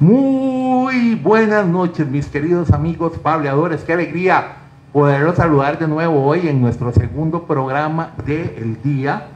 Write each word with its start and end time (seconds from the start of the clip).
Muy 0.00 1.14
buenas 1.16 1.66
noches, 1.66 2.08
mis 2.08 2.26
queridos 2.26 2.72
amigos 2.72 3.12
pableadores. 3.18 3.82
Qué 3.82 3.92
alegría 3.92 4.56
poderlos 4.92 5.36
saludar 5.36 5.78
de 5.78 5.86
nuevo 5.86 6.24
hoy 6.24 6.48
en 6.48 6.60
nuestro 6.60 6.92
segundo 6.92 7.44
programa 7.44 8.10
del 8.24 8.80
día. 8.82 9.28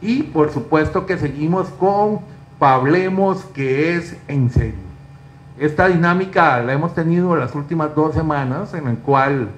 Y 0.00 0.24
por 0.24 0.52
supuesto 0.52 1.06
que 1.06 1.18
seguimos 1.18 1.68
con 1.70 2.20
Pablemos, 2.58 3.44
que 3.54 3.96
es 3.96 4.16
en 4.28 4.50
serio. 4.50 4.74
Esta 5.58 5.88
dinámica 5.88 6.60
la 6.62 6.74
hemos 6.74 6.94
tenido 6.94 7.34
las 7.36 7.54
últimas 7.54 7.94
dos 7.94 8.14
semanas, 8.14 8.74
en 8.74 8.84
la 8.84 8.94
cual 8.96 9.48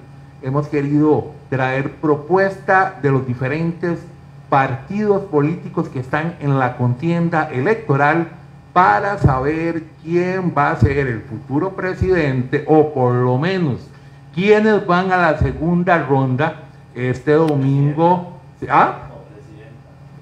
hemos 0.41 0.67
querido 0.67 1.31
traer 1.49 1.95
propuesta 1.95 2.97
de 3.01 3.11
los 3.11 3.27
diferentes 3.27 3.99
partidos 4.49 5.23
políticos 5.23 5.89
que 5.89 5.99
están 5.99 6.35
en 6.39 6.57
la 6.57 6.77
contienda 6.77 7.49
electoral 7.51 8.29
para 8.77 9.17
saber 9.17 9.85
quién 10.03 10.53
va 10.55 10.69
a 10.69 10.75
ser 10.75 11.07
el 11.07 11.21
futuro 11.21 11.71
presidente 11.71 12.63
o 12.67 12.93
por 12.93 13.15
lo 13.15 13.39
menos 13.39 13.89
quiénes 14.35 14.85
van 14.85 15.11
a 15.11 15.17
la 15.17 15.39
segunda 15.39 15.97
ronda 16.05 16.65
este 16.93 17.31
domingo. 17.31 18.39
¿Ah? 18.69 18.99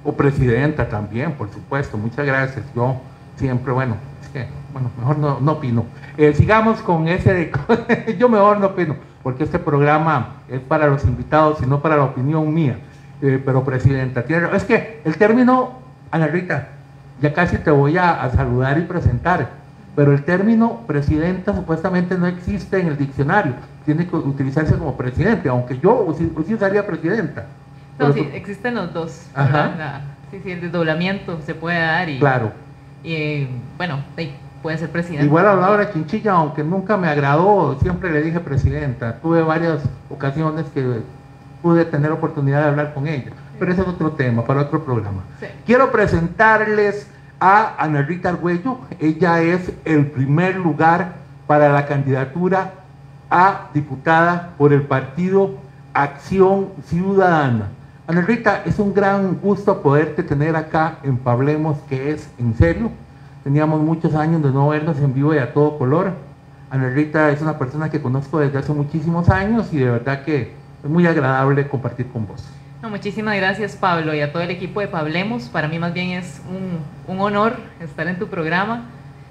O 0.06 0.14
presidenta 0.14 0.88
también, 0.88 1.34
por 1.34 1.52
supuesto. 1.52 1.98
Muchas 1.98 2.26
gracias. 2.26 2.64
Yo 2.74 2.96
siempre, 3.36 3.74
bueno, 3.74 3.98
es 4.24 4.30
que, 4.30 4.48
bueno, 4.72 4.90
mejor 5.00 5.18
no, 5.18 5.42
no 5.42 5.52
opino. 5.52 5.84
Eh, 6.16 6.34
sigamos 6.34 6.82
con 6.82 7.10
ese, 7.10 7.34
de, 7.34 8.16
yo 8.18 8.30
mejor 8.30 8.62
no 8.62 8.68
opino, 8.68 8.96
porque 9.22 9.44
este 9.44 9.60
programa 9.60 10.38
es 10.48 10.62
para 10.62 10.88
los 10.88 11.04
invitados 11.04 11.62
y 11.62 11.66
no 11.66 11.82
para 11.82 11.98
la 11.98 12.06
opinión 12.06 12.54
mía. 12.54 12.78
Eh, 13.22 13.38
pero 13.44 13.66
presidenta, 13.66 14.24
tiene, 14.24 14.48
es 14.56 14.64
que 14.64 15.02
el 15.04 15.18
término, 15.18 15.74
Ana 16.10 16.28
Rita, 16.28 16.70
ya 17.22 17.34
casi 17.34 17.58
te 17.58 17.72
voy 17.72 17.98
a, 17.98 18.30
saludar 18.30 18.78
y 18.78 18.82
presentar, 18.82 19.50
pero 19.96 20.12
el 20.14 20.24
término 20.24 20.82
presidenta 20.88 21.56
supuestamente 21.56 22.18
no 22.18 22.28
existe 22.28 22.80
en 22.80 22.88
el 22.88 22.98
diccionario, 22.98 23.54
tiene 23.86 24.08
que 24.08 24.16
utilizarse 24.16 24.78
como 24.78 24.98
presidente, 24.98 25.50
aunque 25.50 25.80
yo 25.80 26.06
usaría 26.06 26.86
presidenta. 26.86 27.46
No, 27.98 28.12
sí, 28.12 28.30
existen 28.34 28.76
los 28.76 28.94
dos. 28.94 29.28
Ajá. 29.34 30.02
sí, 30.30 30.42
sí, 30.44 30.52
el 30.52 30.62
desdoblamiento 30.62 31.40
se 31.46 31.56
puede 31.56 31.80
dar 31.80 32.10
y... 32.10 32.20
Claro. 32.20 32.52
Y 33.04 33.48
bueno, 33.78 34.00
puede 34.62 34.78
ser 34.78 34.90
presidente. 34.90 35.26
Igual 35.26 35.48
a 35.48 35.56
Laura 35.56 35.94
Chinchilla, 35.94 36.34
aunque 36.34 36.64
nunca 36.64 36.98
me 36.98 37.08
agradó, 37.08 37.78
siempre 37.80 38.12
le 38.12 38.22
dije 38.22 38.40
presidenta. 38.40 39.18
Tuve 39.22 39.44
varias 39.44 39.84
ocasiones 40.10 40.66
que 40.74 41.02
pude 41.62 41.86
tener 41.86 42.12
oportunidad 42.12 42.64
de 42.64 42.70
hablar 42.70 42.94
con 42.94 43.08
ella 43.08 43.32
pero 43.60 43.72
ese 43.72 43.82
es 43.82 43.88
otro 43.88 44.12
tema, 44.12 44.44
para 44.46 44.62
otro 44.62 44.84
programa. 44.84 45.24
Quiero 45.66 45.92
presentarles 45.92 47.08
a 47.40 47.76
Ana 47.84 48.02
Rita 48.02 48.30
Arguello. 48.30 48.80
Ella 49.00 49.42
es 49.42 49.72
el 49.86 50.08
primer 50.08 50.56
lugar 50.56 51.14
para 51.48 51.70
la 51.70 51.86
candidatura 51.86 52.74
a 53.30 53.70
diputada 53.74 54.54
por 54.58 54.74
el 54.74 54.84
partido 54.84 55.56
Acción 55.94 56.70
Ciudadana. 56.86 57.70
Ana 58.08 58.22
Rita, 58.22 58.62
es 58.66 58.78
un 58.80 58.94
gran 58.94 59.36
gusto 59.40 59.82
poderte 59.82 60.22
tener 60.22 60.56
acá 60.56 61.00
en 61.04 61.18
Pablemos, 61.18 61.78
que 61.90 62.12
es 62.12 62.30
en 62.38 62.56
serio. 62.56 62.92
Teníamos 63.44 63.82
muchos 63.82 64.14
años 64.16 64.44
de 64.44 64.52
no 64.52 64.70
vernos 64.70 64.98
en 65.00 65.14
vivo 65.14 65.34
y 65.34 65.40
a 65.40 65.54
todo 65.54 65.78
color. 65.78 66.12
Ana 66.70 66.90
Rita 66.90 67.32
es 67.32 67.42
una 67.42 67.58
persona 67.58 67.90
que 67.90 68.02
conozco 68.02 68.40
desde 68.40 68.60
hace 68.60 68.74
muchísimos 68.74 69.30
años 69.30 69.72
y 69.72 69.78
de 69.78 69.90
verdad 69.90 70.24
que 70.24 70.54
es 70.84 70.90
muy 70.90 71.08
agradable 71.08 71.68
compartir 71.68 72.08
con 72.12 72.28
vos 72.28 72.44
muchísimas 72.90 73.36
gracias 73.38 73.76
Pablo 73.76 74.14
y 74.14 74.22
a 74.22 74.32
todo 74.32 74.44
el 74.44 74.52
equipo 74.52 74.80
de 74.80 74.88
Pablemos. 74.88 75.50
Para 75.50 75.68
mí 75.68 75.80
más 75.80 75.94
bien 75.94 76.12
es 76.12 76.42
un, 76.50 77.20
honor 77.20 77.58
estar 77.80 78.08
en 78.08 78.20
tu 78.20 78.28
programa. 78.28 78.86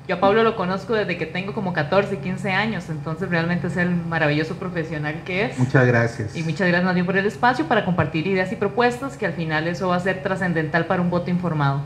Yo 0.06 0.16
a 0.16 0.20
Pablo 0.20 0.42
lo 0.42 0.54
conozco 0.54 0.92
desde 0.92 1.16
que 1.16 1.24
tengo 1.24 1.54
como 1.54 1.72
14, 1.72 2.18
15 2.18 2.52
años, 2.52 2.90
entonces 2.90 3.30
realmente 3.30 3.68
es 3.68 3.76
el 3.78 3.90
maravilloso 3.90 4.56
profesional 4.56 5.22
que 5.24 5.46
es. 5.46 5.58
Muchas 5.58 5.86
gracias. 5.86 6.36
Y 6.36 6.42
muchas 6.42 6.68
gracias 6.68 6.92
bien 6.92 7.06
por 7.06 7.16
el 7.16 7.24
espacio 7.24 7.66
para 7.66 7.86
compartir 7.86 8.26
ideas 8.26 8.52
y 8.52 8.56
propuestas 8.56 9.16
que 9.16 9.24
al 9.24 9.32
final 9.32 9.66
eso 9.66 9.88
va 9.88 9.96
a 9.96 10.00
ser 10.00 10.22
trascendental 10.22 10.84
para 10.84 11.00
un 11.00 11.08
voto 11.08 11.30
informado. 11.30 11.80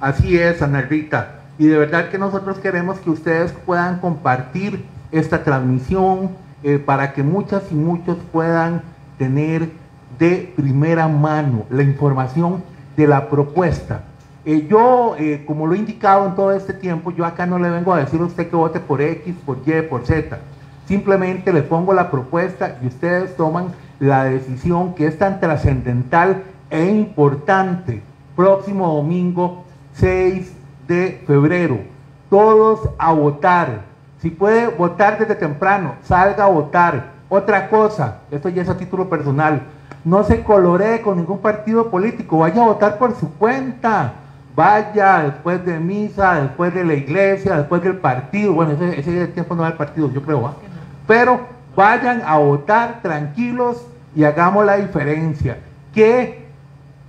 Así 0.00 0.38
es, 0.38 0.62
Ana 0.62 0.80
Rita. 0.80 1.40
Y 1.58 1.66
de 1.66 1.76
verdad 1.76 2.08
que 2.08 2.18
nosotros 2.18 2.58
queremos 2.58 3.00
que 3.00 3.10
ustedes 3.10 3.52
puedan 3.66 3.98
compartir 3.98 4.84
esta 5.12 5.44
transmisión 5.44 6.30
eh, 6.62 6.78
para 6.78 7.12
que 7.12 7.22
muchas 7.22 7.64
y 7.70 7.74
muchos 7.74 8.16
puedan 8.32 8.82
tener 9.18 9.68
de 10.18 10.52
primera 10.56 11.08
mano 11.08 11.64
la 11.70 11.82
información 11.82 12.62
de 12.96 13.06
la 13.06 13.28
propuesta. 13.28 14.02
Eh, 14.44 14.66
yo, 14.68 15.14
eh, 15.18 15.44
como 15.46 15.66
lo 15.66 15.74
he 15.74 15.78
indicado 15.78 16.26
en 16.26 16.34
todo 16.34 16.52
este 16.52 16.72
tiempo, 16.72 17.10
yo 17.10 17.24
acá 17.24 17.46
no 17.46 17.58
le 17.58 17.70
vengo 17.70 17.92
a 17.92 17.98
decir 17.98 18.20
a 18.20 18.24
usted 18.24 18.48
que 18.48 18.56
vote 18.56 18.80
por 18.80 19.00
X, 19.00 19.34
por 19.44 19.58
Y, 19.66 19.82
por 19.82 20.06
Z. 20.06 20.38
Simplemente 20.86 21.52
le 21.52 21.62
pongo 21.62 21.92
la 21.92 22.10
propuesta 22.10 22.78
y 22.82 22.86
ustedes 22.86 23.36
toman 23.36 23.66
la 24.00 24.24
decisión 24.24 24.94
que 24.94 25.06
es 25.06 25.18
tan 25.18 25.38
trascendental 25.38 26.44
e 26.70 26.86
importante. 26.86 28.02
Próximo 28.34 28.94
domingo 28.94 29.64
6 29.92 30.52
de 30.86 31.22
febrero. 31.26 31.78
Todos 32.30 32.88
a 32.98 33.12
votar. 33.12 33.82
Si 34.20 34.30
puede 34.30 34.68
votar 34.68 35.18
desde 35.18 35.34
temprano, 35.34 35.96
salga 36.02 36.44
a 36.44 36.48
votar. 36.48 37.12
Otra 37.28 37.68
cosa, 37.68 38.20
esto 38.30 38.48
ya 38.48 38.62
es 38.62 38.68
a 38.68 38.78
título 38.78 39.10
personal, 39.10 39.62
no 40.04 40.24
se 40.24 40.42
coloree 40.42 41.02
con 41.02 41.16
ningún 41.16 41.38
partido 41.38 41.90
político, 41.90 42.38
vaya 42.38 42.62
a 42.62 42.66
votar 42.66 42.98
por 42.98 43.14
su 43.14 43.32
cuenta. 43.34 44.14
Vaya 44.58 45.20
después 45.22 45.64
de 45.64 45.78
misa, 45.78 46.40
después 46.40 46.74
de 46.74 46.82
la 46.84 46.94
iglesia, 46.94 47.58
después 47.58 47.80
del 47.80 47.98
partido. 47.98 48.54
Bueno, 48.54 48.72
ese, 48.72 48.98
ese 48.98 49.28
tiempo 49.28 49.54
no 49.54 49.62
va 49.62 49.68
al 49.68 49.76
partido, 49.76 50.10
yo 50.12 50.20
creo. 50.20 50.52
Pero 51.06 51.42
vayan 51.76 52.22
a 52.26 52.38
votar 52.38 53.00
tranquilos 53.00 53.86
y 54.16 54.24
hagamos 54.24 54.66
la 54.66 54.78
diferencia. 54.78 55.58
Que 55.94 56.48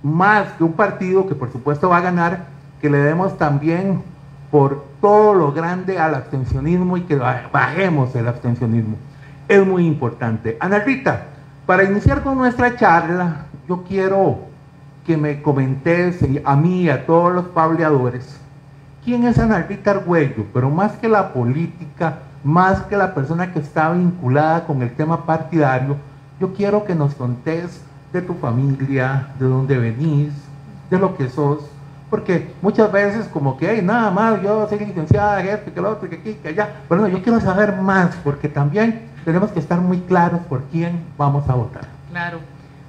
más 0.00 0.46
que 0.52 0.62
un 0.62 0.74
partido 0.74 1.26
que 1.26 1.34
por 1.34 1.50
supuesto 1.50 1.88
va 1.88 1.96
a 1.96 2.02
ganar, 2.02 2.44
que 2.80 2.88
le 2.88 2.98
demos 2.98 3.36
también 3.36 4.00
por 4.52 4.84
todo 5.00 5.34
lo 5.34 5.52
grande 5.52 5.98
al 5.98 6.14
abstencionismo 6.14 6.96
y 6.98 7.00
que 7.02 7.16
bajemos 7.16 8.14
el 8.14 8.28
abstencionismo. 8.28 8.96
Es 9.48 9.66
muy 9.66 9.86
importante. 9.86 10.56
Ana 10.60 10.78
Rita, 10.78 11.24
para 11.70 11.84
iniciar 11.84 12.24
con 12.24 12.36
nuestra 12.36 12.74
charla, 12.74 13.46
yo 13.68 13.84
quiero 13.84 14.38
que 15.06 15.16
me 15.16 15.40
comentes 15.40 16.18
a 16.44 16.56
mí 16.56 16.82
y 16.82 16.90
a 16.90 17.06
todos 17.06 17.32
los 17.32 17.44
pableadores 17.46 18.40
quién 19.04 19.24
es 19.24 19.38
Ana 19.38 19.62
Rita 19.62 19.92
Argüello, 19.92 20.46
pero 20.52 20.68
más 20.68 20.94
que 20.94 21.08
la 21.08 21.32
política, 21.32 22.18
más 22.42 22.80
que 22.82 22.96
la 22.96 23.14
persona 23.14 23.52
que 23.52 23.60
está 23.60 23.92
vinculada 23.92 24.66
con 24.66 24.82
el 24.82 24.90
tema 24.96 25.24
partidario, 25.24 25.96
yo 26.40 26.52
quiero 26.54 26.84
que 26.84 26.96
nos 26.96 27.14
contes 27.14 27.80
de 28.12 28.20
tu 28.20 28.34
familia, 28.34 29.28
de 29.38 29.46
dónde 29.46 29.78
venís, 29.78 30.32
de 30.90 30.98
lo 30.98 31.16
que 31.16 31.28
sos, 31.28 31.60
porque 32.10 32.52
muchas 32.62 32.90
veces 32.90 33.28
como 33.28 33.56
que, 33.56 33.68
hay 33.68 33.80
nada 33.80 34.10
más, 34.10 34.42
yo 34.42 34.68
soy 34.68 34.80
licenciada, 34.80 35.40
esto, 35.44 35.72
que 35.72 35.80
lo 35.80 35.90
otro, 35.90 36.10
que 36.10 36.16
aquí, 36.16 36.34
que 36.42 36.48
allá, 36.48 36.68
pero 36.88 37.02
no, 37.02 37.06
yo 37.06 37.22
quiero 37.22 37.40
saber 37.40 37.76
más, 37.76 38.16
porque 38.24 38.48
también 38.48 39.09
tenemos 39.24 39.50
que 39.50 39.60
estar 39.60 39.80
muy 39.80 39.98
claros 40.00 40.40
por 40.48 40.64
quién 40.64 41.04
vamos 41.16 41.48
a 41.48 41.54
votar. 41.54 41.86
Claro. 42.10 42.40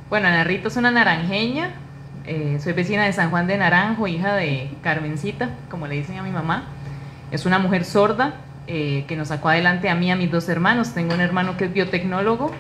Bueno, 0.10 0.28
Ana 0.28 0.44
Rita 0.44 0.68
es 0.68 0.76
una 0.76 0.92
naranjeña, 0.92 1.72
eh, 2.26 2.60
soy 2.62 2.74
vecina 2.74 3.06
de 3.06 3.14
San 3.14 3.30
Juan 3.30 3.48
de 3.48 3.58
Naranjo, 3.58 4.08
hija 4.08 4.36
de 4.36 4.70
Carmencita, 4.84 5.50
como 5.70 5.88
le 5.88 5.96
dicen 5.96 6.18
a 6.18 6.24
mi 6.24 6.32
mamá. 6.32 6.66
Es 7.32 7.46
una 7.46 7.60
mujer 7.60 7.86
sorda 7.86 8.34
eh, 8.68 9.06
que 9.08 9.16
nos 9.16 9.30
sacó 9.30 9.50
adelante 9.50 9.90
a 9.90 9.96
mí 9.96 10.08
y 10.08 10.12
a 10.12 10.16
mis 10.16 10.30
dos 10.30 10.50
hermanos. 10.50 10.94
Tengo 10.94 11.14
un 11.14 11.22
hermano 11.22 11.58
que 11.58 11.66
es 11.66 11.74
biotecnólogo 11.74 12.52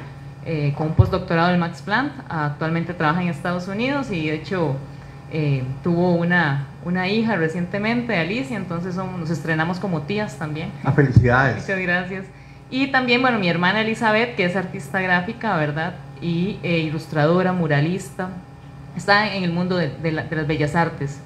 eh, 0.45 0.73
con 0.77 0.87
un 0.87 0.93
postdoctorado 0.93 1.49
del 1.49 1.59
Max 1.59 1.81
Planck. 1.81 2.11
Actualmente 2.29 2.93
trabaja 2.93 3.21
en 3.21 3.27
Estados 3.27 3.67
Unidos 3.67 4.11
y 4.11 4.27
de 4.27 4.35
hecho 4.35 4.75
tuvo 5.81 6.15
una, 6.15 6.67
una 6.83 7.07
hija 7.07 7.37
recientemente, 7.37 8.17
Alicia, 8.17 8.57
entonces 8.57 8.97
nos 8.97 9.29
estrenamos 9.29 9.79
como 9.79 10.01
tías 10.01 10.37
también. 10.37 10.71
A 10.83 10.89
ah, 10.89 10.91
felicidades. 10.91 11.61
Muchas 11.61 11.79
gracias. 11.79 12.25
Y 12.71 12.87
también, 12.87 13.21
bueno, 13.21 13.37
mi 13.37 13.49
hermana 13.49 13.81
Elizabeth, 13.81 14.37
que 14.37 14.45
es 14.45 14.55
artista 14.55 15.01
gráfica, 15.01 15.57
¿verdad? 15.57 15.95
Y 16.21 16.57
eh, 16.63 16.79
ilustradora, 16.79 17.51
muralista, 17.51 18.29
está 18.95 19.35
en 19.35 19.43
el 19.43 19.51
mundo 19.51 19.75
de, 19.75 20.11
las 20.11 20.47
bellas 20.47 20.73
artes. 20.73 21.21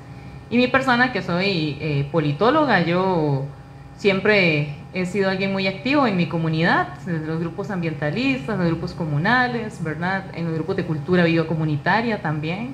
Y 0.49 0.57
mi 0.57 0.67
persona, 0.67 1.13
que 1.13 1.21
soy 1.21 1.77
eh, 1.79 2.09
politóloga, 2.11 2.81
yo 2.81 3.45
siempre 3.95 4.73
he 4.95 5.05
sido 5.05 5.29
alguien 5.29 5.51
muy 5.51 5.67
activo 5.67 6.07
en 6.07 6.17
mi 6.17 6.25
comunidad, 6.25 6.87
en 7.05 7.27
los 7.27 7.39
grupos 7.39 7.69
ambientalistas, 7.69 8.55
en 8.55 8.61
los 8.61 8.67
grupos 8.67 8.93
comunales, 8.93 9.83
¿verdad? 9.83 10.25
En 10.33 10.45
los 10.45 10.55
grupos 10.55 10.77
de 10.77 10.85
cultura 10.85 11.25
biocomunitaria 11.25 12.23
también. 12.23 12.73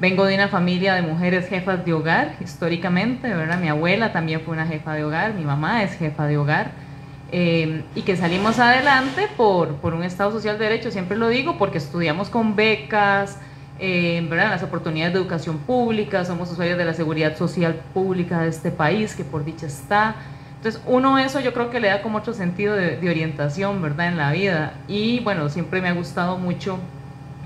Vengo 0.00 0.26
de 0.26 0.34
una 0.34 0.48
familia 0.48 0.94
de 0.94 1.02
mujeres 1.02 1.48
jefas 1.48 1.82
de 1.84 1.94
hogar, 1.94 2.34
históricamente, 2.40 3.32
¿verdad? 3.32 3.58
Mi 3.58 3.68
abuela 3.68 4.12
también 4.12 4.42
fue 4.42 4.52
una 4.52 4.66
jefa 4.66 4.92
de 4.92 5.04
hogar, 5.04 5.32
mi 5.32 5.44
mamá 5.44 5.82
es 5.82 5.96
jefa 5.96 6.26
de 6.26 6.36
hogar. 6.36 6.91
Eh, 7.34 7.82
y 7.94 8.02
que 8.02 8.14
salimos 8.14 8.58
adelante 8.58 9.26
por, 9.38 9.76
por, 9.76 9.94
un 9.94 10.02
Estado 10.02 10.30
social 10.32 10.58
de 10.58 10.64
derecho, 10.64 10.90
siempre 10.90 11.16
lo 11.16 11.28
digo, 11.28 11.56
porque 11.56 11.78
estudiamos 11.78 12.28
con 12.28 12.56
becas, 12.56 13.38
eh, 13.78 14.24
¿verdad? 14.28 14.50
las 14.50 14.62
oportunidades 14.62 15.14
de 15.14 15.20
educación 15.20 15.56
pública, 15.56 16.26
somos 16.26 16.52
usuarios 16.52 16.76
de 16.76 16.84
la 16.84 16.92
seguridad 16.92 17.34
social 17.38 17.80
pública 17.94 18.42
de 18.42 18.50
este 18.50 18.70
país, 18.70 19.16
que 19.16 19.24
por 19.24 19.46
dicha 19.46 19.66
está, 19.66 20.16
Entonces, 20.56 20.82
uno 20.86 21.18
eso 21.18 21.40
yo 21.40 21.54
creo 21.54 21.70
que 21.70 21.80
le 21.80 21.88
da 21.88 22.02
como 22.02 22.18
otro 22.18 22.34
sentido 22.34 22.76
de, 22.76 22.98
orientación, 23.08 23.80
¿verdad? 23.80 24.08
En 24.08 24.18
la 24.18 24.30
vida. 24.30 24.74
Y 24.86 25.20
bueno, 25.20 25.48
siempre 25.48 25.80
me 25.80 25.88
ha 25.88 25.94
gustado 25.94 26.36
mucho 26.36 26.78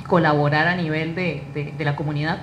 colaborar 0.08 0.66
a 0.66 0.74
nivel 0.74 1.14
de, 1.14 1.44
de, 1.54 1.84
la 1.84 1.94
comunidad. 1.94 2.40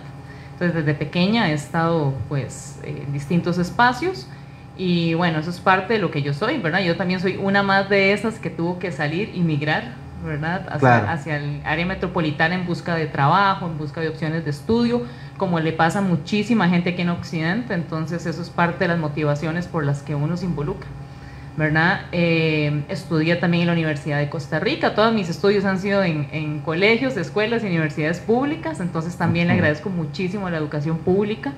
Entonces, 0.54 0.74
desde 0.74 0.98
pequeña 0.98 1.50
he 1.50 1.54
estado 1.54 2.13
pues 2.30 2.80
en 2.84 3.12
distintos 3.12 3.57
espacios 3.57 4.28
y 4.77 5.13
bueno, 5.13 5.39
eso 5.39 5.49
es 5.49 5.59
parte 5.59 5.93
de 5.93 5.99
lo 5.99 6.11
que 6.11 6.21
yo 6.21 6.33
soy, 6.33 6.57
¿verdad? 6.57 6.81
Yo 6.81 6.95
también 6.95 7.19
soy 7.19 7.37
una 7.37 7.63
más 7.63 7.89
de 7.89 8.13
esas 8.13 8.39
que 8.39 8.49
tuvo 8.49 8.79
que 8.79 8.91
salir 8.91 9.31
y 9.33 9.41
migrar, 9.41 9.93
¿verdad? 10.25 10.67
Hacia, 10.69 11.11
hacia 11.11 11.37
el 11.37 11.61
área 11.65 11.85
metropolitana 11.85 12.55
en 12.55 12.65
busca 12.65 12.95
de 12.95 13.05
trabajo, 13.05 13.67
en 13.67 13.77
busca 13.77 14.01
de 14.01 14.09
opciones 14.09 14.43
de 14.45 14.51
estudio 14.51 15.03
como 15.37 15.59
le 15.59 15.73
pasa 15.73 15.99
a 15.99 16.01
muchísima 16.01 16.69
gente 16.69 16.91
aquí 16.91 17.01
en 17.01 17.09
Occidente, 17.09 17.73
entonces 17.73 18.25
eso 18.25 18.41
es 18.41 18.49
parte 18.49 18.85
de 18.85 18.89
las 18.89 18.99
motivaciones 18.99 19.67
por 19.67 19.85
las 19.85 20.01
que 20.01 20.15
uno 20.15 20.37
se 20.37 20.45
involucra. 20.45 20.87
¿verdad? 21.55 22.05
Eh, 22.11 22.83
estudié 22.89 23.35
también 23.35 23.61
en 23.61 23.67
la 23.67 23.73
Universidad 23.73 24.17
de 24.17 24.27
Costa 24.27 24.59
Rica, 24.59 24.95
todos 24.95 25.13
mis 25.13 25.29
estudios 25.29 25.65
han 25.65 25.79
sido 25.79 26.03
en, 26.03 26.61
colegios, 26.61 27.15
escuelas 27.15 27.63
y 27.63 27.67
universidades 27.67 28.19
públicas, 28.19 28.79
entonces 28.79 29.17
también 29.17 29.47
le 29.47 29.53
agradezco 29.53 29.89
muchísimo 29.89 30.49
la 30.49 30.57
educación 30.57 30.97
pública 30.97 31.53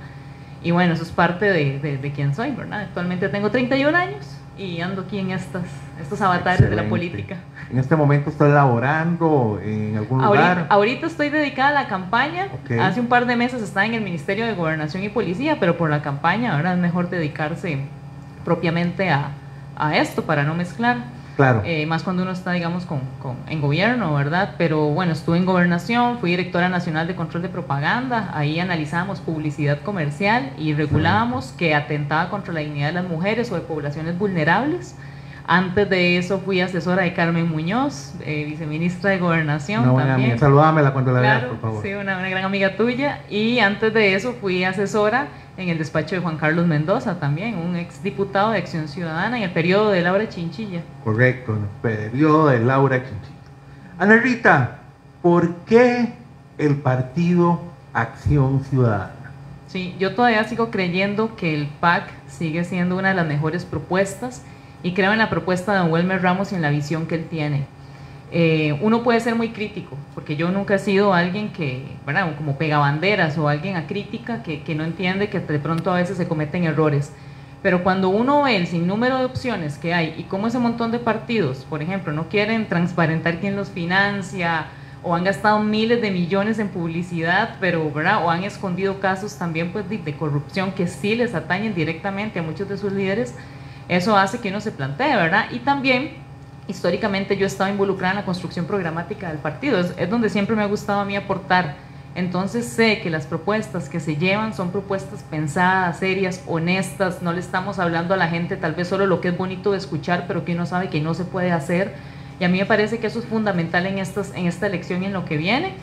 y 0.65 0.71
bueno, 0.71 0.95
eso 0.95 1.03
es 1.03 1.11
parte 1.11 1.45
de, 1.45 1.77
de, 1.77 1.97
de 1.99 2.11
quién 2.11 2.33
soy, 2.33 2.49
¿verdad? 2.49 2.81
Actualmente 2.81 3.29
tengo 3.29 3.51
31 3.51 3.95
años 3.95 4.25
y 4.57 4.81
ando 4.81 5.03
aquí 5.03 5.19
en 5.19 5.29
estas, 5.29 5.61
estos 6.01 6.19
avatares 6.21 6.67
de 6.67 6.75
la 6.75 6.89
política. 6.89 7.37
En 7.69 7.77
este 7.77 7.95
momento 7.95 8.31
estoy 8.31 8.51
laborando 8.51 9.59
en 9.63 9.95
algún 9.95 10.25
lugar. 10.25 10.65
Ahorita 10.69 11.05
estoy 11.05 11.29
dedicada 11.29 11.69
a 11.69 11.83
la 11.83 11.87
campaña. 11.87 12.47
Hace 12.81 12.99
un 12.99 13.05
par 13.05 13.27
de 13.27 13.35
meses 13.35 13.61
estaba 13.61 13.85
en 13.85 13.93
el 13.93 14.01
Ministerio 14.01 14.47
de 14.47 14.53
Gobernación 14.53 15.03
y 15.03 15.09
Policía, 15.09 15.57
pero 15.59 15.77
por 15.77 15.91
la 15.91 16.01
campaña 16.01 16.55
ahora 16.55 16.73
es 16.73 16.79
mejor 16.79 17.11
dedicarse 17.11 17.77
propiamente 18.43 19.11
a, 19.11 19.33
a 19.75 19.97
esto 19.97 20.23
para 20.23 20.43
no 20.43 20.55
mezclar. 20.55 20.97
Claro. 21.35 21.61
Eh, 21.65 21.85
más 21.85 22.03
cuando 22.03 22.23
uno 22.23 22.31
está, 22.31 22.53
digamos, 22.53 22.85
con, 22.85 23.01
con, 23.21 23.37
en 23.47 23.61
gobierno, 23.61 24.13
¿verdad? 24.13 24.55
Pero 24.57 24.87
bueno, 24.89 25.11
estuve 25.11 25.37
en 25.37 25.45
gobernación, 25.45 26.19
fui 26.19 26.31
directora 26.31 26.69
nacional 26.69 27.07
de 27.07 27.15
control 27.15 27.43
de 27.43 27.49
propaganda, 27.49 28.31
ahí 28.33 28.59
analizábamos 28.59 29.19
publicidad 29.19 29.81
comercial 29.81 30.51
y 30.57 30.73
regulábamos 30.73 31.51
que 31.51 31.75
atentaba 31.75 32.29
contra 32.29 32.53
la 32.53 32.61
dignidad 32.61 32.87
de 32.87 32.93
las 32.93 33.05
mujeres 33.05 33.51
o 33.51 33.55
de 33.55 33.61
poblaciones 33.61 34.17
vulnerables. 34.17 34.95
Antes 35.47 35.87
de 35.89 36.17
eso 36.17 36.39
fui 36.39 36.59
asesora 36.59 37.03
de 37.03 37.13
Carmen 37.13 37.47
Muñoz, 37.47 38.13
eh, 38.21 38.45
viceministra 38.45 39.11
de 39.11 39.19
Gobernación. 39.19 39.83
Una 39.83 39.91
buena 39.91 40.09
también. 40.09 40.31
amiga, 40.31 40.39
saludame 40.39 40.91
cuando 40.91 41.11
la 41.11 41.19
veas, 41.19 41.43
por 41.43 41.59
favor. 41.59 41.83
Sí, 41.83 41.93
una, 41.93 42.17
una 42.17 42.29
gran 42.29 42.45
amiga 42.45 42.75
tuya. 42.75 43.19
Y 43.29 43.59
antes 43.59 43.93
de 43.93 44.15
eso 44.15 44.33
fui 44.33 44.63
asesora 44.63 45.27
en 45.57 45.69
el 45.69 45.77
despacho 45.77 46.15
de 46.15 46.21
Juan 46.21 46.37
Carlos 46.37 46.65
Mendoza 46.65 47.19
también, 47.19 47.57
un 47.57 47.75
ex 47.75 48.01
diputado 48.01 48.51
de 48.51 48.57
Acción 48.57 48.87
Ciudadana 48.87 49.37
en 49.37 49.43
el 49.43 49.51
periodo 49.51 49.91
de 49.91 50.01
Laura 50.01 50.27
Chinchilla. 50.27 50.81
Correcto, 51.03 51.53
en 51.53 51.61
el 51.61 52.09
periodo 52.09 52.47
de 52.47 52.59
Laura 52.59 52.97
Chinchilla. 52.97 53.35
Ana 53.99 54.17
Rita, 54.17 54.79
¿por 55.21 55.53
qué 55.65 56.13
el 56.57 56.77
partido 56.77 57.61
Acción 57.93 58.63
Ciudadana? 58.63 59.13
Sí, 59.67 59.95
yo 59.99 60.15
todavía 60.15 60.43
sigo 60.45 60.71
creyendo 60.71 61.35
que 61.35 61.53
el 61.53 61.67
PAC 61.67 62.09
sigue 62.27 62.63
siendo 62.63 62.97
una 62.97 63.09
de 63.09 63.15
las 63.15 63.27
mejores 63.27 63.63
propuestas 63.63 64.41
y 64.85 64.93
creo 64.93 65.11
en 65.13 65.17
la 65.17 65.31
propuesta 65.31 65.73
de 65.73 65.79
Don 65.79 65.91
Wilmer 65.91 66.21
Ramos 66.21 66.51
y 66.51 66.55
en 66.55 66.61
la 66.61 66.69
visión 66.69 67.07
que 67.07 67.15
él 67.15 67.25
tiene. 67.27 67.65
Eh, 68.31 68.77
uno 68.83 69.01
puede 69.01 69.19
ser 69.19 69.33
muy 69.33 69.49
crítico, 69.49 69.97
porque 70.13 70.35
yo 70.35 70.51
nunca 70.51 70.75
he 70.75 70.79
sido 70.79 71.11
alguien 71.11 71.51
que, 71.51 71.87
¿verdad? 72.05 72.35
como 72.37 72.59
pega 72.59 72.77
banderas 72.77 73.35
o 73.39 73.49
alguien 73.49 73.77
a 73.77 73.87
crítica 73.87 74.43
que, 74.43 74.61
que, 74.61 74.75
no 74.75 74.83
entiende 74.83 75.27
que 75.27 75.39
de 75.39 75.57
pronto 75.57 75.91
a 75.91 75.95
veces 75.95 76.17
se 76.17 76.27
cometen 76.27 76.65
errores. 76.65 77.11
Pero 77.63 77.81
cuando 77.81 78.09
uno 78.09 78.43
ve 78.43 78.57
el 78.57 78.67
sinnúmero 78.67 79.17
de 79.17 79.25
opciones 79.25 79.79
que 79.79 79.95
hay 79.95 80.13
y 80.19 80.23
cómo 80.25 80.45
ese 80.45 80.59
montón 80.59 80.91
de 80.91 80.99
partidos, 80.99 81.65
por 81.67 81.81
ejemplo, 81.81 82.13
no 82.13 82.29
quieren 82.29 82.67
transparentar 82.67 83.39
quién 83.39 83.55
los 83.55 83.69
financia 83.69 84.67
o 85.01 85.15
han 85.15 85.23
gastado 85.23 85.63
miles 85.63 85.99
de 85.99 86.11
millones 86.11 86.59
en 86.59 86.67
publicidad, 86.67 87.55
pero 87.59 87.91
¿verdad? 87.91 88.23
o 88.23 88.29
han 88.29 88.43
escondido 88.43 88.99
casos 88.99 89.35
también 89.35 89.71
pues, 89.71 89.89
de 89.89 90.13
corrupción 90.15 90.73
que 90.73 90.85
sí 90.85 91.15
les 91.15 91.33
atañen 91.33 91.73
directamente 91.73 92.37
a 92.37 92.43
muchos 92.43 92.69
de 92.69 92.77
sus 92.77 92.91
líderes, 92.93 93.33
eso 93.87 94.17
hace 94.17 94.39
que 94.39 94.49
uno 94.49 94.61
se 94.61 94.71
plantee, 94.71 95.15
¿verdad? 95.15 95.45
Y 95.51 95.59
también 95.59 96.25
históricamente 96.67 97.37
yo 97.37 97.45
estaba 97.45 97.69
involucrada 97.69 98.13
en 98.13 98.19
la 98.19 98.25
construcción 98.25 98.65
programática 98.65 99.29
del 99.29 99.37
partido, 99.37 99.79
es, 99.79 100.09
donde 100.09 100.29
siempre 100.29 100.55
me 100.55 100.63
ha 100.63 100.67
gustado 100.67 101.01
a 101.01 101.05
mí 101.05 101.15
aportar. 101.15 101.75
Entonces 102.15 102.65
sé 102.65 103.01
que 103.01 103.09
las 103.09 103.27
propuestas 103.27 103.89
que 103.89 103.99
se 103.99 104.15
llevan 104.15 104.53
son 104.53 104.71
propuestas 104.71 105.23
pensadas, 105.23 105.99
serias, 105.99 106.41
honestas, 106.47 107.21
no 107.21 107.33
le 107.33 107.41
estamos 107.41 107.77
hablando 107.77 108.13
a 108.13 108.17
la 108.17 108.29
gente 108.29 108.55
tal 108.55 108.73
vez 108.73 108.87
solo 108.87 109.05
lo 109.05 109.19
que 109.19 109.29
es 109.29 109.37
bonito 109.37 109.73
de 109.73 109.77
escuchar, 109.77 110.25
pero 110.25 110.45
que 110.45 110.53
uno 110.53 110.65
sabe 110.65 110.89
que 110.89 111.01
no 111.01 111.13
se 111.13 111.25
puede 111.25 111.51
hacer. 111.51 111.93
Y 112.39 112.45
a 112.45 112.49
mí 112.49 112.57
me 112.57 112.65
parece 112.65 112.99
que 112.99 113.07
eso 113.07 113.19
es 113.19 113.25
fundamental 113.25 113.85
en, 113.85 113.99
estas, 113.99 114.33
en 114.33 114.47
esta 114.47 114.67
elección 114.67 115.03
y 115.03 115.07
en 115.07 115.13
lo 115.13 115.25
que 115.25 115.35
viene. 115.37 115.73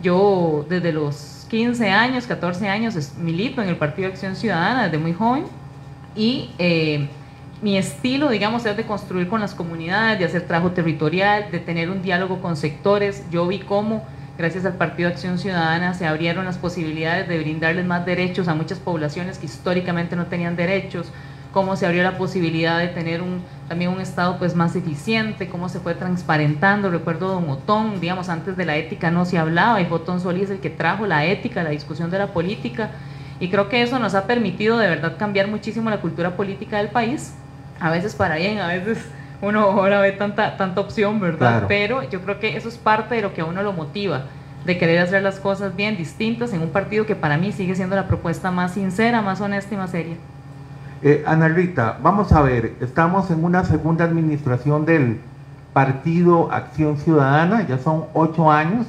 Yo 0.00 0.64
desde 0.68 0.92
los 0.92 1.46
15 1.50 1.90
años, 1.90 2.26
14 2.26 2.68
años 2.68 2.94
milito 3.18 3.60
en 3.60 3.68
el 3.68 3.76
Partido 3.76 4.08
de 4.08 4.14
Acción 4.14 4.36
Ciudadana 4.36 4.84
desde 4.84 4.98
muy 4.98 5.12
joven 5.12 5.44
y... 6.14 6.50
Eh, 6.58 7.08
mi 7.62 7.76
estilo, 7.76 8.30
digamos, 8.30 8.64
es 8.64 8.76
de 8.76 8.84
construir 8.84 9.28
con 9.28 9.40
las 9.40 9.54
comunidades, 9.54 10.18
de 10.18 10.24
hacer 10.24 10.46
trabajo 10.46 10.72
territorial, 10.72 11.50
de 11.50 11.58
tener 11.58 11.90
un 11.90 12.00
diálogo 12.00 12.40
con 12.40 12.56
sectores. 12.56 13.24
Yo 13.30 13.46
vi 13.46 13.58
cómo, 13.58 14.02
gracias 14.38 14.64
al 14.64 14.74
Partido 14.74 15.10
Acción 15.10 15.38
Ciudadana, 15.38 15.92
se 15.92 16.06
abrieron 16.06 16.46
las 16.46 16.56
posibilidades 16.56 17.28
de 17.28 17.38
brindarles 17.38 17.84
más 17.84 18.06
derechos 18.06 18.48
a 18.48 18.54
muchas 18.54 18.78
poblaciones 18.78 19.38
que 19.38 19.44
históricamente 19.44 20.16
no 20.16 20.26
tenían 20.26 20.56
derechos, 20.56 21.12
cómo 21.52 21.76
se 21.76 21.84
abrió 21.84 22.02
la 22.02 22.16
posibilidad 22.16 22.78
de 22.78 22.88
tener 22.88 23.20
un, 23.20 23.42
también 23.68 23.90
un 23.90 24.00
Estado 24.00 24.38
pues, 24.38 24.54
más 24.54 24.74
eficiente, 24.74 25.50
cómo 25.50 25.68
se 25.68 25.80
fue 25.80 25.94
transparentando. 25.94 26.88
Recuerdo 26.88 27.28
Don 27.28 27.50
Otón, 27.50 28.00
digamos, 28.00 28.30
antes 28.30 28.56
de 28.56 28.64
la 28.64 28.78
ética 28.78 29.10
no 29.10 29.26
se 29.26 29.36
hablaba, 29.36 29.82
y 29.82 29.86
Otón 29.90 30.20
Solís 30.20 30.48
el 30.48 30.60
que 30.60 30.70
trajo 30.70 31.06
la 31.06 31.26
ética, 31.26 31.62
la 31.62 31.70
discusión 31.70 32.10
de 32.10 32.18
la 32.18 32.28
política. 32.28 32.92
Y 33.38 33.48
creo 33.50 33.68
que 33.68 33.82
eso 33.82 33.98
nos 33.98 34.14
ha 34.14 34.26
permitido 34.26 34.78
de 34.78 34.88
verdad 34.88 35.16
cambiar 35.18 35.48
muchísimo 35.48 35.90
la 35.90 36.00
cultura 36.00 36.36
política 36.36 36.78
del 36.78 36.88
país 36.88 37.34
a 37.80 37.90
veces 37.90 38.14
para 38.14 38.36
bien, 38.36 38.58
a 38.58 38.68
veces 38.68 38.98
uno 39.42 39.60
ahora 39.70 40.00
ve 40.00 40.12
tanta, 40.12 40.56
tanta 40.56 40.80
opción, 40.80 41.20
¿verdad? 41.20 41.64
Pero 41.66 42.08
yo 42.08 42.20
creo 42.20 42.38
que 42.38 42.56
eso 42.56 42.68
es 42.68 42.78
parte 42.78 43.16
de 43.16 43.22
lo 43.22 43.34
que 43.34 43.40
a 43.40 43.44
uno 43.44 43.62
lo 43.62 43.72
motiva, 43.72 44.24
de 44.64 44.78
querer 44.78 45.00
hacer 45.00 45.22
las 45.22 45.40
cosas 45.40 45.74
bien 45.74 45.96
distintas 45.96 46.52
en 46.52 46.60
un 46.60 46.70
partido 46.70 47.06
que 47.06 47.16
para 47.16 47.38
mí 47.38 47.52
sigue 47.52 47.74
siendo 47.74 47.96
la 47.96 48.06
propuesta 48.06 48.50
más 48.50 48.74
sincera, 48.74 49.22
más 49.22 49.40
honesta 49.40 49.74
y 49.74 49.78
más 49.78 49.90
seria. 49.90 50.16
Eh, 51.02 51.24
Ana 51.26 51.48
Rita, 51.48 51.98
vamos 52.02 52.30
a 52.30 52.42
ver, 52.42 52.74
estamos 52.80 53.30
en 53.30 53.42
una 53.42 53.64
segunda 53.64 54.04
administración 54.04 54.84
del 54.84 55.18
Partido 55.72 56.52
Acción 56.52 56.98
Ciudadana, 56.98 57.66
ya 57.66 57.78
son 57.78 58.04
ocho 58.12 58.50
años. 58.50 58.86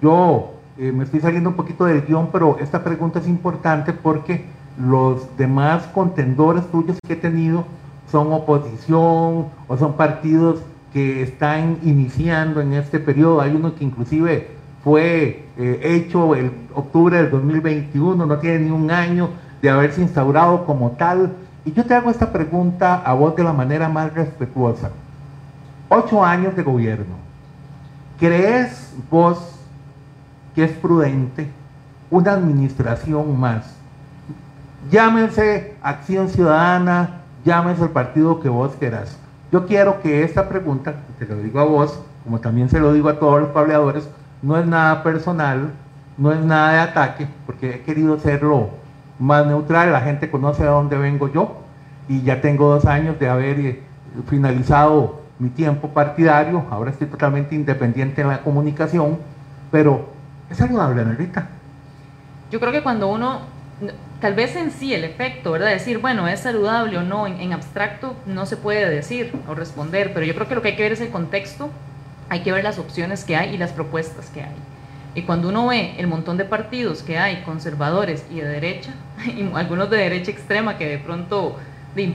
Yo 0.00 0.54
eh, 0.78 0.92
me 0.92 1.04
estoy 1.04 1.20
saliendo 1.20 1.50
un 1.50 1.56
poquito 1.56 1.86
del 1.86 2.02
guion, 2.02 2.28
pero 2.30 2.58
esta 2.60 2.84
pregunta 2.84 3.18
es 3.18 3.26
importante 3.26 3.92
porque 3.92 4.44
los 4.78 5.36
demás 5.36 5.88
contendores 5.92 6.70
tuyos 6.70 6.98
que 7.04 7.14
he 7.14 7.16
tenido 7.16 7.64
son 8.10 8.32
oposición 8.32 9.46
o 9.68 9.76
son 9.78 9.94
partidos 9.94 10.60
que 10.92 11.22
están 11.22 11.78
iniciando 11.82 12.60
en 12.60 12.72
este 12.72 12.98
periodo. 12.98 13.40
Hay 13.40 13.54
uno 13.54 13.74
que 13.74 13.84
inclusive 13.84 14.48
fue 14.82 15.44
eh, 15.56 15.80
hecho 15.82 16.34
el 16.34 16.50
octubre 16.74 17.16
del 17.16 17.30
2021, 17.30 18.26
no 18.26 18.38
tiene 18.38 18.60
ni 18.60 18.70
un 18.70 18.90
año 18.90 19.30
de 19.62 19.70
haberse 19.70 20.00
instaurado 20.00 20.64
como 20.64 20.92
tal. 20.92 21.32
Y 21.64 21.72
yo 21.72 21.84
te 21.84 21.94
hago 21.94 22.10
esta 22.10 22.32
pregunta 22.32 22.96
a 23.04 23.12
vos 23.12 23.36
de 23.36 23.44
la 23.44 23.52
manera 23.52 23.88
más 23.88 24.12
respetuosa. 24.14 24.90
Ocho 25.88 26.24
años 26.24 26.56
de 26.56 26.62
gobierno. 26.62 27.16
¿Crees 28.18 28.94
vos 29.10 29.38
que 30.54 30.64
es 30.64 30.72
prudente 30.72 31.48
una 32.10 32.32
administración 32.32 33.38
más? 33.38 33.76
Llámense 34.90 35.76
Acción 35.82 36.28
Ciudadana, 36.28 37.19
llámese 37.44 37.84
el 37.84 37.90
partido 37.90 38.40
que 38.40 38.48
vos 38.48 38.72
quieras. 38.78 39.18
Yo 39.52 39.66
quiero 39.66 40.00
que 40.00 40.22
esta 40.22 40.48
pregunta, 40.48 40.94
te 41.18 41.26
lo 41.26 41.36
digo 41.36 41.60
a 41.60 41.64
vos, 41.64 42.00
como 42.24 42.40
también 42.40 42.68
se 42.68 42.80
lo 42.80 42.92
digo 42.92 43.08
a 43.08 43.18
todos 43.18 43.40
los 43.40 43.50
cableadores, 43.50 44.08
no 44.42 44.56
es 44.56 44.66
nada 44.66 45.02
personal, 45.02 45.72
no 46.16 46.32
es 46.32 46.40
nada 46.40 46.72
de 46.72 46.78
ataque, 46.78 47.28
porque 47.46 47.74
he 47.74 47.80
querido 47.82 48.18
serlo 48.18 48.70
más 49.18 49.46
neutral, 49.46 49.92
la 49.92 50.00
gente 50.00 50.30
conoce 50.30 50.62
a 50.62 50.70
dónde 50.70 50.96
vengo 50.96 51.28
yo 51.28 51.56
y 52.08 52.22
ya 52.22 52.40
tengo 52.40 52.68
dos 52.72 52.86
años 52.86 53.18
de 53.18 53.28
haber 53.28 53.60
eh, 53.60 53.82
finalizado 54.28 55.20
mi 55.38 55.48
tiempo 55.48 55.88
partidario, 55.88 56.64
ahora 56.70 56.90
estoy 56.90 57.06
totalmente 57.06 57.54
independiente 57.54 58.20
en 58.20 58.28
la 58.28 58.42
comunicación, 58.42 59.18
pero 59.70 60.06
es 60.50 60.58
saludable, 60.58 61.02
Rita. 61.04 61.48
Yo 62.50 62.60
creo 62.60 62.72
que 62.72 62.82
cuando 62.82 63.08
uno 63.08 63.40
tal 64.20 64.34
vez 64.34 64.54
en 64.56 64.70
sí 64.70 64.94
el 64.94 65.04
efecto, 65.04 65.52
¿verdad? 65.52 65.68
Decir, 65.68 65.98
bueno, 65.98 66.28
es 66.28 66.40
saludable 66.40 66.98
o 66.98 67.02
no, 67.02 67.26
en, 67.26 67.52
abstracto 67.52 68.14
no 68.26 68.46
se 68.46 68.56
puede 68.56 68.88
decir 68.88 69.32
o 69.48 69.54
responder, 69.54 70.12
pero 70.12 70.26
yo 70.26 70.34
creo 70.34 70.48
que 70.48 70.54
lo 70.54 70.62
que 70.62 70.68
hay 70.68 70.76
que 70.76 70.82
ver 70.82 70.92
es 70.92 71.00
el 71.00 71.10
contexto, 71.10 71.70
hay 72.28 72.40
que 72.40 72.52
ver 72.52 72.62
las 72.62 72.78
opciones 72.78 73.24
que 73.24 73.36
hay 73.36 73.54
y 73.54 73.58
las 73.58 73.72
propuestas 73.72 74.30
que 74.30 74.42
hay. 74.42 74.54
Y 75.14 75.22
cuando 75.22 75.48
uno 75.48 75.66
ve 75.66 75.94
el 75.98 76.06
montón 76.06 76.36
de 76.36 76.44
partidos 76.44 77.02
que 77.02 77.18
hay, 77.18 77.42
conservadores 77.42 78.24
y 78.30 78.40
de 78.40 78.48
derecha, 78.48 78.92
y 79.26 79.50
algunos 79.54 79.90
de 79.90 79.96
derecha 79.96 80.30
extrema 80.30 80.78
que 80.78 80.86
de 80.86 80.98
pronto 80.98 81.56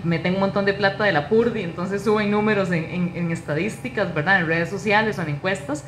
meten 0.04 0.36
un 0.36 0.40
montón 0.40 0.64
de 0.64 0.74
plata 0.74 1.04
de 1.04 1.12
la 1.12 1.28
PURDI, 1.28 1.64
entonces 1.64 2.04
suben 2.04 2.32
números 2.32 2.72
en, 2.72 3.12
en, 3.16 3.32
estadísticas, 3.32 4.14
¿verdad? 4.14 4.40
En 4.40 4.48
redes 4.48 4.70
sociales 4.70 5.20
o 5.20 5.22
en 5.22 5.30
encuestas, 5.30 5.84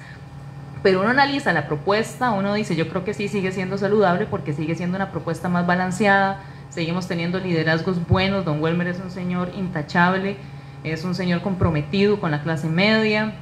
pero 0.88 1.02
uno 1.02 1.10
analiza 1.10 1.52
la 1.52 1.68
propuesta, 1.68 2.32
uno 2.32 2.54
dice, 2.54 2.78
yo 2.78 2.88
creo 2.88 3.04
que 3.04 3.14
sí 3.14 3.28
sigue 3.28 3.52
siendo 3.52 3.78
saludable 3.78 4.26
porque 4.26 4.54
sigue 4.54 4.74
siendo 4.74 4.96
una 4.96 5.12
propuesta 5.12 5.50
más 5.50 5.68
balanceada, 5.68 6.40
seguimos 6.70 7.10
teniendo 7.10 7.40
liderazgos 7.40 8.08
buenos, 8.08 8.46
don 8.46 8.64
Welmer 8.64 8.88
es 8.88 9.02
un 9.02 9.12
señor 9.12 9.52
intachable, 9.58 10.38
es 10.86 11.04
un 11.04 11.14
señor 11.14 11.42
comprometido 11.42 12.22
con 12.22 12.32
la 12.32 12.42
clase 12.42 12.70
media, 12.70 13.34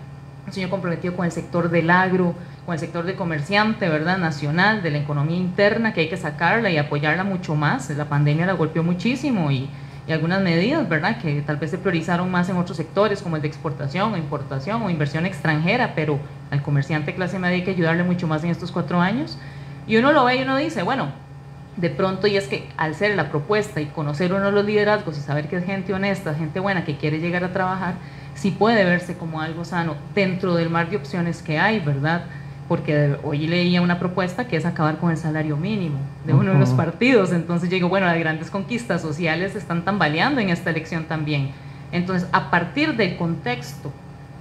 un 0.48 0.54
señor 0.54 0.72
comprometido 0.72 1.16
con 1.16 1.24
el 1.24 1.32
sector 1.32 1.70
del 1.70 1.92
agro, 1.92 2.34
con 2.66 2.74
el 2.74 2.80
sector 2.80 3.06
de 3.06 3.14
comerciante, 3.14 3.90
¿verdad? 3.90 4.18
Nacional, 4.18 4.82
de 4.82 4.90
la 4.90 4.98
economía 4.98 5.38
interna, 5.38 5.94
que 5.94 6.02
hay 6.02 6.10
que 6.10 6.18
sacarla 6.18 6.72
y 6.72 6.80
apoyarla 6.80 7.24
mucho 7.24 7.54
más. 7.54 7.92
La 7.92 8.06
pandemia 8.06 8.48
la 8.48 8.54
golpeó 8.54 8.82
muchísimo 8.82 9.52
y, 9.52 9.70
y 10.08 10.12
algunas 10.12 10.42
medidas, 10.42 10.88
¿verdad? 10.88 11.20
Que 11.20 11.42
tal 11.42 11.58
vez 11.58 11.72
se 11.72 11.78
priorizaron 11.78 12.30
más 12.30 12.50
en 12.50 12.58
otros 12.58 12.78
sectores, 12.78 13.22
como 13.22 13.36
el 13.36 13.42
de 13.42 13.48
exportación 13.48 14.14
o 14.14 14.18
importación 14.18 14.82
o 14.84 14.90
inversión 14.90 15.26
extranjera, 15.26 15.94
pero 15.96 16.20
al 16.52 16.62
comerciante 16.62 17.16
clase 17.16 17.40
media 17.40 17.56
hay 17.56 17.64
que 17.64 17.72
ayudarle 17.72 18.04
mucho 18.04 18.28
más 18.28 18.44
en 18.44 18.52
estos 18.52 18.72
cuatro 18.72 19.02
años. 19.02 19.38
Y 19.88 19.98
uno 19.98 20.12
lo 20.12 20.26
ve 20.26 20.38
y 20.38 20.42
uno 20.44 20.58
dice, 20.58 20.84
bueno, 20.84 21.10
de 21.78 21.90
pronto, 21.90 22.28
y 22.28 22.38
es 22.38 22.48
que 22.48 22.70
al 22.78 22.96
ser 22.96 23.16
la 23.16 23.30
propuesta 23.30 23.82
y 23.82 23.88
conocer 23.88 24.34
uno 24.34 24.52
los 24.52 24.64
liderazgos 24.64 25.18
y 25.18 25.22
saber 25.22 25.48
que 25.48 25.58
es 25.58 25.66
gente 25.66 25.94
honesta, 25.94 26.34
gente 26.34 26.60
buena 26.60 26.86
que 26.86 26.98
quiere 26.98 27.20
llegar 27.20 27.44
a 27.44 27.52
trabajar, 27.52 27.96
sí 28.36 28.52
puede 28.52 28.86
verse 28.86 29.18
como 29.18 29.42
algo 29.42 29.66
sano 29.66 29.96
dentro 30.14 30.56
del 30.56 30.70
mar 30.70 30.90
de 30.90 30.98
opciones 30.98 31.42
que 31.42 31.60
hay, 31.60 31.80
¿verdad? 31.80 32.26
Porque 32.68 33.16
hoy 33.24 33.46
leía 33.46 33.82
una 33.82 34.00
propuesta 34.00 34.48
que 34.48 34.58
es 34.58 34.66
acabar 34.66 34.98
con 34.98 35.12
el 35.12 35.18
salario 35.18 35.56
mínimo 35.56 36.00
de 36.26 36.34
uno 36.34 36.54
de 36.54 36.60
los 36.60 36.70
partidos. 36.72 37.32
Entonces 37.32 37.70
yo 37.70 37.76
digo, 37.76 37.90
bueno, 37.90 38.08
las 38.08 38.18
grandes 38.18 38.50
conquistas 38.50 39.02
sociales 39.02 39.56
están 39.56 39.86
tambaleando 39.86 40.42
en 40.42 40.50
esta 40.50 40.72
elección 40.72 41.06
también. 41.06 41.52
Entonces, 41.92 42.28
a 42.32 42.50
partir 42.50 42.96
del 42.96 43.18
contexto, 43.18 43.92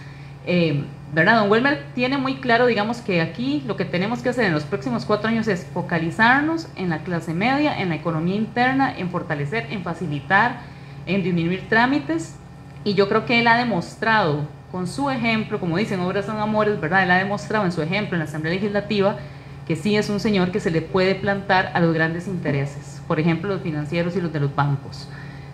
eh, 0.46 0.84
¿verdad? 1.14 1.40
Don 1.40 1.50
Welmer 1.50 1.84
tiene 1.94 2.18
muy 2.18 2.36
claro, 2.36 2.66
digamos, 2.66 3.00
que 3.00 3.20
aquí 3.20 3.62
lo 3.66 3.76
que 3.76 3.84
tenemos 3.84 4.20
que 4.20 4.28
hacer 4.28 4.44
en 4.44 4.52
los 4.52 4.62
próximos 4.64 5.04
cuatro 5.04 5.28
años 5.28 5.48
es 5.48 5.66
focalizarnos 5.72 6.68
en 6.76 6.90
la 6.90 7.02
clase 7.04 7.34
media, 7.34 7.80
en 7.80 7.88
la 7.88 7.96
economía 7.96 8.36
interna, 8.36 8.96
en 8.96 9.10
fortalecer, 9.10 9.66
en 9.70 9.82
facilitar, 9.82 10.60
en 11.06 11.22
disminuir 11.22 11.68
trámites, 11.68 12.36
y 12.84 12.94
yo 12.94 13.08
creo 13.08 13.26
que 13.26 13.40
él 13.40 13.46
ha 13.46 13.56
demostrado 13.56 14.46
con 14.72 14.86
su 14.86 15.10
ejemplo, 15.10 15.60
como 15.60 15.76
dicen, 15.76 16.00
obras 16.00 16.26
son 16.26 16.40
amores, 16.40 16.80
¿verdad? 16.80 17.04
Él 17.04 17.10
ha 17.10 17.18
demostrado 17.18 17.64
en 17.64 17.72
su 17.72 17.82
ejemplo 17.82 18.14
en 18.14 18.20
la 18.20 18.24
Asamblea 18.24 18.54
Legislativa 18.54 19.18
que 19.66 19.76
sí 19.76 19.96
es 19.96 20.08
un 20.08 20.20
señor 20.20 20.50
que 20.50 20.60
se 20.60 20.70
le 20.70 20.82
puede 20.82 21.14
plantar 21.14 21.70
a 21.74 21.80
los 21.80 21.94
grandes 21.94 22.26
intereses, 22.26 22.91
por 23.06 23.20
ejemplo 23.20 23.48
los 23.48 23.62
financieros 23.62 24.16
y 24.16 24.20
los 24.20 24.32
de 24.32 24.40
los 24.40 24.54
bancos. 24.54 25.08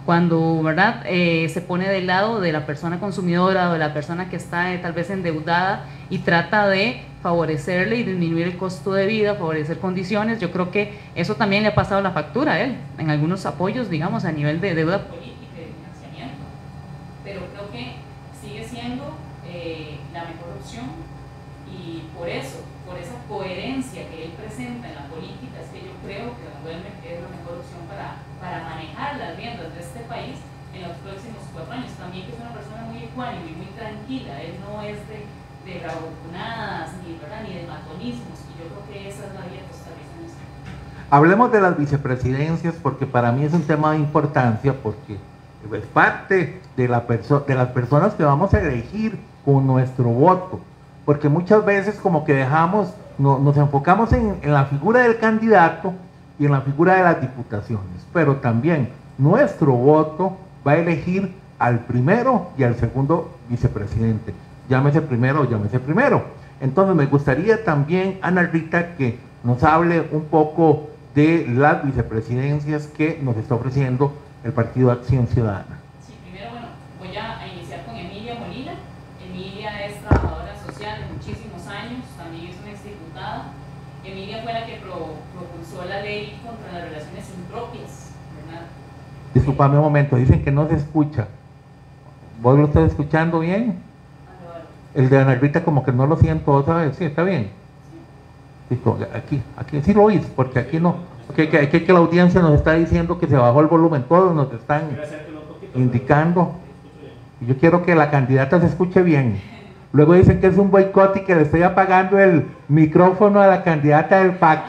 Cuando 0.04 0.62
¿verdad? 0.62 1.02
Eh, 1.04 1.50
se 1.50 1.60
pone 1.60 1.86
del 1.88 2.06
lado 2.06 2.40
de 2.40 2.50
la 2.50 2.64
persona 2.64 2.98
consumidora 2.98 3.68
o 3.68 3.74
de 3.74 3.78
la 3.78 3.92
persona 3.92 4.30
que 4.30 4.36
está 4.36 4.72
eh, 4.72 4.78
tal 4.78 4.94
vez 4.94 5.10
endeudada 5.10 5.84
y 6.08 6.20
trata 6.20 6.66
de 6.66 7.02
favorecerle 7.22 7.96
y 7.96 8.04
disminuir 8.04 8.46
el 8.46 8.56
costo 8.56 8.92
de 8.92 9.06
vida, 9.06 9.34
favorecer 9.34 9.78
condiciones, 9.78 10.40
yo 10.40 10.50
creo 10.50 10.70
que 10.70 10.98
eso 11.14 11.34
también 11.34 11.62
le 11.62 11.70
ha 11.70 11.74
pasado 11.74 12.00
la 12.00 12.12
factura 12.12 12.52
a 12.52 12.60
él, 12.60 12.76
en 12.96 13.10
algunos 13.10 13.44
apoyos, 13.44 13.90
digamos, 13.90 14.24
a 14.24 14.32
nivel 14.32 14.60
de 14.60 14.74
deuda 14.74 15.04
política 15.08 15.36
y 15.56 15.60
de 15.60 15.72
financiamiento. 15.74 16.44
Pero 17.24 17.40
creo 17.52 17.70
que 17.70 17.96
sigue 18.40 18.64
siendo 18.64 19.16
eh, 19.46 19.98
la 20.14 20.20
mejor 20.20 20.56
opción 20.58 20.86
y 21.70 22.04
por 22.16 22.28
eso 22.28 22.64
por 22.88 22.96
esa 22.96 23.20
coherencia 23.28 24.08
que 24.08 24.24
él 24.24 24.32
presenta 24.32 24.88
en 24.88 24.94
la 24.94 25.06
política, 25.12 25.60
es 25.60 25.68
que 25.68 25.84
yo 25.84 25.92
creo 26.00 26.32
que 26.40 26.48
Don 26.48 26.64
Welmer 26.64 26.96
es 27.04 27.20
la 27.20 27.28
mejor 27.28 27.60
opción 27.60 27.84
para, 27.84 28.24
para 28.40 28.64
manejar 28.98 29.16
las 29.18 29.36
riendas 29.36 29.74
de 29.74 29.80
este 29.80 30.00
país 30.00 30.36
en 30.74 30.82
los 30.82 30.96
próximos 30.98 31.42
cuatro 31.52 31.72
años. 31.72 31.90
También 31.98 32.26
que 32.26 32.32
es 32.32 32.40
una 32.40 32.52
persona 32.52 32.82
muy 32.82 33.04
ecuánime 33.04 33.50
y 33.50 33.54
muy 33.54 33.66
tranquila, 33.78 34.42
él 34.42 34.54
no 34.66 34.82
es 34.82 34.98
de, 35.08 35.24
de 35.64 35.80
ni, 37.04 37.48
ni 37.48 37.54
de 37.54 37.66
matonismos, 37.66 38.38
y 38.48 38.58
yo 38.58 38.66
creo 38.68 38.84
que 38.90 39.08
esa 39.08 39.26
es 39.26 39.34
la 39.34 39.46
vía 39.46 39.62
costarricense. 39.68 40.36
Hablemos 41.10 41.52
de 41.52 41.60
las 41.60 41.78
vicepresidencias 41.78 42.74
porque 42.82 43.06
para 43.06 43.32
mí 43.32 43.44
es 43.44 43.52
un 43.52 43.62
tema 43.62 43.92
de 43.92 43.98
importancia 43.98 44.74
porque 44.82 45.16
es 45.72 45.86
parte 45.86 46.60
de, 46.76 46.88
la 46.88 47.00
de 47.00 47.54
las 47.54 47.68
personas 47.68 48.14
que 48.14 48.24
vamos 48.24 48.52
a 48.54 48.60
elegir 48.60 49.18
con 49.44 49.66
nuestro 49.66 50.04
voto 50.04 50.60
porque 51.04 51.30
muchas 51.30 51.64
veces 51.64 51.98
como 51.98 52.26
que 52.26 52.34
dejamos, 52.34 52.92
nos 53.16 53.56
enfocamos 53.56 54.12
en, 54.12 54.40
la 54.42 54.66
figura 54.66 55.00
del 55.00 55.18
candidato 55.18 55.94
y 56.38 56.46
en 56.46 56.52
la 56.52 56.60
figura 56.60 56.96
de 56.96 57.02
las 57.02 57.20
diputaciones, 57.20 58.06
pero 58.12 58.36
también 58.36 58.90
nuestro 59.18 59.72
voto 59.72 60.36
va 60.66 60.72
a 60.72 60.78
elegir 60.78 61.32
al 61.58 61.80
primero 61.80 62.50
y 62.56 62.62
al 62.62 62.76
segundo 62.76 63.36
vicepresidente, 63.48 64.32
llámese 64.68 65.02
primero 65.02 65.48
llámese 65.48 65.80
primero. 65.80 66.22
Entonces 66.60 66.94
me 66.94 67.06
gustaría 67.06 67.64
también, 67.64 68.18
Ana 68.20 68.42
Rita, 68.42 68.96
que 68.96 69.18
nos 69.44 69.62
hable 69.62 70.08
un 70.12 70.24
poco 70.24 70.88
de 71.14 71.46
las 71.48 71.84
vicepresidencias 71.84 72.86
que 72.88 73.18
nos 73.22 73.36
está 73.36 73.54
ofreciendo 73.54 74.12
el 74.44 74.52
Partido 74.52 74.90
Acción 74.90 75.26
Ciudadana. 75.28 75.77
Ley 86.08 86.40
contra 86.44 86.72
las 86.72 86.88
relaciones 86.88 87.24
impropias. 87.36 88.10
Disculpame 89.34 89.76
un 89.76 89.82
momento, 89.82 90.16
dicen 90.16 90.42
que 90.42 90.50
no 90.50 90.66
se 90.68 90.76
escucha. 90.76 91.28
¿Vos 92.40 92.58
lo 92.58 92.64
estás 92.66 92.90
escuchando 92.90 93.40
bien? 93.40 93.80
El 94.94 95.10
de 95.10 95.18
Ana 95.18 95.38
como 95.64 95.84
que 95.84 95.92
no 95.92 96.06
lo 96.06 96.16
siento 96.16 96.52
otra 96.52 96.76
vez. 96.76 96.96
Sí, 96.96 97.04
está 97.04 97.22
bien. 97.22 97.50
aquí, 99.14 99.42
aquí 99.56 99.82
sí 99.82 99.92
lo 99.92 100.04
oís, 100.04 100.26
porque 100.34 100.60
aquí 100.60 100.80
no. 100.80 100.96
Porque 101.26 101.48
que, 101.50 101.68
que, 101.68 101.84
que 101.84 101.92
la 101.92 101.98
audiencia 101.98 102.40
nos 102.40 102.54
está 102.54 102.72
diciendo 102.72 103.18
que 103.18 103.26
se 103.26 103.36
bajó 103.36 103.60
el 103.60 103.66
volumen, 103.66 104.04
todos 104.08 104.34
nos 104.34 104.50
están 104.52 104.84
indicando. 105.74 106.54
Y 107.40 107.46
yo 107.46 107.58
quiero 107.58 107.84
que 107.84 107.94
la 107.94 108.10
candidata 108.10 108.60
se 108.60 108.66
escuche 108.66 109.02
bien. 109.02 109.40
Luego 109.92 110.14
dicen 110.14 110.40
que 110.40 110.48
es 110.48 110.58
un 110.58 110.70
boicot 110.70 111.16
y 111.16 111.20
que 111.20 111.34
le 111.34 111.42
estoy 111.42 111.62
apagando 111.62 112.18
el 112.18 112.46
micrófono 112.68 113.40
a 113.40 113.46
la 113.46 113.62
candidata 113.62 114.18
del 114.18 114.32
PAC. 114.32 114.64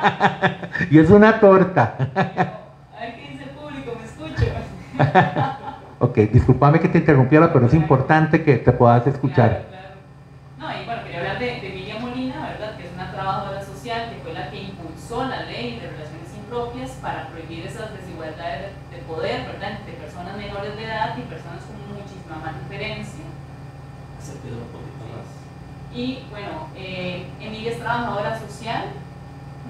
y 0.90 0.98
es 0.98 1.10
una 1.10 1.38
torta. 1.40 1.94
A 1.98 3.00
ver 3.00 3.16
qué 3.16 3.28
dice 3.32 3.44
el 3.44 3.50
público, 3.50 3.98
me 3.98 4.04
escucho. 4.06 4.46
ok, 5.98 6.16
discúlpame 6.32 6.80
que 6.80 6.88
te 6.88 6.98
interrumpiera, 6.98 7.52
pero 7.52 7.66
es 7.66 7.74
importante 7.74 8.42
que 8.42 8.56
te 8.56 8.72
puedas 8.72 9.06
escuchar. 9.06 9.66
Claro, 9.68 9.88
No, 10.58 10.82
y 10.82 10.86
bueno, 10.86 11.02
quería 11.04 11.18
hablar 11.18 11.38
de, 11.38 11.46
de 11.46 11.68
Emilia 11.68 11.98
Molina, 12.00 12.48
¿verdad? 12.48 12.78
Que 12.78 12.86
es 12.86 12.92
una 12.94 13.12
trabajadora 13.12 13.62
social 13.62 14.08
que 14.08 14.22
fue 14.22 14.32
la 14.32 14.50
que 14.50 14.62
impulsó 14.62 15.26
la 15.26 15.42
ley 15.42 15.80
de 15.80 15.90
relaciones 15.90 16.34
impropias 16.34 16.92
para 17.02 17.28
prohibir 17.28 17.66
esas 17.66 17.92
desigualdades 17.92 18.72
de 18.90 18.98
poder, 19.06 19.52
¿verdad? 19.52 19.80
Entre 19.80 19.92
personas 20.00 20.32
personas 21.28 21.60
con 21.64 21.76
muchísima 21.92 22.36
más 22.42 22.54
referencia. 22.62 23.26
Y 25.96 26.22
bueno, 26.30 26.68
eh, 26.76 27.24
Emilia 27.40 27.72
es 27.72 27.78
trabajadora 27.78 28.38
social, 28.38 28.92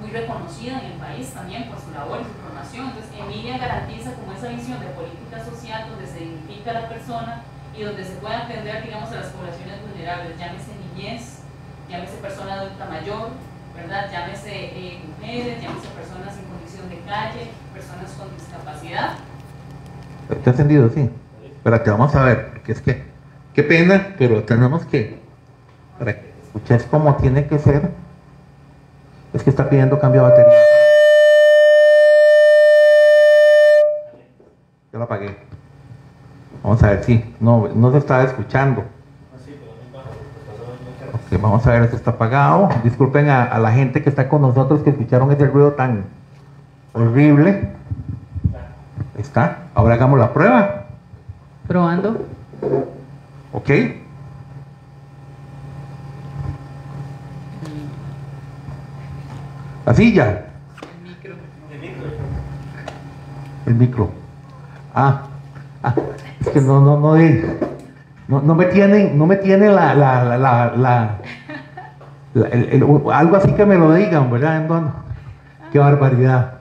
muy 0.00 0.11
reconocida 0.11 0.80
en 0.80 0.87
el 0.92 0.99
país 0.99 1.30
también 1.33 1.71
por 1.71 1.78
su 1.78 1.92
labor 1.92 2.18
y 2.21 2.25
su 2.25 2.35
formación. 2.42 2.87
Entonces, 2.88 3.12
Emilia 3.14 3.59
garantiza 3.59 4.12
como 4.14 4.33
esa 4.33 4.49
visión 4.49 4.80
de 4.80 4.87
política 4.87 5.38
social 5.38 5.88
donde 5.88 6.04
se 6.04 6.25
identifica 6.25 6.73
a 6.73 6.80
la 6.83 6.88
persona 6.88 7.42
y 7.78 7.85
donde 7.85 8.02
se 8.02 8.16
puede 8.16 8.35
atender, 8.35 8.83
digamos, 8.83 9.12
a 9.12 9.23
las 9.23 9.26
poblaciones 9.26 9.80
vulnerables, 9.87 10.37
llámese 10.37 10.73
niñez, 10.83 11.42
llámese 11.88 12.16
persona 12.16 12.54
adulta 12.54 12.87
mayor, 12.87 13.30
¿verdad? 13.76 14.11
Llámese 14.11 14.50
eh, 14.50 14.99
mujeres, 15.06 15.62
llámese 15.62 15.87
personas 15.95 16.35
en 16.38 16.45
condición 16.50 16.90
de 16.90 16.99
calle, 17.06 17.54
personas 17.73 18.11
con 18.18 18.35
discapacidad. 18.35 19.14
¿Está 20.28 20.50
encendido? 20.50 20.90
Sí. 20.90 21.09
Espérate, 21.45 21.88
vamos 21.88 22.12
a 22.16 22.25
ver, 22.25 22.50
porque 22.50 22.73
es 22.73 22.80
que, 22.80 23.04
qué 23.54 23.62
pena, 23.62 24.16
pero 24.18 24.42
tenemos 24.42 24.85
que, 24.87 25.25
para 25.98 26.14
que 26.14 26.32
escuches 26.42 26.84
cómo 26.90 27.16
tiene 27.16 27.46
que 27.46 27.58
ser, 27.58 27.90
es 29.32 29.42
que 29.42 29.50
está 29.50 29.68
pidiendo 29.68 29.98
cambio 29.98 30.22
de 30.24 30.30
batería. 30.30 30.52
Yo 34.92 34.98
lo 34.98 35.04
apagué. 35.04 35.36
Vamos 36.62 36.82
a 36.82 36.90
ver, 36.90 37.04
sí, 37.04 37.34
no, 37.40 37.68
no 37.74 37.92
se 37.92 37.98
estaba 37.98 38.24
escuchando. 38.24 38.84
Vamos 41.40 41.66
a 41.66 41.70
ver 41.72 41.90
si 41.90 41.96
está 41.96 42.12
apagado. 42.12 42.68
Disculpen 42.82 43.28
a, 43.28 43.44
a 43.44 43.58
la 43.58 43.72
gente 43.72 44.02
que 44.02 44.08
está 44.08 44.28
con 44.28 44.42
nosotros 44.42 44.82
que 44.82 44.90
escucharon 44.90 45.30
ese 45.32 45.46
ruido 45.46 45.72
tan 45.72 46.04
horrible. 46.92 47.68
Ahí 49.14 49.22
está. 49.22 49.64
Ahora 49.74 49.94
hagamos 49.94 50.18
la 50.18 50.32
prueba. 50.32 50.86
Probando. 51.66 52.24
¿Ok? 53.52 53.70
La 59.87 59.95
silla. 59.95 60.43
El 60.83 61.09
micro. 61.09 61.35
El 63.66 63.75
micro. 63.75 64.11
Ah, 64.95 65.23
ah, 65.83 65.95
es 66.40 66.49
que 66.49 66.61
no, 66.61 66.81
no, 66.81 66.99
no, 66.99 67.16
no, 68.28 68.40
no 68.43 68.55
me 68.55 68.64
tienen, 68.66 69.16
no 69.19 69.26
me 69.26 69.37
tiene 69.37 69.69
la, 69.69 69.95
la, 69.95 70.25
la, 70.25 70.37
la, 70.38 70.73
la- 70.76 71.16
la- 72.35 72.47
el- 72.49 72.69
el- 72.83 72.83
algo 73.12 73.37
así 73.37 73.52
que 73.52 73.64
me 73.64 73.76
lo 73.76 73.93
digan, 73.95 74.31
¿verdad? 74.31 74.66
No. 74.69 74.93
Qué 75.73 75.78
barbaridad. 75.78 76.52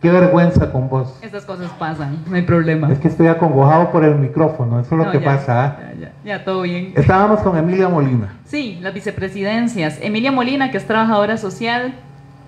Qué 0.00 0.10
vergüenza 0.10 0.72
con 0.72 0.88
vos. 0.88 1.18
Estas 1.20 1.44
cosas 1.44 1.70
pasan, 1.78 2.24
no 2.26 2.34
hay 2.34 2.42
problema. 2.42 2.90
Es 2.90 2.98
que 2.98 3.08
estoy 3.08 3.26
acongojado 3.26 3.90
por 3.92 4.02
el 4.02 4.14
micrófono, 4.14 4.80
eso 4.80 4.94
es 4.94 4.98
lo 4.98 5.04
No, 5.04 5.10
que 5.12 5.20
ya, 5.20 5.24
pasa. 5.26 5.64
¿ah? 5.64 5.76
Ya, 5.78 6.00
ya, 6.00 6.12
ya, 6.24 6.44
todo 6.44 6.62
bien. 6.62 6.94
Estábamos 6.96 7.40
con 7.40 7.58
Emilia 7.58 7.88
Molina. 7.90 8.28
Sí, 8.46 8.78
las 8.80 8.94
vicepresidencias. 8.94 9.98
Emilia 10.00 10.32
Molina, 10.32 10.70
que 10.70 10.78
es 10.78 10.86
trabajadora 10.86 11.36
social, 11.36 11.92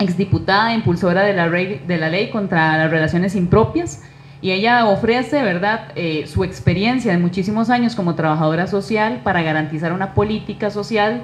exdiputada, 0.02 0.74
impulsora 0.74 1.22
de 1.22 1.32
la, 1.32 1.48
ley, 1.48 1.82
de 1.86 1.98
la 1.98 2.08
ley 2.08 2.30
contra 2.30 2.76
las 2.76 2.90
relaciones 2.90 3.34
impropias. 3.34 4.02
Y 4.40 4.50
ella 4.50 4.86
ofrece, 4.86 5.42
¿verdad?, 5.42 5.92
eh, 5.94 6.26
su 6.26 6.42
experiencia 6.42 7.12
de 7.12 7.18
muchísimos 7.18 7.70
años 7.70 7.94
como 7.94 8.16
trabajadora 8.16 8.66
social 8.66 9.20
para 9.22 9.42
garantizar 9.42 9.92
una 9.92 10.14
política 10.14 10.70
social 10.70 11.22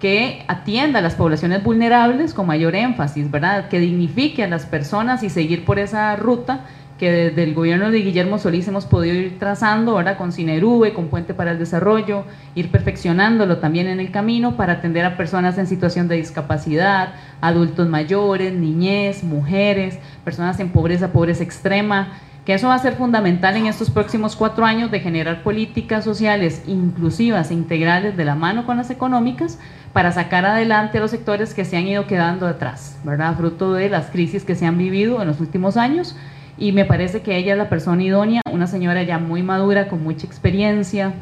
que 0.00 0.44
atienda 0.48 0.98
a 0.98 1.02
las 1.02 1.14
poblaciones 1.14 1.64
vulnerables 1.64 2.34
con 2.34 2.46
mayor 2.46 2.74
énfasis, 2.74 3.30
¿verdad?, 3.30 3.68
que 3.68 3.80
dignifique 3.80 4.44
a 4.44 4.48
las 4.48 4.66
personas 4.66 5.22
y 5.22 5.30
seguir 5.30 5.64
por 5.64 5.78
esa 5.78 6.14
ruta 6.16 6.66
que 6.98 7.10
desde 7.10 7.44
el 7.44 7.54
gobierno 7.54 7.90
de 7.90 8.00
Guillermo 8.00 8.38
Solís 8.38 8.66
hemos 8.66 8.84
podido 8.84 9.14
ir 9.14 9.38
trazando, 9.38 9.94
¿verdad? 9.94 10.18
con 10.18 10.32
Cinerube, 10.32 10.92
con 10.92 11.08
Puente 11.08 11.32
para 11.32 11.52
el 11.52 11.58
Desarrollo, 11.58 12.24
ir 12.54 12.70
perfeccionándolo 12.70 13.58
también 13.58 13.86
en 13.86 14.00
el 14.00 14.10
camino 14.10 14.56
para 14.56 14.74
atender 14.74 15.04
a 15.04 15.16
personas 15.16 15.56
en 15.58 15.68
situación 15.68 16.08
de 16.08 16.16
discapacidad, 16.16 17.14
adultos 17.40 17.88
mayores, 17.88 18.52
niñez, 18.52 19.22
mujeres, 19.22 19.98
personas 20.24 20.58
en 20.58 20.70
pobreza, 20.70 21.12
pobreza 21.12 21.44
extrema, 21.44 22.18
que 22.44 22.54
eso 22.54 22.68
va 22.68 22.74
a 22.74 22.78
ser 22.78 22.94
fundamental 22.94 23.56
en 23.56 23.66
estos 23.66 23.90
próximos 23.90 24.34
cuatro 24.34 24.64
años 24.64 24.90
de 24.90 25.00
generar 25.00 25.42
políticas 25.42 26.02
sociales 26.02 26.62
inclusivas 26.66 27.50
e 27.50 27.54
integrales 27.54 28.16
de 28.16 28.24
la 28.24 28.34
mano 28.34 28.66
con 28.66 28.78
las 28.78 28.90
económicas 28.90 29.58
para 29.92 30.12
sacar 30.12 30.46
adelante 30.46 30.98
a 30.98 31.00
los 31.02 31.10
sectores 31.10 31.54
que 31.54 31.64
se 31.64 31.76
han 31.76 31.86
ido 31.86 32.06
quedando 32.06 32.46
atrás, 32.46 32.98
¿verdad? 33.04 33.36
Fruto 33.36 33.74
de 33.74 33.90
las 33.90 34.06
crisis 34.06 34.44
que 34.44 34.54
se 34.54 34.66
han 34.66 34.78
vivido 34.78 35.20
en 35.20 35.28
los 35.28 35.40
últimos 35.40 35.76
años 35.76 36.16
y 36.58 36.72
me 36.72 36.84
parece 36.84 37.22
que 37.22 37.36
ella 37.36 37.52
es 37.52 37.58
la 37.58 37.68
persona 37.68 38.02
idónea, 38.02 38.42
una 38.50 38.66
señora 38.66 39.02
ya 39.02 39.18
muy 39.18 39.42
madura, 39.42 39.88
con 39.88 40.02
mucha 40.02 40.26
experiencia 40.26 41.14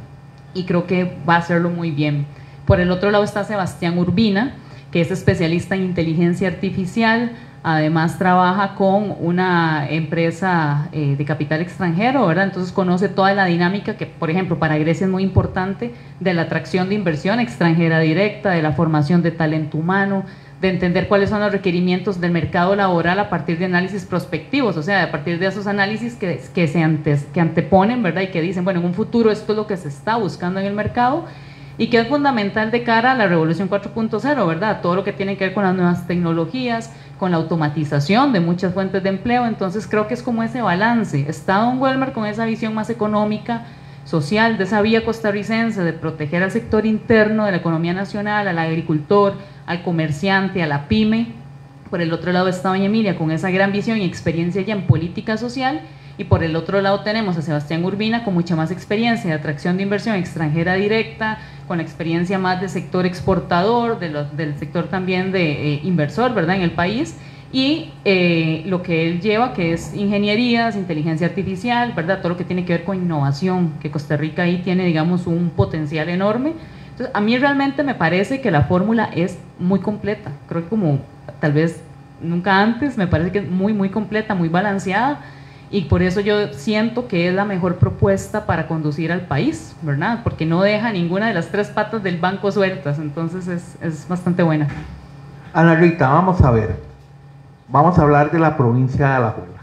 y 0.55 0.65
creo 0.65 0.87
que 0.87 1.17
va 1.29 1.35
a 1.35 1.39
hacerlo 1.39 1.71
muy 1.71 1.91
bien. 1.91 2.27
Por 2.65 2.81
el 2.81 2.91
otro 2.91 3.11
lado 3.11 3.23
está 3.23 3.45
Sebastián 3.45 3.99
Urbina, 3.99 4.55
que 4.91 5.01
es 5.01 5.11
especialista 5.11 5.75
en 5.75 5.83
inteligencia 5.83 6.49
artificial, 6.49 7.33
además 7.63 8.17
trabaja 8.17 8.75
con 8.77 9.15
una 9.21 9.89
empresa 9.91 10.89
eh, 10.93 11.17
de 11.19 11.25
capital 11.25 11.61
extranjero, 11.61 12.27
¿verdad? 12.27 12.45
Entonces 12.45 12.73
conoce 12.73 13.09
toda 13.09 13.35
la 13.35 13.45
dinámica 13.45 13.97
que, 13.97 14.07
por 14.07 14.31
ejemplo, 14.31 14.59
para 14.59 14.79
Grecia 14.79 15.05
es 15.05 15.11
muy 15.11 15.25
importante 15.25 15.93
de 16.21 16.33
la 16.33 16.43
atracción 16.43 16.89
de 16.89 16.95
inversión 16.95 17.41
extranjera 17.41 17.99
directa, 17.99 18.53
de 18.53 18.63
la 18.63 18.73
formación 18.73 19.23
de 19.23 19.33
talento 19.33 19.79
humano, 19.79 20.25
de 20.61 20.69
entender 20.71 21.07
cuáles 21.09 21.31
son 21.31 21.41
los 21.41 21.53
requerimientos 21.53 22.21
del 22.21 22.31
mercado 22.31 22.75
laboral 22.75 23.19
a 23.19 23.29
partir 23.29 23.59
de 23.59 23.67
análisis 23.67 24.05
prospectivos, 24.05 24.77
o 24.77 24.83
sea, 24.83 25.03
a 25.03 25.11
partir 25.11 25.39
de 25.39 25.47
esos 25.47 25.67
análisis 25.67 26.15
que, 26.15 26.41
que, 26.55 26.67
se 26.67 26.83
antes, 26.83 27.25
que 27.35 27.41
anteponen, 27.41 28.03
¿verdad? 28.03 28.23
Y 28.23 28.29
que 28.29 28.41
dicen, 28.41 28.65
bueno, 28.65 28.81
en 28.81 28.87
un 28.87 28.95
futuro 28.95 29.31
esto 29.31 29.53
es 29.53 29.57
lo 29.57 29.67
que 29.67 29.77
se 29.77 29.89
está 29.89 30.17
buscando 30.17 30.59
en 30.61 30.67
el 30.67 30.73
mercado 30.73 31.25
y 31.79 31.89
que 31.89 31.99
es 31.99 32.09
fundamental 32.09 32.71
de 32.71 32.83
cara 32.85 33.13
a 33.13 33.15
la 33.15 33.27
revolución 33.27 33.69
4.0, 33.69 34.47
¿verdad? 34.47 34.81
Todo 34.81 34.97
lo 34.97 35.05
que 35.05 35.13
tiene 35.13 35.37
que 35.37 35.45
ver 35.45 35.55
con 35.55 35.65
las 35.65 35.75
nuevas 35.75 36.07
tecnologías, 36.07 36.91
con 37.19 37.31
la 37.31 37.37
automatización 37.37 38.33
de 38.33 38.41
muchas 38.41 38.73
fuentes 38.73 39.03
de 39.03 39.11
empleo, 39.11 39.47
entonces 39.47 39.87
creo 39.87 40.09
que 40.09 40.15
es 40.15 40.23
como 40.23 40.43
ese 40.43 40.63
balance. 40.63 41.27
Está 41.29 41.59
Don 41.59 41.81
Welmer 41.81 42.13
con 42.13 42.27
esa 42.27 42.47
visión 42.47 42.75
más 42.75 42.89
económica, 42.89 43.67
social, 44.07 44.57
de 44.57 44.65
esa 44.65 44.81
vía 44.81 45.05
costarricense, 45.05 45.83
de 45.83 45.93
proteger 45.93 46.43
al 46.43 46.51
sector 46.51 46.87
interno 46.87 47.45
de 47.45 47.51
la 47.51 47.57
economía 47.59 47.93
nacional, 47.93 48.49
al 48.49 48.59
agricultor, 48.59 49.35
al 49.67 49.83
comerciante, 49.83 50.63
a 50.63 50.67
la 50.67 50.89
pyme. 50.89 51.33
Por 51.91 52.01
el 52.01 52.13
otro 52.13 52.33
lado 52.33 52.49
está 52.49 52.71
Doña 52.71 52.87
Emilia 52.87 53.19
con 53.19 53.31
esa 53.31 53.51
gran 53.51 53.73
visión 53.73 53.99
y 53.99 54.05
experiencia 54.05 54.63
ya 54.63 54.75
en 54.75 54.87
política 54.87 55.37
social. 55.37 55.83
Y 56.19 56.25
por 56.25 56.43
el 56.43 56.57
otro 56.57 56.81
lado 56.81 57.01
tenemos 57.01 57.37
a 57.37 57.43
Sebastián 57.43 57.85
Urbina 57.85 58.25
con 58.25 58.33
mucha 58.33 58.57
más 58.57 58.71
experiencia 58.71 59.29
de 59.29 59.37
atracción 59.37 59.77
de 59.77 59.83
inversión 59.83 60.15
extranjera 60.15 60.75
directa, 60.75 61.39
con 61.69 61.77
la 61.77 61.83
experiencia 61.83 62.39
más 62.39 62.61
de 62.61 62.71
sector 62.71 63.05
exportador, 63.05 63.99
de 63.99 64.25
del 64.33 64.57
sector 64.57 64.89
también 64.89 65.31
de 65.31 65.75
eh, 65.75 65.81
inversor, 65.83 66.33
¿verdad?, 66.33 66.57
en 66.57 66.63
el 66.63 66.71
país. 66.71 67.17
Y 67.53 67.93
eh, 68.05 68.65
lo 68.67 68.83
que 68.83 69.09
él 69.09 69.21
lleva, 69.21 69.53
que 69.53 69.73
es 69.73 69.95
ingenierías, 69.95 70.77
inteligencia 70.77 71.27
artificial, 71.27 71.93
¿verdad?, 71.95 72.19
todo 72.19 72.31
lo 72.31 72.37
que 72.37 72.45
tiene 72.45 72.65
que 72.65 72.73
ver 72.73 72.85
con 72.85 72.97
innovación, 72.97 73.75
que 73.81 73.91
Costa 73.91 74.17
Rica 74.17 74.43
ahí 74.43 74.59
tiene, 74.59 74.85
digamos, 74.85 75.27
un 75.27 75.51
potencial 75.51 76.09
enorme. 76.09 76.55
Entonces, 76.91 77.15
a 77.15 77.21
mí 77.21 77.39
realmente 77.39 77.83
me 77.83 77.95
parece 77.95 78.41
que 78.41 78.51
la 78.51 78.63
fórmula 78.63 79.11
es 79.15 79.39
muy 79.59 79.81
completa. 79.81 80.33
Creo 80.49 80.65
que 80.65 80.69
como 80.69 80.99
tal 81.41 81.53
vez 81.53 81.83
nunca 82.21 82.61
antes, 82.61 82.97
me 82.97 83.07
parece 83.07 83.31
que 83.33 83.39
es 83.39 83.49
muy, 83.49 83.73
muy 83.73 83.91
completa, 83.91 84.35
muy 84.35 84.49
balanceada 84.49 85.21
y 85.71 85.83
por 85.83 86.03
eso 86.03 86.21
yo 86.21 86.53
siento 86.53 87.09
que 87.09 87.29
es 87.29 87.35
la 87.35 87.45
mejor 87.45 87.77
propuesta 87.77 88.47
para 88.47 88.69
conducir 88.69 89.11
al 89.11 89.23
país, 89.23 89.75
¿verdad? 89.83 90.21
Porque 90.23 90.47
no 90.47 90.63
deja 90.63 90.93
ninguna 90.93 91.27
de 91.27 91.35
las 91.35 91.49
tres 91.49 91.69
patas 91.69 92.03
del 92.03 92.19
banco 92.19 92.53
sueltas, 92.53 92.99
entonces 92.99 93.49
es, 93.49 93.77
es 93.83 94.07
bastante 94.09 94.43
buena. 94.43 94.69
Ana 95.53 95.75
Rita, 95.75 96.09
vamos 96.09 96.41
a 96.41 96.51
ver. 96.53 96.86
Vamos 97.69 97.99
a 97.99 98.03
hablar 98.03 98.31
de 98.31 98.39
la 98.39 98.57
provincia 98.57 99.09
de 99.09 99.15
Alajuela. 99.15 99.59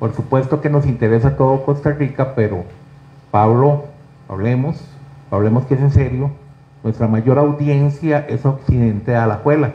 Por 0.00 0.12
supuesto 0.12 0.60
que 0.60 0.68
nos 0.68 0.86
interesa 0.86 1.36
todo 1.36 1.64
Costa 1.64 1.92
Rica, 1.92 2.34
pero 2.34 2.64
Pablo, 3.30 3.84
hablemos, 4.28 4.84
hablemos 5.30 5.66
que 5.66 5.74
es 5.74 5.80
en 5.80 5.92
serio. 5.92 6.32
Nuestra 6.82 7.06
mayor 7.06 7.38
audiencia 7.38 8.26
es 8.28 8.44
Occidente 8.44 9.12
de 9.12 9.18
Alajuela. 9.18 9.74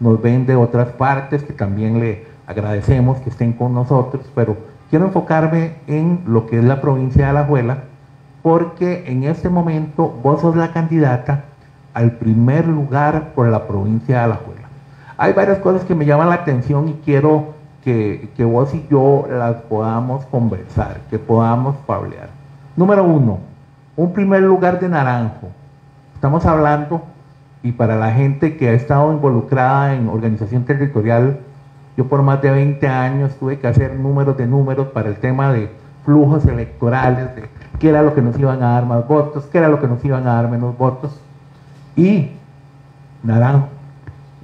Nos 0.00 0.20
ven 0.20 0.44
de 0.44 0.54
otras 0.54 0.88
partes 0.88 1.42
que 1.44 1.54
también 1.54 1.98
le 1.98 2.26
agradecemos 2.46 3.20
que 3.20 3.30
estén 3.30 3.54
con 3.54 3.72
nosotros, 3.72 4.30
pero 4.34 4.58
quiero 4.90 5.06
enfocarme 5.06 5.76
en 5.86 6.24
lo 6.26 6.46
que 6.46 6.58
es 6.58 6.64
la 6.64 6.82
provincia 6.82 7.24
de 7.24 7.30
Alajuela, 7.30 7.84
porque 8.42 9.04
en 9.06 9.24
este 9.24 9.48
momento 9.48 10.10
vos 10.22 10.42
sos 10.42 10.54
la 10.56 10.74
candidata 10.74 11.44
al 11.94 12.12
primer 12.12 12.68
lugar 12.68 13.32
por 13.34 13.48
la 13.48 13.66
provincia 13.66 14.18
de 14.18 14.24
Alajuela. 14.24 14.65
Hay 15.18 15.32
varias 15.32 15.58
cosas 15.58 15.84
que 15.84 15.94
me 15.94 16.04
llaman 16.04 16.28
la 16.28 16.34
atención 16.34 16.88
y 16.88 16.92
quiero 17.04 17.54
que, 17.82 18.28
vos 18.38 18.74
y 18.74 18.86
yo 18.90 19.26
las 19.30 19.56
podamos 19.62 20.26
conversar, 20.26 21.00
que 21.08 21.18
podamos 21.18 21.76
pablear. 21.86 22.28
Número 22.76 23.04
uno, 23.04 23.38
un 23.96 24.12
primer 24.12 24.42
lugar 24.42 24.80
de 24.80 24.88
Naranjo. 24.88 25.48
Estamos 26.14 26.44
hablando, 26.44 27.02
y 27.62 27.72
para 27.72 27.96
la 27.96 28.12
gente 28.12 28.56
que 28.56 28.68
ha 28.68 28.72
estado 28.72 29.12
involucrada 29.12 29.94
en 29.94 30.08
organización 30.08 30.64
territorial, 30.64 31.38
yo 31.96 32.06
por 32.08 32.22
más 32.22 32.42
de 32.42 32.50
20 32.50 32.86
años 32.88 33.36
tuve 33.36 33.58
que 33.58 33.68
hacer 33.68 33.94
números 33.94 34.36
de 34.36 34.46
números 34.46 34.88
para 34.88 35.08
el 35.08 35.16
tema 35.16 35.52
de 35.52 35.70
flujos 36.04 36.44
electorales, 36.44 37.34
de 37.36 37.48
qué 37.78 37.88
era 37.88 38.02
lo 38.02 38.14
que 38.14 38.20
nos 38.20 38.38
iban 38.38 38.62
a 38.62 38.72
dar 38.72 38.84
más 38.84 39.06
votos, 39.08 39.46
qué 39.46 39.58
era 39.58 39.68
lo 39.68 39.80
que 39.80 39.86
nos 39.86 40.04
iban 40.04 40.26
a 40.26 40.34
dar 40.34 40.50
menos 40.50 40.76
votos. 40.76 41.18
Y 41.94 42.32
Naranjo 43.22 43.75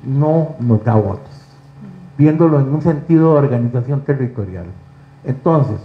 no 0.02 0.56
nos 0.60 0.84
da 0.84 0.94
votos, 0.94 1.30
viéndolo 2.18 2.60
en 2.60 2.74
un 2.74 2.82
sentido 2.82 3.32
de 3.32 3.38
organización 3.38 4.00
territorial. 4.02 4.66
Entonces, 5.24 5.80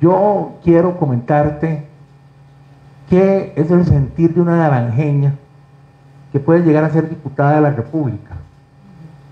yo 0.00 0.54
quiero 0.62 0.98
comentarte 0.98 1.86
qué 3.08 3.52
es 3.56 3.70
el 3.70 3.84
sentir 3.84 4.34
de 4.34 4.40
una 4.40 4.56
naranjeña 4.56 5.34
que 6.32 6.40
puede 6.40 6.64
llegar 6.64 6.84
a 6.84 6.90
ser 6.90 7.08
diputada 7.08 7.56
de 7.56 7.60
la 7.62 7.70
República 7.70 8.36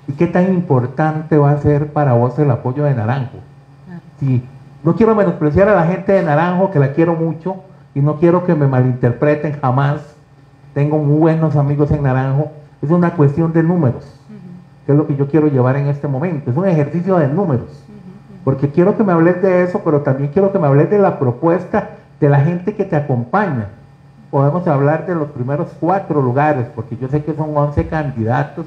y 0.07 0.13
qué 0.13 0.27
tan 0.27 0.53
importante 0.53 1.37
va 1.37 1.51
a 1.51 1.59
ser 1.59 1.93
para 1.93 2.13
vos 2.13 2.39
el 2.39 2.51
apoyo 2.51 2.85
de 2.85 2.95
Naranjo. 2.95 3.39
Sí, 4.21 4.43
no 4.83 4.95
quiero 4.95 5.15
menospreciar 5.15 5.69
a 5.69 5.75
la 5.75 5.87
gente 5.87 6.13
de 6.13 6.23
Naranjo, 6.23 6.71
que 6.71 6.79
la 6.79 6.93
quiero 6.93 7.15
mucho, 7.15 7.57
y 7.95 8.01
no 8.01 8.19
quiero 8.19 8.45
que 8.45 8.55
me 8.55 8.67
malinterpreten 8.67 9.59
jamás. 9.61 10.17
Tengo 10.75 10.99
muy 10.99 11.19
buenos 11.19 11.57
amigos 11.57 11.91
en 11.91 12.03
Naranjo. 12.03 12.51
Es 12.83 12.91
una 12.91 13.15
cuestión 13.15 13.53
de 13.53 13.63
números, 13.63 14.05
que 14.87 14.93
es 14.93 14.99
lo 14.99 15.07
que 15.07 15.17
yo 15.17 15.29
quiero 15.29 15.49
llevar 15.49 15.77
en 15.77 15.87
este 15.87 16.09
momento. 16.09 16.51
Es 16.51 16.57
un 16.57 16.67
ejercicio 16.67 17.17
de 17.17 17.29
números. 17.29 17.85
Porque 18.45 18.69
quiero 18.69 18.97
que 18.97 19.05
me 19.05 19.13
hables 19.13 19.41
de 19.41 19.63
eso, 19.63 19.81
pero 19.85 20.03
también 20.03 20.31
quiero 20.31 20.53
que 20.53 20.59
me 20.59 20.67
hables 20.67 20.91
de 20.91 20.99
la 20.99 21.19
propuesta 21.19 21.91
de 22.21 22.29
la 22.29 22.41
gente 22.41 22.75
que 22.75 22.85
te 22.85 22.95
acompaña. 22.95 23.69
Podemos 24.31 24.67
hablar 24.67 25.07
de 25.07 25.15
los 25.15 25.29
primeros 25.29 25.69
cuatro 25.81 26.21
lugares, 26.21 26.67
porque 26.75 26.97
yo 26.97 27.09
sé 27.09 27.25
que 27.25 27.35
son 27.35 27.57
11 27.57 27.87
candidatos 27.87 28.67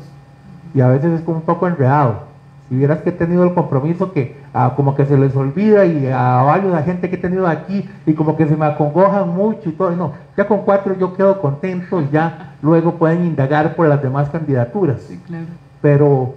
y 0.74 0.82
a 0.82 0.88
veces 0.88 1.12
es 1.12 1.22
como 1.22 1.38
un 1.38 1.44
poco 1.44 1.68
enredado. 1.68 2.28
Si 2.70 2.76
vieras 2.76 3.02
que 3.02 3.10
he 3.10 3.14
tenido 3.14 3.44
el 3.44 3.54
compromiso 3.54 4.12
que 4.12 4.38
ah, 4.54 4.74
como 4.76 4.96
que 4.96 5.06
se 5.06 5.18
les 5.18 5.36
olvida 5.36 5.86
y 5.86 6.08
a 6.08 6.42
varios 6.42 6.74
la 6.74 6.84
gente 6.84 7.10
que 7.10 7.16
he 7.16 7.20
tenido 7.20 7.48
aquí 7.48 7.90
y 8.06 8.14
como 8.14 8.36
que 8.36 8.46
se 8.46 8.58
me 8.58 8.66
acongojan 8.66 9.30
mucho 9.30 9.70
y 9.70 9.72
todo, 9.72 9.92
no, 9.92 10.14
ya 10.36 10.48
con 10.48 10.64
cuatro 10.64 10.94
yo 10.98 11.16
quedo 11.16 11.40
contento 11.40 12.02
y 12.02 12.10
ya 12.10 12.47
luego 12.62 12.96
pueden 12.96 13.26
indagar 13.26 13.76
por 13.76 13.88
las 13.88 14.02
demás 14.02 14.30
candidaturas. 14.30 15.02
Sí, 15.02 15.20
claro. 15.26 15.46
Pero 15.82 16.36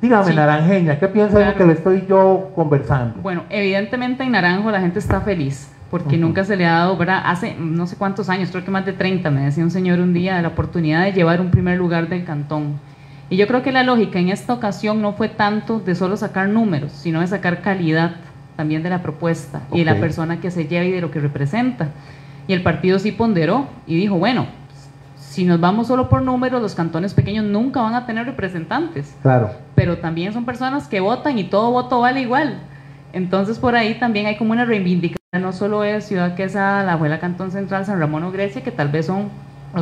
dígame, 0.00 0.34
Naranjeña, 0.34 0.98
¿qué 0.98 1.08
piensa 1.08 1.38
de 1.38 1.46
lo 1.46 1.54
que 1.54 1.64
le 1.64 1.72
estoy 1.72 2.06
yo 2.08 2.50
conversando? 2.54 3.20
Bueno, 3.22 3.44
evidentemente 3.50 4.24
en 4.24 4.32
Naranjo 4.32 4.70
la 4.70 4.80
gente 4.80 4.98
está 4.98 5.20
feliz 5.20 5.70
porque 5.90 6.16
nunca 6.16 6.42
se 6.44 6.56
le 6.56 6.64
ha 6.64 6.72
dado, 6.72 6.96
¿verdad? 6.96 7.22
Hace 7.26 7.54
no 7.58 7.86
sé 7.86 7.96
cuántos 7.96 8.30
años, 8.30 8.50
creo 8.50 8.64
que 8.64 8.70
más 8.70 8.86
de 8.86 8.94
30, 8.94 9.30
me 9.30 9.44
decía 9.44 9.62
un 9.62 9.70
señor 9.70 10.00
un 10.00 10.14
día, 10.14 10.40
la 10.40 10.48
oportunidad 10.48 11.04
de 11.04 11.12
llevar 11.12 11.40
un 11.40 11.50
primer 11.50 11.76
lugar 11.76 12.08
del 12.08 12.24
cantón 12.24 12.80
y 13.32 13.36
yo 13.36 13.46
creo 13.46 13.62
que 13.62 13.72
la 13.72 13.82
lógica 13.82 14.18
en 14.18 14.28
esta 14.28 14.52
ocasión 14.52 15.00
no 15.00 15.14
fue 15.14 15.30
tanto 15.30 15.80
de 15.80 15.94
solo 15.94 16.18
sacar 16.18 16.50
números, 16.50 16.92
sino 16.92 17.22
de 17.22 17.26
sacar 17.26 17.62
calidad 17.62 18.16
también 18.56 18.82
de 18.82 18.90
la 18.90 19.02
propuesta 19.02 19.62
y 19.72 19.78
de 19.78 19.84
la 19.86 19.98
persona 19.98 20.38
que 20.38 20.50
se 20.50 20.66
lleva 20.66 20.84
y 20.84 20.90
de 20.90 21.00
lo 21.00 21.10
que 21.10 21.18
representa. 21.18 21.88
Y 22.46 22.52
el 22.52 22.62
partido 22.62 22.98
sí 22.98 23.10
ponderó 23.10 23.68
y 23.86 23.96
dijo, 23.96 24.18
bueno, 24.18 24.48
si 25.32 25.44
nos 25.44 25.58
vamos 25.58 25.86
solo 25.86 26.10
por 26.10 26.20
números, 26.20 26.60
los 26.60 26.74
cantones 26.74 27.14
pequeños 27.14 27.46
nunca 27.46 27.80
van 27.80 27.94
a 27.94 28.04
tener 28.04 28.26
representantes. 28.26 29.16
Claro. 29.22 29.50
Pero 29.74 29.96
también 29.96 30.34
son 30.34 30.44
personas 30.44 30.88
que 30.88 31.00
votan 31.00 31.38
y 31.38 31.44
todo 31.44 31.70
voto 31.70 32.00
vale 32.00 32.20
igual. 32.20 32.58
Entonces 33.14 33.58
por 33.58 33.74
ahí 33.74 33.94
también 33.94 34.26
hay 34.26 34.36
como 34.36 34.52
una 34.52 34.66
reivindicación, 34.66 35.40
no 35.40 35.52
solo 35.52 35.84
es 35.84 36.04
Ciudad 36.04 36.34
Quesada, 36.34 36.82
la 36.82 36.92
Abuela 36.92 37.18
Cantón 37.18 37.50
Central, 37.50 37.86
San 37.86 37.98
Ramón 37.98 38.24
o 38.24 38.30
Grecia, 38.30 38.62
que 38.62 38.72
tal 38.72 38.88
vez 38.88 39.06
son 39.06 39.30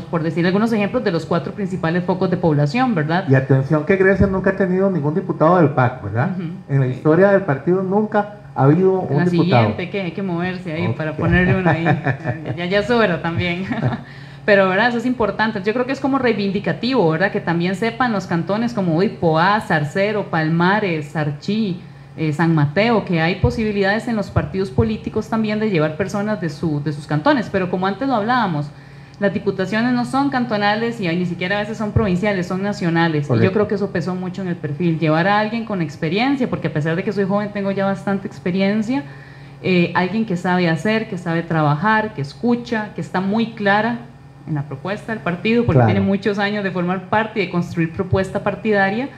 por 0.08 0.22
decir 0.22 0.46
algunos 0.46 0.72
ejemplos 0.72 1.02
de 1.02 1.10
los 1.10 1.26
cuatro 1.26 1.52
principales 1.52 2.04
focos 2.04 2.30
de 2.30 2.36
población, 2.36 2.94
¿verdad? 2.94 3.24
Y 3.28 3.34
atención 3.34 3.84
que 3.84 3.96
Grecia 3.96 4.28
nunca 4.28 4.50
ha 4.50 4.56
tenido 4.56 4.88
ningún 4.88 5.16
diputado 5.16 5.56
del 5.56 5.70
PAC, 5.70 6.04
¿verdad? 6.04 6.30
En 6.68 6.78
la 6.78 6.86
historia 6.86 7.32
del 7.32 7.42
partido 7.42 7.82
nunca 7.82 8.36
ha 8.54 8.62
habido 8.62 9.00
un 9.00 9.16
la 9.16 9.24
diputado. 9.24 9.62
siguiente, 9.62 9.90
que 9.90 10.00
hay 10.00 10.12
que 10.12 10.22
moverse 10.22 10.72
ahí 10.72 10.94
para 10.96 11.16
ponerle 11.16 11.56
uno 11.56 11.68
ahí. 11.68 11.84
ya, 12.56 12.66
ya 12.66 12.82
sobra 12.84 13.20
también. 13.20 13.66
Pero, 14.44 14.68
¿verdad? 14.68 14.88
Eso 14.88 14.98
es 14.98 15.06
importante. 15.06 15.62
Yo 15.62 15.72
creo 15.72 15.86
que 15.86 15.92
es 15.92 16.00
como 16.00 16.18
reivindicativo, 16.18 17.10
¿verdad? 17.10 17.30
Que 17.30 17.40
también 17.40 17.74
sepan 17.76 18.12
los 18.12 18.26
cantones 18.26 18.72
como 18.72 18.96
hoy 18.96 19.08
Poá, 19.08 19.60
Zarcero, 19.60 20.30
Palmares, 20.30 21.10
Sarchí, 21.10 21.80
eh, 22.16 22.32
San 22.32 22.54
Mateo, 22.54 23.04
que 23.04 23.20
hay 23.20 23.36
posibilidades 23.36 24.08
en 24.08 24.16
los 24.16 24.30
partidos 24.30 24.70
políticos 24.70 25.28
también 25.28 25.60
de 25.60 25.70
llevar 25.70 25.96
personas 25.96 26.40
de, 26.40 26.48
su, 26.48 26.82
de 26.82 26.92
sus 26.92 27.06
cantones. 27.06 27.48
Pero 27.50 27.70
como 27.70 27.86
antes 27.86 28.08
lo 28.08 28.14
hablábamos, 28.14 28.70
las 29.20 29.34
diputaciones 29.34 29.92
no 29.92 30.06
son 30.06 30.30
cantonales 30.30 31.00
y 31.00 31.08
ni 31.08 31.26
siquiera 31.26 31.58
a 31.58 31.60
veces 31.60 31.76
son 31.76 31.92
provinciales, 31.92 32.46
son 32.46 32.62
nacionales. 32.62 33.28
Y 33.28 33.42
yo 33.42 33.52
creo 33.52 33.68
que 33.68 33.74
eso 33.74 33.90
pesó 33.90 34.14
mucho 34.14 34.40
en 34.40 34.48
el 34.48 34.56
perfil. 34.56 34.98
Llevar 34.98 35.28
a 35.28 35.38
alguien 35.38 35.66
con 35.66 35.82
experiencia, 35.82 36.48
porque 36.48 36.68
a 36.68 36.72
pesar 36.72 36.96
de 36.96 37.04
que 37.04 37.12
soy 37.12 37.24
joven, 37.24 37.52
tengo 37.52 37.70
ya 37.70 37.84
bastante 37.84 38.26
experiencia. 38.26 39.04
Eh, 39.62 39.92
alguien 39.94 40.24
que 40.24 40.38
sabe 40.38 40.70
hacer, 40.70 41.10
que 41.10 41.18
sabe 41.18 41.42
trabajar, 41.42 42.14
que 42.14 42.22
escucha, 42.22 42.94
que 42.94 43.02
está 43.02 43.20
muy 43.20 43.52
clara 43.52 44.06
en 44.50 44.56
la 44.56 44.64
propuesta 44.64 45.12
del 45.12 45.22
partido, 45.22 45.64
porque 45.64 45.84
tiene 45.84 46.00
muchos 46.00 46.38
años 46.38 46.62
de 46.62 46.70
formar 46.70 47.08
parte 47.08 47.40
y 47.40 47.46
de 47.46 47.50
construir 47.50 47.92
propuesta 47.92 48.42
partidaria. 48.42 49.08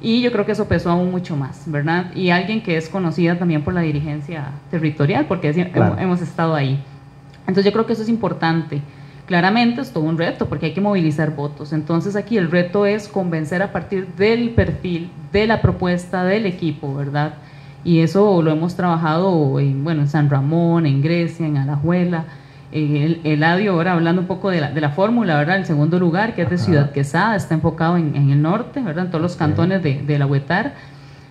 Y 0.00 0.20
yo 0.20 0.30
creo 0.30 0.44
que 0.44 0.52
eso 0.52 0.68
pesó 0.68 0.90
aún 0.90 1.10
mucho 1.10 1.34
más, 1.36 1.62
¿verdad? 1.66 2.14
Y 2.14 2.30
alguien 2.30 2.62
que 2.62 2.76
es 2.76 2.88
conocida 2.88 3.38
también 3.38 3.62
por 3.62 3.74
la 3.74 3.80
dirigencia 3.80 4.50
territorial, 4.70 5.24
porque 5.26 5.48
hemos 5.98 6.20
estado 6.20 6.54
ahí. 6.54 6.78
Entonces 7.40 7.64
yo 7.64 7.72
creo 7.72 7.86
que 7.86 7.94
eso 7.94 8.02
es 8.02 8.08
importante. 8.08 8.82
Claramente 9.26 9.80
es 9.80 9.90
todo 9.92 10.04
un 10.04 10.18
reto 10.18 10.46
porque 10.46 10.66
hay 10.66 10.74
que 10.74 10.80
movilizar 10.80 11.34
votos. 11.34 11.72
Entonces 11.72 12.14
aquí 12.14 12.36
el 12.36 12.50
reto 12.50 12.86
es 12.86 13.08
convencer 13.08 13.62
a 13.62 13.72
partir 13.72 14.06
del 14.18 14.50
perfil, 14.50 15.10
de 15.32 15.46
la 15.46 15.62
propuesta 15.62 16.22
del 16.24 16.46
equipo, 16.46 16.94
¿verdad? 16.94 17.34
Y 17.82 18.00
eso 18.00 18.42
lo 18.42 18.50
hemos 18.50 18.76
trabajado 18.76 19.58
en, 19.58 19.82
bueno, 19.82 20.02
en 20.02 20.08
San 20.08 20.28
Ramón, 20.28 20.84
en 20.86 21.00
Grecia, 21.00 21.46
en 21.46 21.56
Alajuela. 21.56 22.24
El, 22.76 23.20
el 23.24 23.32
Eladio, 23.32 23.72
ahora 23.72 23.92
hablando 23.94 24.20
un 24.20 24.26
poco 24.26 24.50
de 24.50 24.60
la, 24.60 24.70
de 24.70 24.80
la 24.80 24.90
fórmula, 24.90 25.38
¿verdad? 25.38 25.56
El 25.56 25.64
segundo 25.64 25.98
lugar, 25.98 26.34
que 26.34 26.42
es 26.42 26.50
de 26.50 26.58
Ciudad 26.58 26.92
Quesada, 26.92 27.34
está 27.34 27.54
enfocado 27.54 27.96
en, 27.96 28.14
en, 28.14 28.30
el 28.30 28.42
norte, 28.42 28.80
¿verdad? 28.80 29.06
En 29.06 29.10
todos 29.10 29.22
los 29.22 29.36
cantones 29.36 29.82
de, 29.82 30.02
de 30.02 30.18
la 30.18 30.26
Huetar. 30.26 30.74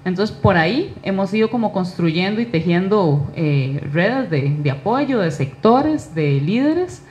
Entonces, 0.05 0.35
por 0.35 0.57
ahí 0.57 0.93
hemos 1.03 1.33
ido 1.33 1.49
como 1.49 1.71
construyendo 1.71 2.41
y 2.41 2.45
tejiendo 2.45 3.31
eh, 3.35 3.79
redes 3.91 4.29
de, 4.29 4.55
de 4.59 4.71
apoyo, 4.71 5.19
de 5.19 5.31
sectores, 5.31 6.15
de 6.15 6.41
líderes 6.41 7.03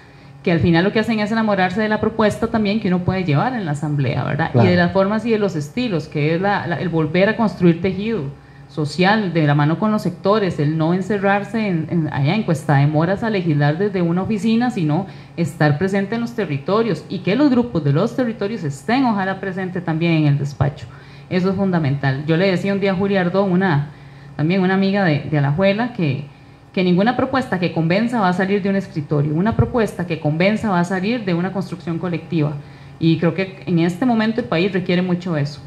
que 0.43 0.53
al 0.53 0.61
final 0.61 0.85
lo 0.85 0.93
que 0.93 1.01
hacen 1.01 1.21
es 1.21 1.33
enamorarse 1.33 1.81
de 1.81 1.89
la 1.89 2.01
propuesta 2.01 2.49
también 2.49 2.79
que 2.79 2.89
uno 2.89 2.99
puede 2.99 3.25
llevar 3.25 3.55
en 3.55 3.65
la 3.65 3.73
asamblea, 3.73 4.25
¿verdad? 4.25 4.51
Y 4.55 4.67
de 4.67 4.77
las 4.77 4.93
formas 4.93 5.25
y 5.25 5.31
de 5.31 5.39
los 5.39 5.57
estilos, 5.57 6.07
que 6.07 6.35
es 6.35 6.43
el 6.79 6.89
volver 6.91 7.31
a 7.31 7.37
construir 7.37 7.81
tejido 7.81 8.25
social 8.75 9.33
de 9.33 9.47
la 9.47 9.55
mano 9.55 9.79
con 9.79 9.93
los 9.93 10.03
sectores, 10.03 10.59
el 10.59 10.77
no 10.77 10.95
encerrarse 10.95 11.69
en, 11.69 12.09
allá 12.13 12.35
en 12.35 12.43
Cuesta 12.43 12.77
de 12.77 12.89
Moras 12.89 13.23
a 13.23 13.31
legislar 13.31 13.79
desde 13.79 14.03
una 14.03 14.23
oficina, 14.23 14.71
sino 14.71 15.07
estar 15.37 15.79
presente 15.79 16.17
en 16.17 16.23
los 16.23 16.35
territorios 16.35 17.05
y 17.09 17.21
que 17.21 17.37
los 17.37 17.51
grupos 17.51 17.85
de 17.85 17.93
los 17.93 18.17
territorios 18.17 18.65
estén 18.65 19.05
ojalá 19.05 19.39
presentes 19.39 19.85
también 19.85 20.13
en 20.13 20.27
el 20.27 20.39
despacho. 20.39 20.87
Eso 21.31 21.51
es 21.51 21.57
fundamental. 21.57 22.25
Yo 22.27 22.37
le 22.37 22.51
decía 22.51 22.73
un 22.73 22.81
día 22.81 22.93
a 22.93 22.97
Julia 22.97 23.21
Ardó, 23.21 23.45
una, 23.45 23.91
también 24.37 24.61
una 24.61 24.75
amiga 24.75 25.05
de, 25.05 25.21
de 25.21 25.39
Alajuela, 25.39 25.93
que 25.93 26.27
que 26.75 26.83
ninguna 26.83 27.17
propuesta 27.17 27.61
que 27.61 27.73
convenza 27.73 28.21
va 28.21 28.29
a 28.29 28.33
salir 28.33 28.61
de 28.61 28.69
un 28.69 28.75
escritorio, 28.75 29.33
una 29.33 29.55
propuesta 29.55 30.09
que 30.09 30.19
convenza 30.19 30.71
va 30.71 30.81
a 30.81 30.85
salir 30.85 31.25
de 31.25 31.33
una 31.33 31.53
construcción 31.53 32.01
colectiva. 32.01 32.55
Y 32.99 33.19
creo 33.19 33.33
que 33.33 33.63
en 33.67 33.79
este 33.79 34.05
momento 34.05 34.41
el 34.41 34.49
país 34.49 34.73
requiere 34.73 35.01
mucho 35.01 35.37
eso. 35.37 35.61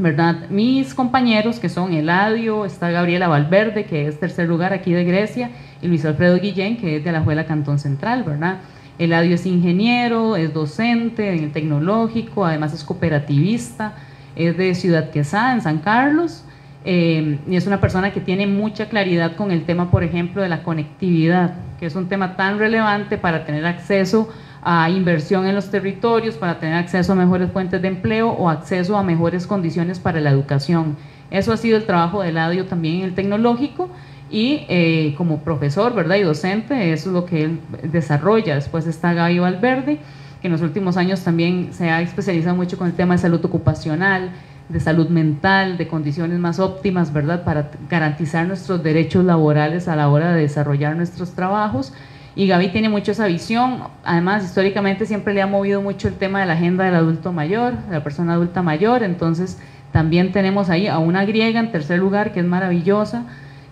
¿Verdad? 0.00 0.48
Mis 0.48 0.94
compañeros, 0.94 1.60
que 1.60 1.68
son 1.68 1.92
Eladio, 1.92 2.64
está 2.64 2.90
Gabriela 2.90 3.28
Valverde, 3.28 3.84
que 3.84 4.06
es 4.06 4.18
tercer 4.18 4.48
lugar 4.48 4.72
aquí 4.72 4.92
de 4.92 5.04
Grecia, 5.04 5.50
y 5.82 5.88
Luis 5.88 6.04
Alfredo 6.04 6.38
Guillén, 6.40 6.78
que 6.78 6.96
es 6.96 7.04
de 7.04 7.12
la 7.12 7.20
Juela 7.20 7.44
Cantón 7.44 7.78
Central, 7.78 8.24
¿verdad? 8.24 8.58
Eladio 8.98 9.34
es 9.34 9.46
ingeniero, 9.46 10.36
es 10.36 10.52
docente 10.52 11.32
en 11.32 11.44
el 11.44 11.52
tecnológico, 11.52 12.44
además 12.44 12.72
es 12.72 12.82
cooperativista, 12.82 13.94
es 14.36 14.56
de 14.56 14.74
Ciudad 14.74 15.10
Quesada, 15.10 15.52
en 15.52 15.60
San 15.60 15.78
Carlos, 15.78 16.44
eh, 16.84 17.38
y 17.46 17.56
es 17.56 17.66
una 17.66 17.80
persona 17.80 18.10
que 18.10 18.20
tiene 18.20 18.46
mucha 18.46 18.88
claridad 18.88 19.36
con 19.36 19.50
el 19.50 19.64
tema, 19.64 19.90
por 19.90 20.02
ejemplo, 20.02 20.40
de 20.40 20.48
la 20.48 20.62
conectividad, 20.62 21.54
que 21.78 21.86
es 21.86 21.94
un 21.94 22.08
tema 22.08 22.36
tan 22.36 22.58
relevante 22.58 23.18
para 23.18 23.44
tener 23.44 23.66
acceso 23.66 24.28
a 24.28 24.49
inversión 24.90 25.46
en 25.46 25.54
los 25.54 25.70
territorios, 25.70 26.36
para 26.36 26.58
tener 26.58 26.76
acceso 26.76 27.12
a 27.12 27.16
mejores 27.16 27.50
fuentes 27.50 27.80
de 27.80 27.88
empleo 27.88 28.30
o 28.30 28.48
acceso 28.48 28.96
a 28.96 29.02
mejores 29.02 29.46
condiciones 29.46 29.98
para 29.98 30.20
la 30.20 30.30
educación. 30.30 30.96
Eso 31.30 31.52
ha 31.52 31.56
sido 31.56 31.76
el 31.76 31.84
trabajo 31.84 32.22
de 32.22 32.32
Ladio 32.32 32.66
también 32.66 32.96
en 32.96 33.04
el 33.04 33.14
tecnológico 33.14 33.88
y 34.30 34.64
eh, 34.68 35.14
como 35.16 35.40
profesor 35.40 35.94
¿verdad? 35.94 36.16
y 36.16 36.22
docente, 36.22 36.92
eso 36.92 37.08
es 37.10 37.14
lo 37.14 37.24
que 37.24 37.44
él 37.44 37.60
desarrolla. 37.84 38.54
Después 38.54 38.86
está 38.86 39.12
Gaby 39.12 39.38
Valverde, 39.38 39.98
que 40.40 40.48
en 40.48 40.52
los 40.52 40.62
últimos 40.62 40.96
años 40.96 41.22
también 41.22 41.70
se 41.72 41.90
ha 41.90 42.00
especializado 42.00 42.56
mucho 42.56 42.78
con 42.78 42.86
el 42.86 42.94
tema 42.94 43.14
de 43.14 43.18
salud 43.18 43.44
ocupacional, 43.44 44.30
de 44.68 44.80
salud 44.80 45.08
mental, 45.08 45.78
de 45.78 45.88
condiciones 45.88 46.38
más 46.38 46.60
óptimas, 46.60 47.12
¿verdad? 47.12 47.44
Para 47.44 47.70
garantizar 47.88 48.46
nuestros 48.46 48.82
derechos 48.82 49.24
laborales 49.24 49.88
a 49.88 49.96
la 49.96 50.08
hora 50.08 50.32
de 50.32 50.42
desarrollar 50.42 50.96
nuestros 50.96 51.32
trabajos. 51.32 51.92
Y 52.36 52.46
Gaby 52.46 52.68
tiene 52.68 52.88
mucho 52.88 53.12
esa 53.12 53.26
visión. 53.26 53.84
Además, 54.04 54.44
históricamente 54.44 55.06
siempre 55.06 55.34
le 55.34 55.42
ha 55.42 55.46
movido 55.46 55.82
mucho 55.82 56.08
el 56.08 56.14
tema 56.14 56.40
de 56.40 56.46
la 56.46 56.52
agenda 56.52 56.84
del 56.84 56.94
adulto 56.94 57.32
mayor, 57.32 57.76
de 57.86 57.92
la 57.92 58.04
persona 58.04 58.34
adulta 58.34 58.62
mayor. 58.62 59.02
Entonces, 59.02 59.58
también 59.92 60.32
tenemos 60.32 60.70
ahí 60.70 60.86
a 60.86 60.98
una 60.98 61.24
griega 61.24 61.58
en 61.58 61.72
tercer 61.72 61.98
lugar, 61.98 62.32
que 62.32 62.40
es 62.40 62.46
maravillosa, 62.46 63.24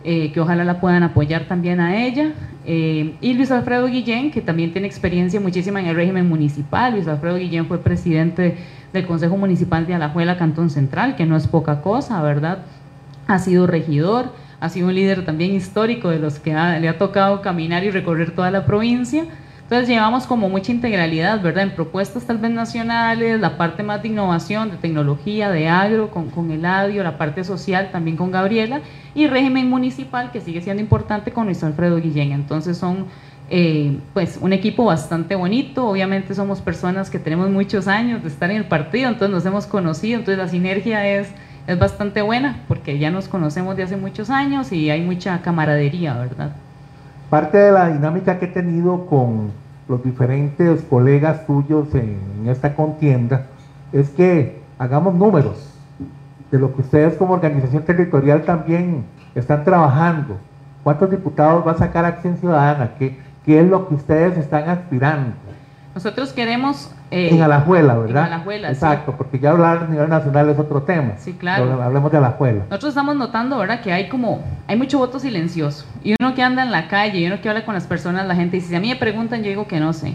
eh, 0.04 0.32
que 0.32 0.40
ojalá 0.40 0.64
la 0.64 0.80
puedan 0.80 1.02
apoyar 1.02 1.44
también 1.44 1.80
a 1.80 2.04
ella. 2.04 2.32
Eh, 2.66 3.14
y 3.20 3.34
Luis 3.34 3.50
Alfredo 3.50 3.86
Guillén, 3.86 4.30
que 4.30 4.40
también 4.40 4.72
tiene 4.72 4.88
experiencia 4.88 5.40
muchísima 5.40 5.80
en 5.80 5.86
el 5.86 5.96
régimen 5.96 6.28
municipal. 6.28 6.94
Luis 6.94 7.06
Alfredo 7.06 7.36
Guillén 7.36 7.66
fue 7.66 7.78
presidente 7.78 8.56
del 8.92 9.06
Consejo 9.06 9.36
Municipal 9.36 9.86
de 9.86 9.94
Alajuela, 9.94 10.36
Cantón 10.36 10.70
Central, 10.70 11.14
que 11.14 11.26
no 11.26 11.36
es 11.36 11.46
poca 11.46 11.80
cosa, 11.82 12.20
¿verdad? 12.22 12.58
Ha 13.26 13.38
sido 13.38 13.66
regidor, 13.66 14.32
ha 14.60 14.68
sido 14.68 14.88
un 14.88 14.94
líder 14.94 15.24
también 15.24 15.52
histórico 15.52 16.10
de 16.10 16.18
los 16.18 16.38
que 16.38 16.50
le 16.52 16.88
ha 16.88 16.98
tocado 16.98 17.42
caminar 17.42 17.84
y 17.84 17.90
recorrer 17.90 18.32
toda 18.32 18.50
la 18.50 18.66
provincia. 18.66 19.24
Entonces 19.62 19.88
llevamos 19.88 20.26
como 20.26 20.48
mucha 20.48 20.72
integralidad, 20.72 21.42
¿verdad? 21.42 21.64
En 21.64 21.74
propuestas 21.74 22.24
tal 22.24 22.38
vez 22.38 22.50
nacionales, 22.50 23.38
la 23.38 23.58
parte 23.58 23.82
más 23.82 24.00
de 24.02 24.08
innovación, 24.08 24.70
de 24.70 24.78
tecnología, 24.78 25.50
de 25.50 25.68
agro, 25.68 26.10
con, 26.10 26.30
con 26.30 26.50
Eladio, 26.50 27.02
la 27.02 27.18
parte 27.18 27.44
social 27.44 27.90
también 27.92 28.16
con 28.16 28.30
Gabriela, 28.30 28.80
y 29.14 29.26
régimen 29.26 29.68
municipal 29.68 30.32
que 30.32 30.40
sigue 30.40 30.62
siendo 30.62 30.82
importante 30.82 31.32
con 31.32 31.44
Luis 31.44 31.62
Alfredo 31.62 32.00
Guillén. 32.00 32.32
Entonces 32.32 32.78
son 32.78 33.06
eh, 33.50 33.98
pues 34.12 34.38
un 34.42 34.52
equipo 34.52 34.84
bastante 34.84 35.34
bonito, 35.34 35.88
obviamente 35.88 36.34
somos 36.34 36.60
personas 36.60 37.08
que 37.08 37.18
tenemos 37.18 37.48
muchos 37.48 37.88
años 37.88 38.22
de 38.22 38.28
estar 38.28 38.50
en 38.50 38.58
el 38.58 38.64
partido, 38.64 39.08
entonces 39.08 39.34
nos 39.34 39.46
hemos 39.46 39.66
conocido, 39.66 40.18
entonces 40.18 40.36
la 40.36 40.48
sinergia 40.48 41.06
es, 41.08 41.28
es 41.68 41.78
bastante 41.78 42.22
buena 42.22 42.62
porque 42.66 42.98
ya 42.98 43.10
nos 43.10 43.28
conocemos 43.28 43.76
de 43.76 43.82
hace 43.82 43.96
muchos 43.98 44.30
años 44.30 44.72
y 44.72 44.88
hay 44.88 45.02
mucha 45.02 45.42
camaradería, 45.42 46.14
¿verdad? 46.14 46.52
Parte 47.28 47.58
de 47.58 47.72
la 47.72 47.90
dinámica 47.90 48.38
que 48.38 48.46
he 48.46 48.48
tenido 48.48 49.04
con 49.04 49.52
los 49.86 50.02
diferentes 50.02 50.80
colegas 50.88 51.46
tuyos 51.46 51.94
en, 51.94 52.48
esta 52.48 52.74
contienda 52.74 53.48
es 53.92 54.08
que 54.08 54.62
hagamos 54.78 55.14
números 55.14 55.74
de 56.50 56.58
lo 56.58 56.74
que 56.74 56.80
ustedes 56.80 57.14
como 57.18 57.34
organización 57.34 57.82
territorial 57.82 58.44
también 58.44 59.04
están 59.34 59.62
trabajando. 59.62 60.38
¿Cuántos 60.82 61.10
diputados 61.10 61.66
va 61.66 61.72
a 61.72 61.76
sacar 61.76 62.06
Acción 62.06 62.38
Ciudadana? 62.38 62.92
¿Qué, 62.98 63.18
qué 63.44 63.60
es 63.60 63.68
lo 63.68 63.86
que 63.88 63.94
ustedes 63.94 64.38
están 64.38 64.70
aspirando? 64.70 65.32
Nosotros 65.94 66.32
queremos... 66.32 66.94
Eh, 67.10 67.30
en 67.32 67.42
Alajuela, 67.42 67.96
¿verdad? 67.96 68.26
En 68.26 68.32
Alajuela, 68.32 68.68
Exacto, 68.70 69.14
porque 69.16 69.38
ya 69.38 69.50
hablar 69.50 69.84
a 69.84 69.86
nivel 69.86 70.08
nacional 70.08 70.48
es 70.50 70.58
otro 70.58 70.82
tema. 70.82 71.14
Sí, 71.16 71.32
claro. 71.32 71.82
hablemos 71.82 72.12
de 72.12 72.18
Alajuela. 72.18 72.64
Nosotros 72.68 72.90
estamos 72.90 73.16
notando, 73.16 73.58
¿verdad? 73.58 73.80
Que 73.80 73.92
hay 73.92 74.08
como, 74.08 74.42
hay 74.66 74.76
mucho 74.76 74.98
voto 74.98 75.18
silencioso. 75.18 75.86
Y 76.04 76.14
uno 76.20 76.34
que 76.34 76.42
anda 76.42 76.62
en 76.62 76.70
la 76.70 76.88
calle, 76.88 77.20
y 77.20 77.26
uno 77.26 77.40
que 77.40 77.48
habla 77.48 77.64
con 77.64 77.74
las 77.74 77.86
personas, 77.86 78.26
la 78.26 78.34
gente 78.34 78.56
dice, 78.56 78.68
si 78.68 78.74
a 78.74 78.80
mí 78.80 78.88
me 78.88 78.96
preguntan, 78.96 79.42
yo 79.42 79.48
digo 79.48 79.66
que 79.66 79.80
no 79.80 79.92
sé. 79.92 80.14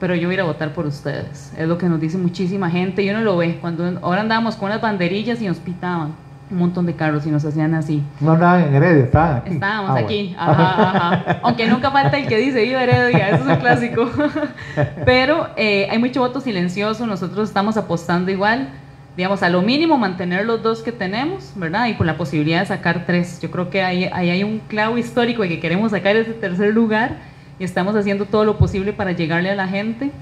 Pero 0.00 0.14
yo 0.14 0.28
voy 0.28 0.34
a 0.34 0.34
ir 0.34 0.40
a 0.40 0.44
votar 0.44 0.72
por 0.72 0.84
ustedes. 0.84 1.54
Es 1.56 1.66
lo 1.66 1.78
que 1.78 1.88
nos 1.88 2.00
dice 2.00 2.18
muchísima 2.18 2.68
gente 2.70 3.02
y 3.02 3.10
uno 3.10 3.20
lo 3.20 3.36
ve. 3.36 3.58
Cuando 3.60 3.98
ahora 4.02 4.20
andábamos 4.20 4.56
con 4.56 4.68
las 4.68 4.80
banderillas 4.80 5.40
y 5.40 5.46
nos 5.46 5.58
pitaban 5.58 6.25
un 6.50 6.58
montón 6.58 6.86
de 6.86 6.94
carros 6.94 7.26
y 7.26 7.30
nos 7.30 7.44
hacían 7.44 7.74
así. 7.74 8.02
No 8.20 8.32
andaban 8.32 8.62
en 8.62 8.74
Heredia, 8.74 9.04
estaban 9.04 9.36
aquí. 9.38 9.54
Estábamos 9.54 9.90
ah, 9.90 9.98
aquí, 9.98 10.36
ajá, 10.38 10.90
ajá. 10.90 11.40
Aunque 11.42 11.66
nunca 11.66 11.90
falta 11.90 12.18
el 12.18 12.26
que 12.26 12.38
dice 12.38 12.62
viva 12.62 12.82
Heredia, 12.82 13.30
eso 13.30 13.44
es 13.44 13.50
un 13.50 13.56
clásico. 13.56 14.10
Pero 15.04 15.48
eh, 15.56 15.88
hay 15.90 15.98
mucho 15.98 16.20
voto 16.20 16.40
silencioso, 16.40 17.06
nosotros 17.06 17.48
estamos 17.48 17.76
apostando 17.76 18.30
igual, 18.30 18.68
digamos, 19.16 19.42
a 19.42 19.48
lo 19.48 19.62
mínimo 19.62 19.98
mantener 19.98 20.46
los 20.46 20.62
dos 20.62 20.82
que 20.82 20.92
tenemos, 20.92 21.52
¿verdad? 21.56 21.88
Y 21.88 21.94
por 21.94 22.06
la 22.06 22.16
posibilidad 22.16 22.60
de 22.60 22.66
sacar 22.66 23.04
tres. 23.06 23.40
Yo 23.40 23.50
creo 23.50 23.68
que 23.68 23.82
ahí, 23.82 24.08
ahí 24.12 24.30
hay 24.30 24.44
un 24.44 24.60
clavo 24.60 24.98
histórico 24.98 25.42
de 25.42 25.48
que 25.48 25.60
queremos 25.60 25.90
sacar 25.90 26.14
ese 26.14 26.32
tercer 26.32 26.72
lugar 26.72 27.16
y 27.58 27.64
estamos 27.64 27.96
haciendo 27.96 28.26
todo 28.26 28.44
lo 28.44 28.56
posible 28.56 28.92
para 28.92 29.12
llegarle 29.12 29.50
a 29.50 29.56
la 29.56 29.66
gente 29.66 30.12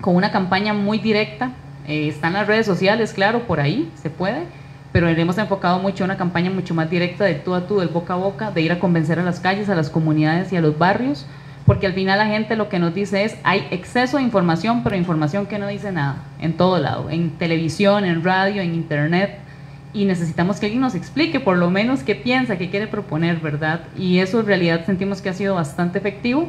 con 0.00 0.16
una 0.16 0.30
campaña 0.30 0.72
muy 0.72 0.98
directa. 0.98 1.50
Eh, 1.86 2.08
están 2.08 2.32
las 2.32 2.46
redes 2.46 2.64
sociales, 2.64 3.12
claro, 3.12 3.40
por 3.40 3.60
ahí 3.60 3.90
se 4.02 4.08
puede 4.10 4.44
pero 4.96 5.10
hemos 5.10 5.36
enfocado 5.36 5.78
mucho 5.78 6.04
una 6.04 6.16
campaña 6.16 6.50
mucho 6.50 6.72
más 6.72 6.88
directa 6.88 7.24
de 7.24 7.34
tú 7.34 7.54
a 7.54 7.66
tú, 7.66 7.80
del 7.80 7.88
boca 7.90 8.14
a 8.14 8.16
boca, 8.16 8.50
de 8.50 8.62
ir 8.62 8.72
a 8.72 8.78
convencer 8.78 9.18
a 9.18 9.22
las 9.22 9.40
calles, 9.40 9.68
a 9.68 9.74
las 9.74 9.90
comunidades 9.90 10.50
y 10.54 10.56
a 10.56 10.62
los 10.62 10.78
barrios, 10.78 11.26
porque 11.66 11.86
al 11.86 11.92
final 11.92 12.18
la 12.18 12.28
gente 12.28 12.56
lo 12.56 12.70
que 12.70 12.78
nos 12.78 12.94
dice 12.94 13.22
es, 13.22 13.36
hay 13.42 13.68
exceso 13.70 14.16
de 14.16 14.22
información, 14.22 14.82
pero 14.82 14.96
información 14.96 15.44
que 15.44 15.58
no 15.58 15.68
dice 15.68 15.92
nada, 15.92 16.24
en 16.40 16.54
todo 16.54 16.78
lado, 16.78 17.10
en 17.10 17.28
televisión, 17.32 18.06
en 18.06 18.24
radio, 18.24 18.62
en 18.62 18.74
internet, 18.74 19.38
y 19.92 20.06
necesitamos 20.06 20.60
que 20.60 20.64
alguien 20.64 20.80
nos 20.80 20.94
explique 20.94 21.40
por 21.40 21.58
lo 21.58 21.68
menos 21.70 22.02
qué 22.02 22.14
piensa, 22.14 22.56
qué 22.56 22.70
quiere 22.70 22.86
proponer, 22.86 23.36
¿verdad? 23.40 23.82
Y 23.98 24.20
eso 24.20 24.40
en 24.40 24.46
realidad 24.46 24.86
sentimos 24.86 25.20
que 25.20 25.28
ha 25.28 25.34
sido 25.34 25.56
bastante 25.56 25.98
efectivo. 25.98 26.48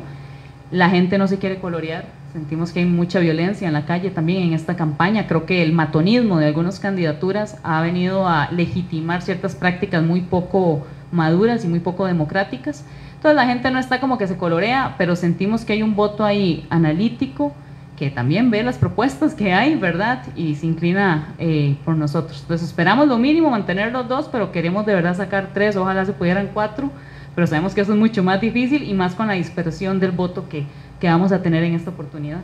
La 0.72 0.90
gente 0.90 1.18
no 1.18 1.28
se 1.28 1.38
quiere 1.38 1.58
colorear, 1.58 2.06
Sentimos 2.38 2.71
que 2.71 2.82
hay 2.82 2.86
mucha 2.86 3.19
violencia 3.19 3.67
en 3.67 3.73
la 3.73 3.88
calle 3.88 4.12
también 4.12 4.43
en 4.43 4.54
esta 4.54 4.76
campaña. 4.76 5.26
Creo 5.26 5.47
que 5.47 5.63
el 5.63 5.73
matonismo 5.73 6.38
de 6.38 6.45
algunas 6.45 6.80
candidaturas 6.80 7.58
ha 7.63 7.82
venido 7.82 8.28
a 8.28 8.52
legitimar 8.52 9.23
ciertas 9.23 9.56
prácticas 9.56 10.04
muy 10.04 10.21
poco 10.21 10.86
maduras 11.12 11.65
y 11.65 11.67
muy 11.67 11.80
poco 11.80 12.06
democráticas. 12.06 12.86
Entonces 13.15 13.36
la 13.36 13.47
gente 13.47 13.71
no 13.71 13.80
está 13.80 14.00
como 14.00 14.19
que 14.19 14.28
se 14.28 14.38
colorea, 14.38 14.93
pero 15.00 15.15
sentimos 15.15 15.65
que 15.65 15.73
hay 15.73 15.82
un 15.82 15.95
voto 15.95 16.23
ahí 16.23 16.67
analítico 16.69 17.56
que 17.97 18.12
también 18.12 18.52
ve 18.52 18.62
las 18.62 18.78
propuestas 18.78 19.34
que 19.34 19.52
hay, 19.52 19.73
¿verdad? 19.73 20.21
Y 20.36 20.54
se 20.54 20.67
inclina 20.67 21.34
eh, 21.39 21.76
por 21.84 21.95
nosotros. 21.95 22.41
Entonces 22.41 22.67
esperamos 22.67 23.08
lo 23.08 23.17
mínimo, 23.17 23.50
mantener 23.50 23.91
los 23.91 24.08
dos, 24.08 24.30
pero 24.32 24.52
queremos 24.52 24.86
de 24.86 24.93
verdad 24.93 25.17
sacar 25.17 25.50
tres, 25.56 25.76
ojalá 25.76 26.06
se 26.06 26.13
pudieran 26.13 26.52
cuatro, 26.54 26.91
pero 27.34 27.47
sabemos 27.47 27.73
que 27.73 27.82
eso 27.82 27.93
es 27.93 28.00
mucho 28.00 28.21
más 28.21 28.39
difícil 28.41 28.84
y 28.84 28.93
más 28.93 29.15
con 29.15 29.26
la 29.26 29.34
dispersión 29.34 30.00
del 30.00 30.12
voto 30.12 30.47
que 30.47 30.67
que 31.00 31.08
vamos 31.08 31.32
a 31.32 31.42
tener 31.42 31.64
en 31.64 31.74
esta 31.74 31.92
oportunidad. 31.92 32.40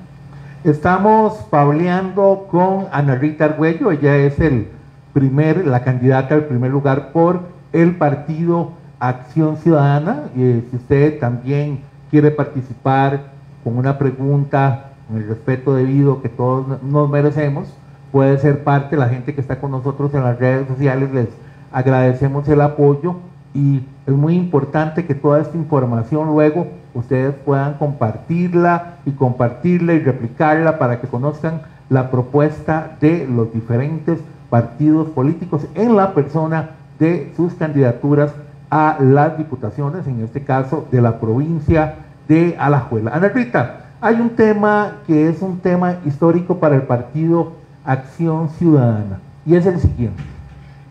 Estamos 0.63 1.33
pableando 1.49 2.47
con 2.49 2.87
Ana 2.91 3.15
Rita 3.15 3.45
Arguello, 3.45 3.91
ella 3.91 4.15
es 4.15 4.39
el 4.39 4.67
primer, 5.13 5.67
la 5.67 5.83
candidata 5.83 6.35
al 6.35 6.45
primer 6.45 6.71
lugar 6.71 7.11
por 7.11 7.41
el 7.73 7.95
partido 7.95 8.71
Acción 8.99 9.57
Ciudadana. 9.57 10.29
Y 10.35 10.63
si 10.69 10.75
usted 10.75 11.19
también 11.19 11.81
quiere 12.09 12.31
participar 12.31 13.31
con 13.63 13.77
una 13.77 13.97
pregunta, 13.97 14.91
con 15.07 15.17
el 15.17 15.27
respeto 15.27 15.75
debido 15.75 16.21
que 16.21 16.29
todos 16.29 16.81
nos 16.81 17.09
merecemos, 17.09 17.67
puede 18.11 18.37
ser 18.37 18.63
parte, 18.63 18.95
la 18.95 19.09
gente 19.09 19.33
que 19.33 19.41
está 19.41 19.59
con 19.59 19.71
nosotros 19.71 20.13
en 20.13 20.23
las 20.23 20.39
redes 20.39 20.67
sociales, 20.67 21.11
les 21.13 21.27
agradecemos 21.71 22.47
el 22.47 22.61
apoyo 22.61 23.15
y 23.53 23.81
es 24.05 24.13
muy 24.13 24.35
importante 24.35 25.05
que 25.05 25.15
toda 25.15 25.41
esta 25.41 25.57
información 25.57 26.27
luego 26.27 26.67
ustedes 26.93 27.33
puedan 27.35 27.75
compartirla 27.75 28.95
y 29.05 29.11
compartirla 29.11 29.93
y 29.93 29.99
replicarla 29.99 30.77
para 30.77 31.01
que 31.01 31.07
conozcan 31.07 31.61
la 31.89 32.09
propuesta 32.11 32.95
de 32.99 33.27
los 33.27 33.53
diferentes 33.53 34.19
partidos 34.49 35.09
políticos 35.09 35.65
en 35.75 35.95
la 35.95 36.13
persona 36.13 36.71
de 36.99 37.33
sus 37.35 37.53
candidaturas 37.55 38.33
a 38.69 38.97
las 38.99 39.37
diputaciones, 39.37 40.07
en 40.07 40.23
este 40.23 40.43
caso 40.43 40.87
de 40.91 41.01
la 41.01 41.19
provincia 41.19 41.95
de 42.27 42.55
Alajuela. 42.57 43.11
Ana 43.13 43.29
Rita, 43.29 43.81
hay 44.01 44.15
un 44.15 44.31
tema 44.31 44.97
que 45.05 45.29
es 45.29 45.41
un 45.41 45.59
tema 45.59 45.95
histórico 46.05 46.57
para 46.59 46.75
el 46.75 46.83
partido 46.83 47.53
Acción 47.85 48.49
Ciudadana 48.49 49.19
y 49.45 49.55
es 49.55 49.65
el 49.65 49.79
siguiente. 49.79 50.23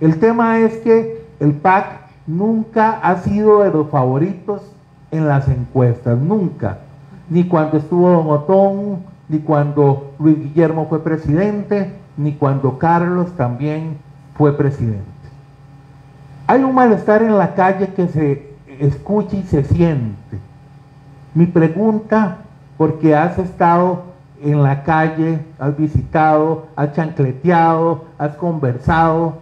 El 0.00 0.18
tema 0.18 0.58
es 0.60 0.76
que 0.78 1.24
el 1.40 1.52
PAC 1.52 1.86
nunca 2.26 3.00
ha 3.00 3.16
sido 3.18 3.62
de 3.62 3.70
los 3.70 3.88
favoritos 3.90 4.62
en 5.12 5.28
las 5.28 5.46
encuestas, 5.48 6.18
nunca. 6.18 6.78
Ni 7.30 7.44
cuando 7.44 7.76
estuvo 7.76 8.10
Don 8.10 8.30
Otón, 8.30 8.98
ni 9.28 9.38
cuando 9.38 10.12
Luis 10.18 10.38
Guillermo 10.38 10.86
fue 10.88 11.04
presidente, 11.04 11.92
ni 12.16 12.32
cuando 12.32 12.78
Carlos 12.78 13.30
también 13.36 13.98
fue 14.36 14.56
presidente. 14.56 15.04
Hay 16.46 16.64
un 16.64 16.74
malestar 16.74 17.22
en 17.22 17.38
la 17.38 17.54
calle 17.54 17.88
que 17.88 18.08
se 18.08 18.52
escucha 18.80 19.36
y 19.36 19.42
se 19.44 19.62
siente. 19.64 20.38
Mi 21.34 21.46
pregunta, 21.46 22.38
porque 22.76 23.14
has 23.14 23.38
estado 23.38 24.02
en 24.42 24.62
la 24.62 24.82
calle, 24.82 25.38
has 25.58 25.76
visitado, 25.76 26.66
has 26.74 26.92
chancleteado, 26.94 28.06
has 28.18 28.34
conversado, 28.36 29.34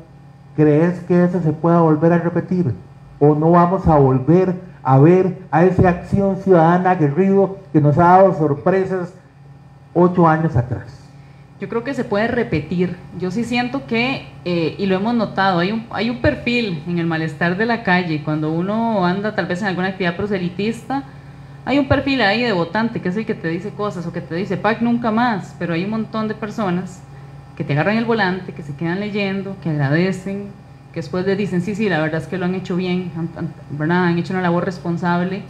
¿crees 0.56 1.00
que 1.00 1.24
eso 1.24 1.40
se 1.40 1.52
pueda 1.52 1.80
volver 1.80 2.12
a 2.12 2.18
repetir? 2.18 2.74
¿O 3.18 3.34
no 3.34 3.52
vamos 3.52 3.88
a 3.88 3.96
volver 3.96 4.69
a 4.82 4.98
ver 4.98 5.38
a 5.50 5.64
esa 5.64 5.88
acción 5.88 6.36
ciudadana 6.36 6.92
aguerrido 6.92 7.58
que 7.72 7.80
nos 7.80 7.98
ha 7.98 8.04
dado 8.04 8.34
sorpresas 8.34 9.12
ocho 9.94 10.26
años 10.26 10.56
atrás. 10.56 10.96
Yo 11.60 11.68
creo 11.68 11.84
que 11.84 11.92
se 11.92 12.04
puede 12.04 12.26
repetir. 12.26 12.96
Yo 13.18 13.30
sí 13.30 13.44
siento 13.44 13.86
que, 13.86 14.26
eh, 14.46 14.76
y 14.78 14.86
lo 14.86 14.96
hemos 14.96 15.14
notado, 15.14 15.58
hay 15.58 15.72
un, 15.72 15.86
hay 15.90 16.08
un 16.08 16.22
perfil 16.22 16.82
en 16.86 16.98
el 16.98 17.06
malestar 17.06 17.58
de 17.58 17.66
la 17.66 17.82
calle. 17.82 18.22
Cuando 18.24 18.50
uno 18.50 19.04
anda 19.04 19.34
tal 19.34 19.46
vez 19.46 19.60
en 19.60 19.68
alguna 19.68 19.88
actividad 19.88 20.16
proselitista, 20.16 21.02
hay 21.66 21.78
un 21.78 21.86
perfil 21.86 22.22
ahí 22.22 22.42
de 22.42 22.52
votante 22.52 23.02
que 23.02 23.10
es 23.10 23.16
el 23.16 23.26
que 23.26 23.34
te 23.34 23.48
dice 23.48 23.70
cosas 23.70 24.06
o 24.06 24.12
que 24.12 24.22
te 24.22 24.34
dice, 24.34 24.56
PAC 24.56 24.80
nunca 24.80 25.10
más, 25.10 25.54
pero 25.58 25.74
hay 25.74 25.84
un 25.84 25.90
montón 25.90 26.28
de 26.28 26.34
personas 26.34 27.02
que 27.56 27.64
te 27.64 27.74
agarran 27.74 27.98
el 27.98 28.06
volante, 28.06 28.54
que 28.54 28.62
se 28.62 28.74
quedan 28.74 29.00
leyendo, 29.00 29.54
que 29.62 29.68
agradecen, 29.68 30.46
que 30.92 31.00
después 31.00 31.24
le 31.24 31.36
dicen, 31.36 31.62
sí, 31.62 31.74
sí, 31.74 31.88
la 31.88 32.00
verdad 32.00 32.20
es 32.20 32.26
que 32.26 32.36
lo 32.36 32.46
han 32.46 32.54
hecho 32.54 32.76
bien, 32.76 33.12
han, 33.16 33.90
han 33.92 34.18
hecho 34.18 34.32
una 34.32 34.42
labor 34.42 34.64
responsable. 34.64 35.42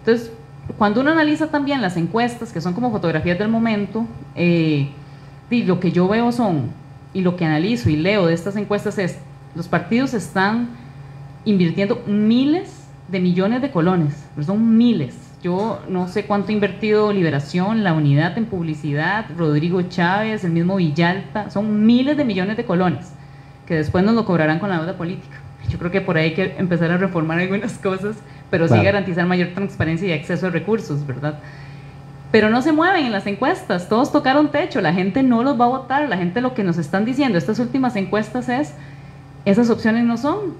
Entonces, 0.00 0.30
cuando 0.78 1.00
uno 1.00 1.10
analiza 1.10 1.48
también 1.48 1.82
las 1.82 1.96
encuestas, 1.96 2.52
que 2.52 2.60
son 2.60 2.72
como 2.72 2.90
fotografías 2.90 3.38
del 3.38 3.48
momento, 3.48 4.06
eh, 4.36 4.88
y 5.50 5.62
lo 5.64 5.80
que 5.80 5.90
yo 5.90 6.06
veo 6.06 6.30
son, 6.30 6.70
y 7.12 7.22
lo 7.22 7.36
que 7.36 7.44
analizo 7.44 7.90
y 7.90 7.96
leo 7.96 8.26
de 8.26 8.34
estas 8.34 8.56
encuestas 8.56 8.98
es, 8.98 9.18
los 9.54 9.68
partidos 9.68 10.14
están 10.14 10.68
invirtiendo 11.44 12.02
miles 12.06 12.84
de 13.08 13.20
millones 13.20 13.62
de 13.62 13.70
colones, 13.70 14.14
son 14.44 14.76
miles. 14.76 15.16
Yo 15.42 15.80
no 15.88 16.08
sé 16.08 16.26
cuánto 16.26 16.48
ha 16.48 16.52
invertido 16.52 17.12
Liberación, 17.12 17.84
la 17.84 17.92
unidad 17.92 18.36
en 18.36 18.46
publicidad, 18.46 19.26
Rodrigo 19.36 19.82
Chávez, 19.82 20.44
el 20.44 20.52
mismo 20.52 20.76
Villalta, 20.76 21.50
son 21.50 21.86
miles 21.86 22.16
de 22.16 22.24
millones 22.24 22.56
de 22.56 22.64
colones 22.64 23.12
que 23.66 23.74
después 23.74 24.04
nos 24.04 24.14
lo 24.14 24.24
cobrarán 24.24 24.58
con 24.58 24.70
la 24.70 24.78
deuda 24.78 24.96
política. 24.96 25.36
Yo 25.68 25.78
creo 25.78 25.90
que 25.90 26.00
por 26.00 26.16
ahí 26.16 26.26
hay 26.26 26.34
que 26.34 26.54
empezar 26.58 26.90
a 26.90 26.96
reformar 26.96 27.38
algunas 27.38 27.72
cosas, 27.82 28.16
pero 28.50 28.68
sí 28.68 28.80
garantizar 28.82 29.26
mayor 29.26 29.48
transparencia 29.54 30.08
y 30.08 30.12
acceso 30.12 30.46
a 30.46 30.50
recursos, 30.50 31.06
¿verdad? 31.06 31.38
Pero 32.30 32.50
no 32.50 32.62
se 32.62 32.72
mueven 32.72 33.06
en 33.06 33.12
las 33.12 33.26
encuestas, 33.26 33.88
todos 33.88 34.12
tocaron 34.12 34.50
techo, 34.50 34.80
la 34.80 34.92
gente 34.92 35.22
no 35.22 35.42
los 35.42 35.60
va 35.60 35.64
a 35.64 35.68
votar, 35.68 36.08
la 36.08 36.16
gente 36.16 36.40
lo 36.40 36.54
que 36.54 36.64
nos 36.64 36.78
están 36.78 37.04
diciendo 37.04 37.38
estas 37.38 37.58
últimas 37.58 37.96
encuestas 37.96 38.48
es, 38.48 38.74
esas 39.44 39.70
opciones 39.70 40.04
no 40.04 40.16
son, 40.16 40.54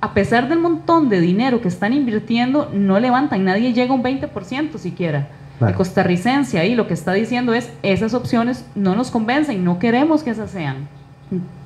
a 0.00 0.14
pesar 0.14 0.48
del 0.48 0.58
montón 0.58 1.08
de 1.08 1.20
dinero 1.20 1.60
que 1.60 1.68
están 1.68 1.92
invirtiendo, 1.92 2.70
no 2.72 2.98
levantan, 2.98 3.44
nadie 3.44 3.72
llega 3.72 3.92
a 3.92 3.94
un 3.94 4.02
20% 4.02 4.78
siquiera. 4.78 5.28
El 5.60 5.74
costarricense 5.74 6.58
ahí 6.58 6.74
lo 6.74 6.88
que 6.88 6.94
está 6.94 7.12
diciendo 7.12 7.54
es, 7.54 7.72
esas 7.84 8.14
opciones 8.14 8.66
no 8.74 8.96
nos 8.96 9.12
convencen, 9.12 9.64
no 9.64 9.78
queremos 9.78 10.24
que 10.24 10.30
esas 10.30 10.50
sean. 10.50 10.88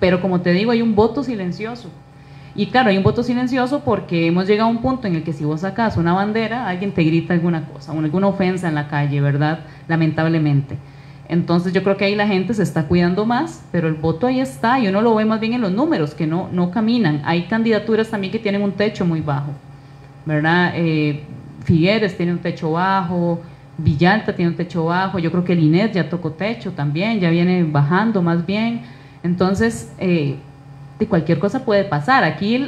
Pero 0.01 0.21
como 0.21 0.41
te 0.41 0.53
digo, 0.53 0.71
hay 0.71 0.83
un 0.83 0.95
voto 0.95 1.23
silencioso. 1.23 1.91
Y 2.55 2.67
claro, 2.67 2.89
hay 2.89 2.97
un 2.97 3.03
voto 3.03 3.23
silencioso 3.23 3.83
porque 3.85 4.27
hemos 4.27 4.47
llegado 4.47 4.69
a 4.69 4.73
un 4.73 4.81
punto 4.81 5.07
en 5.07 5.15
el 5.15 5.23
que 5.23 5.35
si 5.35 5.45
vos 5.45 5.61
sacas 5.61 5.99
una 5.99 6.15
bandera, 6.15 6.67
alguien 6.67 6.93
te 6.93 7.03
grita 7.05 7.35
alguna 7.35 7.67
cosa, 7.67 7.93
alguna 7.93 8.29
ofensa 8.29 8.69
en 8.69 8.75
la 8.75 8.89
calle, 8.89 9.21
¿verdad? 9.21 9.61
Lamentablemente. 9.89 10.79
Entonces 11.29 11.73
yo 11.73 11.83
creo 11.83 11.97
que 11.97 12.05
ahí 12.07 12.15
la 12.15 12.27
gente 12.27 12.55
se 12.55 12.63
está 12.63 12.85
cuidando 12.85 13.27
más, 13.27 13.65
pero 13.73 13.89
el 13.89 13.95
voto 13.95 14.27
ahí 14.27 14.41
está 14.41 14.79
y 14.79 14.89
uno 14.89 15.03
lo 15.03 15.15
ve 15.15 15.25
más 15.25 15.41
bien 15.41 15.53
en 15.53 15.61
los 15.61 15.73
números, 15.73 16.15
que 16.15 16.27
no, 16.27 16.49
no 16.53 16.71
caminan. 16.71 17.21
Hay 17.25 17.43
candidaturas 17.43 18.09
también 18.09 18.33
que 18.33 18.39
tienen 18.39 18.63
un 18.63 18.73
techo 18.73 19.05
muy 19.05 19.21
bajo, 19.21 19.53
¿verdad? 20.25 20.73
Eh, 20.77 21.25
Figueres 21.65 22.17
tiene 22.17 22.33
un 22.33 22.39
techo 22.39 22.73
bajo, 22.73 23.41
Villalta 23.77 24.35
tiene 24.35 24.53
un 24.53 24.57
techo 24.57 24.85
bajo, 24.85 25.19
yo 25.19 25.31
creo 25.31 25.45
que 25.45 25.53
el 25.53 25.93
ya 25.93 26.09
tocó 26.09 26.31
techo 26.31 26.71
también, 26.73 27.21
ya 27.21 27.29
viene 27.29 27.65
bajando 27.65 28.23
más 28.23 28.47
bien. 28.47 28.96
Entonces, 29.27 29.93
eh, 29.99 30.37
de 30.99 31.07
cualquier 31.07 31.39
cosa 31.39 31.65
puede 31.65 31.85
pasar. 31.85 32.25
Aquí 32.25 32.65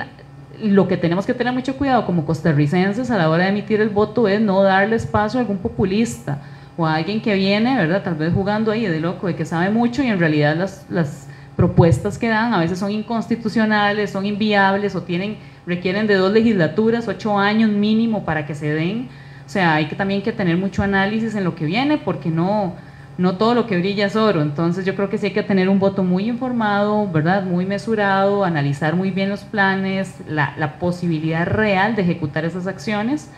lo 0.61 0.88
que 0.88 0.97
tenemos 0.97 1.25
que 1.25 1.35
tener 1.35 1.53
mucho 1.53 1.77
cuidado 1.77 2.05
como 2.05 2.27
costarricenses 2.27 3.11
a 3.11 3.16
la 3.16 3.31
hora 3.31 3.44
de 3.44 3.51
emitir 3.51 3.81
el 3.81 3.88
voto 3.88 4.29
es 4.29 4.40
no 4.40 4.62
darle 4.62 4.97
espacio 4.97 5.38
a 5.38 5.42
algún 5.42 5.59
populista 5.59 6.42
o 6.77 6.85
a 6.85 6.97
alguien 6.97 7.21
que 7.23 7.35
viene, 7.35 7.77
¿verdad? 7.77 8.03
Tal 8.03 8.16
vez 8.16 8.33
jugando 8.35 8.73
ahí 8.73 8.87
de 8.87 9.01
loco, 9.01 9.29
de 9.29 9.37
que 9.37 9.44
sabe 9.44 9.71
mucho 9.71 10.03
y 10.03 10.09
en 10.09 10.18
realidad 10.18 10.57
las, 10.57 10.85
las 10.90 11.29
propuestas 11.57 12.18
que 12.18 12.29
dan 12.29 12.53
a 12.53 12.59
veces 12.59 12.79
son 12.79 12.90
inconstitucionales, 12.90 14.11
son 14.11 14.27
inviables 14.27 14.94
o 14.94 15.03
tienen, 15.03 15.37
requieren 15.66 16.07
de 16.07 16.14
dos 16.14 16.33
legislaturas, 16.33 17.07
ocho 17.09 17.38
años 17.38 17.71
mínimo 17.71 18.25
para 18.25 18.47
que 18.47 18.55
se 18.55 18.73
den. 18.73 19.09
O 19.47 19.49
sea, 19.49 19.75
hay 19.75 19.87
que 19.87 19.97
también 19.97 20.23
que 20.23 20.33
tener 20.33 20.57
mucho 20.57 20.83
análisis 20.83 21.35
en 21.35 21.44
lo 21.44 21.55
que 21.55 21.64
viene 21.64 21.99
porque 21.99 22.31
no, 22.31 22.75
no 23.18 23.37
todo 23.37 23.54
lo 23.54 23.66
que 23.66 23.76
brilla 23.76 24.07
es 24.07 24.16
oro. 24.16 24.40
Entonces 24.40 24.87
yo 24.87 24.94
creo 24.94 25.11
que 25.11 25.18
sí 25.18 25.26
hay 25.26 25.33
que 25.33 25.42
tener 25.42 25.68
un 25.68 25.81
voto 25.81 26.04
muy 26.04 26.28
informado, 26.28 27.11
¿verdad? 27.11 27.42
Muy 27.42 27.66
mesurado, 27.66 28.44
analizar 28.44 28.94
muy 28.94 29.11
bien 29.11 29.28
los 29.28 29.40
planes, 29.40 30.14
la, 30.26 30.76
posibilidad 30.78 31.44
real 31.44 31.96
de 31.96 32.02
ejecutar 32.02 32.44
esas 32.44 32.68
acciones. 32.68 33.28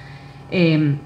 Em, 0.51 0.99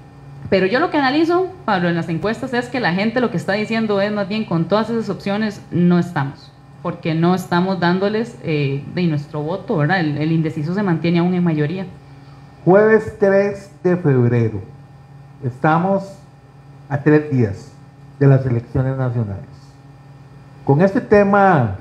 pero 0.49 0.65
yo 0.67 0.79
lo 0.79 0.91
que 0.91 0.97
analizo, 0.97 1.47
Pablo, 1.63 1.87
en 1.87 1.95
las 1.95 2.09
encuestas 2.09 2.53
es 2.53 2.67
que 2.67 2.81
la 2.81 2.93
gente 2.93 3.21
lo 3.21 3.31
que 3.31 3.37
está 3.37 3.53
diciendo 3.53 4.01
es 4.01 4.11
más 4.11 4.27
bien 4.27 4.43
con 4.43 4.65
todas 4.65 4.89
esas 4.89 5.09
opciones 5.09 5.61
no 5.71 5.97
estamos, 5.97 6.51
porque 6.83 7.15
no 7.15 7.33
estamos 7.33 7.79
dándoles 7.79 8.37
eh, 8.43 8.83
de 8.93 9.03
nuestro 9.03 9.41
voto, 9.41 9.77
¿verdad? 9.77 10.01
El, 10.01 10.17
el 10.17 10.33
indeciso 10.33 10.75
se 10.75 10.83
mantiene 10.83 11.19
aún 11.19 11.33
en 11.33 11.43
mayoría. 11.43 11.85
Jueves 12.65 13.15
3 13.19 13.71
de 13.83 13.95
febrero. 13.95 14.61
Estamos 15.43 16.17
a 16.89 17.01
tres 17.01 17.31
días 17.31 17.74
de 18.19 18.27
las 18.27 18.45
elecciones 18.45 18.97
nacionales. 18.97 19.45
Con 20.63 20.81
este 20.81 21.01
tema 21.01 21.75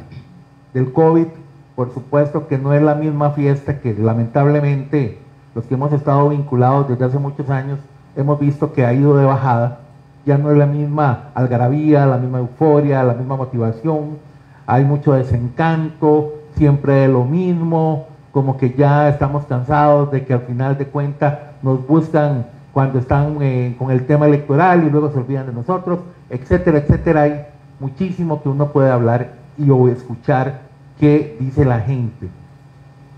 del 0.72 0.92
COVID, 0.92 1.26
por 1.74 1.92
supuesto 1.92 2.46
que 2.46 2.58
no 2.58 2.72
es 2.72 2.82
la 2.82 2.94
misma 2.94 3.30
fiesta 3.30 3.80
que 3.80 3.94
lamentablemente 3.94 5.18
los 5.54 5.64
que 5.64 5.74
hemos 5.74 5.92
estado 5.92 6.28
vinculados 6.28 6.88
desde 6.88 7.04
hace 7.04 7.18
muchos 7.18 7.48
años 7.50 7.78
hemos 8.16 8.38
visto 8.38 8.72
que 8.72 8.84
ha 8.84 8.92
ido 8.92 9.16
de 9.16 9.24
bajada. 9.24 9.80
Ya 10.26 10.38
no 10.38 10.50
es 10.50 10.56
la 10.56 10.66
misma 10.66 11.30
algarabía, 11.34 12.06
la 12.06 12.16
misma 12.16 12.38
euforia, 12.38 13.02
la 13.02 13.14
misma 13.14 13.36
motivación. 13.36 14.18
Hay 14.66 14.84
mucho 14.84 15.12
desencanto, 15.12 16.34
siempre 16.56 16.94
de 16.94 17.08
lo 17.08 17.24
mismo, 17.24 18.06
como 18.32 18.56
que 18.56 18.74
ya 18.74 19.08
estamos 19.08 19.44
cansados 19.46 20.10
de 20.10 20.24
que 20.24 20.32
al 20.32 20.40
final 20.40 20.76
de 20.78 20.86
cuentas 20.86 21.38
nos 21.62 21.86
buscan 21.86 22.46
cuando 22.72 22.98
están 22.98 23.38
eh, 23.40 23.76
con 23.78 23.90
el 23.90 24.06
tema 24.06 24.26
electoral 24.26 24.84
y 24.84 24.90
luego 24.90 25.10
se 25.12 25.18
olvidan 25.18 25.46
de 25.46 25.52
nosotros, 25.52 26.00
etcétera, 26.34 26.78
etcétera. 26.78 27.22
Hay 27.22 27.46
muchísimo 27.80 28.42
que 28.42 28.48
uno 28.48 28.72
puede 28.72 28.90
hablar 28.90 29.34
y 29.56 29.70
o 29.70 29.88
escuchar 29.88 30.62
qué 30.98 31.36
dice 31.40 31.64
la 31.64 31.80
gente. 31.80 32.28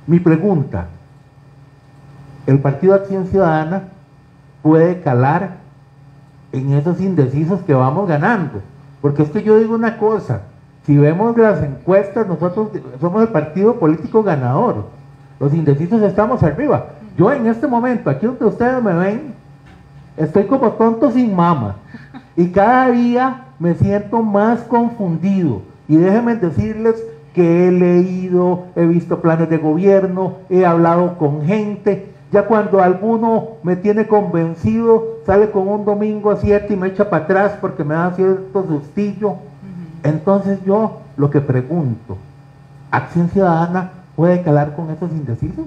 Mi 0.06 0.20
pregunta, 0.20 0.86
¿el 2.46 2.58
Partido 2.58 2.94
Acción 2.94 3.26
Ciudadana 3.26 3.84
puede 4.62 5.00
calar 5.00 5.56
en 6.52 6.72
esos 6.74 7.00
indecisos 7.00 7.60
que 7.62 7.74
vamos 7.74 8.06
ganando? 8.08 8.60
Porque 9.00 9.22
es 9.22 9.30
que 9.30 9.42
yo 9.42 9.58
digo 9.58 9.74
una 9.74 9.98
cosa, 9.98 10.42
si 10.84 10.96
vemos 10.96 11.36
las 11.36 11.62
encuestas, 11.62 12.26
nosotros 12.28 12.68
somos 13.00 13.22
el 13.22 13.28
partido 13.28 13.78
político 13.78 14.22
ganador, 14.22 14.86
los 15.40 15.52
indecisos 15.54 16.02
estamos 16.02 16.42
arriba. 16.42 16.88
Yo 17.16 17.32
en 17.32 17.46
este 17.46 17.66
momento, 17.66 18.10
aquí 18.10 18.26
donde 18.26 18.44
ustedes 18.44 18.82
me 18.82 18.92
ven, 18.92 19.34
Estoy 20.16 20.44
como 20.44 20.72
tonto 20.72 21.10
sin 21.10 21.34
mama. 21.34 21.76
Y 22.36 22.48
cada 22.48 22.90
día 22.90 23.44
me 23.58 23.74
siento 23.74 24.22
más 24.22 24.60
confundido. 24.60 25.62
Y 25.88 25.96
déjenme 25.96 26.36
decirles 26.36 27.02
que 27.34 27.68
he 27.68 27.72
leído, 27.72 28.64
he 28.76 28.86
visto 28.86 29.20
planes 29.20 29.48
de 29.48 29.58
gobierno, 29.58 30.34
he 30.48 30.64
hablado 30.64 31.16
con 31.18 31.42
gente. 31.42 32.12
Ya 32.32 32.46
cuando 32.46 32.80
alguno 32.80 33.48
me 33.62 33.76
tiene 33.76 34.06
convencido, 34.06 35.18
sale 35.24 35.50
con 35.50 35.68
un 35.68 35.84
domingo 35.84 36.30
a 36.30 36.36
siete 36.36 36.74
y 36.74 36.76
me 36.76 36.88
echa 36.88 37.08
para 37.08 37.24
atrás 37.24 37.52
porque 37.60 37.84
me 37.84 37.94
da 37.94 38.12
cierto 38.12 38.66
sustillo. 38.66 39.36
Entonces 40.02 40.58
yo 40.64 41.00
lo 41.16 41.30
que 41.30 41.40
pregunto, 41.40 42.16
¿Acción 42.90 43.28
Ciudadana 43.28 43.90
puede 44.14 44.42
calar 44.42 44.74
con 44.74 44.90
esos 44.90 45.10
indecisos? 45.10 45.66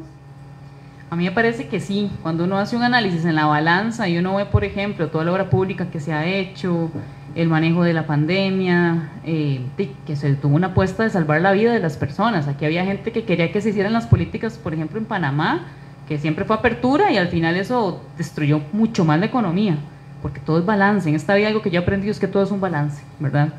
A 1.11 1.15
mí 1.15 1.23
me 1.23 1.31
parece 1.31 1.67
que 1.67 1.79
sí, 1.79 2.11
cuando 2.21 2.43
uno 2.43 2.59
hace 2.59 2.75
un 2.75 2.83
análisis 2.83 3.25
en 3.25 3.33
la 3.33 3.47
balanza 3.47 4.07
y 4.07 4.19
uno 4.19 4.35
ve, 4.35 4.45
por 4.45 4.63
ejemplo, 4.63 5.07
toda 5.07 5.23
la 5.23 5.31
obra 5.31 5.49
pública 5.49 5.89
que 5.89 5.99
se 5.99 6.13
ha 6.13 6.27
hecho, 6.27 6.91
el 7.33 7.49
manejo 7.49 7.83
de 7.83 7.93
la 7.93 8.05
pandemia, 8.05 9.09
eh, 9.25 9.61
que 10.05 10.15
se 10.15 10.35
tuvo 10.35 10.55
una 10.55 10.67
apuesta 10.67 11.03
de 11.03 11.09
salvar 11.09 11.41
la 11.41 11.51
vida 11.51 11.73
de 11.73 11.79
las 11.79 11.97
personas. 11.97 12.47
Aquí 12.47 12.63
había 12.63 12.85
gente 12.85 13.11
que 13.11 13.23
quería 13.23 13.51
que 13.51 13.59
se 13.59 13.69
hicieran 13.69 13.93
las 13.93 14.05
políticas, 14.05 14.59
por 14.59 14.75
ejemplo, 14.75 14.99
en 14.99 15.05
Panamá, 15.05 15.67
que 16.07 16.19
siempre 16.19 16.45
fue 16.45 16.55
apertura 16.55 17.11
y 17.11 17.17
al 17.17 17.29
final 17.29 17.55
eso 17.55 18.03
destruyó 18.15 18.61
mucho 18.71 19.03
más 19.03 19.19
la 19.19 19.25
economía, 19.25 19.77
porque 20.21 20.39
todo 20.39 20.59
es 20.59 20.65
balance. 20.65 21.09
En 21.09 21.15
esta 21.15 21.33
vida 21.33 21.47
algo 21.47 21.63
que 21.63 21.71
yo 21.71 21.79
he 21.79 21.83
aprendido 21.83 22.11
es 22.11 22.19
que 22.19 22.27
todo 22.27 22.43
es 22.43 22.51
un 22.51 22.61
balance, 22.61 23.01
¿verdad? 23.19 23.53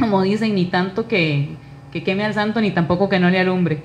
Como 0.00 0.20
dicen, 0.22 0.52
ni 0.56 0.64
tanto 0.64 1.06
que, 1.06 1.56
que 1.92 2.02
queme 2.02 2.24
al 2.24 2.34
santo, 2.34 2.60
ni 2.60 2.72
tampoco 2.72 3.08
que 3.08 3.20
no 3.20 3.30
le 3.30 3.38
alumbre, 3.38 3.82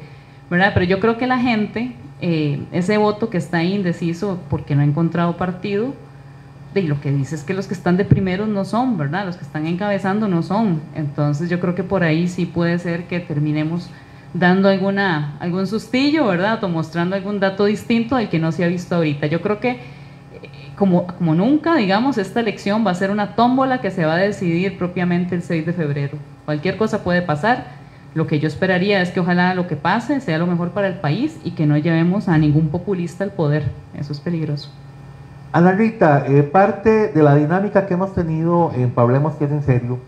¿verdad? 0.50 0.72
Pero 0.74 0.88
yo 0.88 1.00
creo 1.00 1.18
que 1.20 1.28
la 1.28 1.38
gente 1.38 1.96
eh, 2.22 2.64
ese 2.72 2.98
voto 2.98 3.30
que 3.30 3.38
está 3.38 3.64
indeciso 3.64 4.40
porque 4.50 4.76
no 4.76 4.82
ha 4.82 4.86
encontrado 4.86 5.38
partido, 5.38 5.94
y 6.76 6.88
lo 6.88 7.00
que 7.00 7.12
dice 7.12 7.36
es 7.36 7.44
que 7.44 7.54
los 7.54 7.68
que 7.68 7.74
están 7.74 7.98
de 7.98 8.06
primeros 8.06 8.48
no 8.48 8.66
son, 8.66 8.98
¿verdad? 8.98 9.26
Los 9.26 9.38
que 9.38 9.44
están 9.44 9.68
encabezando 9.68 10.28
no 10.28 10.42
son. 10.42 10.82
Entonces 10.96 11.50
yo 11.50 11.60
creo 11.60 11.76
que 11.76 11.84
por 11.84 12.04
ahí 12.04 12.28
sí 12.28 12.46
puede 12.46 12.80
ser 12.80 13.06
que 13.06 13.20
terminemos 13.20 13.90
dando 14.34 14.70
alguna, 14.70 15.38
algún 15.40 15.68
sustillo, 15.68 16.26
¿verdad? 16.26 16.64
O 16.64 16.70
mostrando 16.70 17.16
algún 17.16 17.40
dato 17.40 17.66
distinto 17.66 18.16
al 18.16 18.30
que 18.30 18.40
no 18.40 18.52
se 18.52 18.64
ha 18.64 18.68
visto 18.68 18.96
ahorita. 18.96 19.28
Yo 19.28 19.42
creo 19.42 19.60
que 19.60 19.70
eh, 19.70 19.80
como, 20.76 21.06
como 21.06 21.36
nunca, 21.36 21.76
digamos, 21.76 22.18
esta 22.18 22.40
elección 22.40 22.86
va 22.86 22.92
a 22.92 22.96
ser 22.96 23.12
una 23.12 23.36
tómbola 23.36 23.80
que 23.80 23.92
se 23.92 24.06
va 24.06 24.16
a 24.16 24.18
decidir 24.18 24.78
propiamente 24.78 25.36
el 25.36 25.44
6 25.44 25.66
de 25.68 25.74
febrero. 25.74 26.18
Cualquier 26.46 26.78
cosa 26.78 27.04
puede 27.04 27.22
pasar 27.22 27.83
lo 28.14 28.28
que 28.28 28.40
yo 28.40 28.48
esperaría 28.48 29.02
es 29.02 29.12
que 29.12 29.20
ojalá 29.20 29.56
lo 29.56 29.68
que 29.68 29.76
pase 29.76 30.20
sea 30.22 30.38
lo 30.38 30.48
mejor 30.48 30.70
para 30.70 30.88
el 30.88 30.96
país 30.96 31.40
y 31.44 31.52
que 31.52 31.66
no 31.66 31.78
llevemos 31.78 32.28
a 32.28 32.38
ningún 32.38 32.70
populista 32.70 33.24
al 33.24 33.32
poder. 33.32 33.72
Eso 33.98 34.14
es 34.14 34.20
peligroso. 34.20 34.70
Ana 35.52 35.72
Rita, 35.72 36.26
eh, 36.28 36.44
parte 36.44 37.10
de 37.10 37.24
la 37.24 37.36
dinámica 37.36 37.86
que 37.86 37.94
hemos 37.94 38.14
tenido 38.14 38.72
en 38.76 38.92
Pablemos 38.92 39.36
que 39.36 39.46
es 39.46 39.52
en 39.52 39.64
serio 39.64 40.00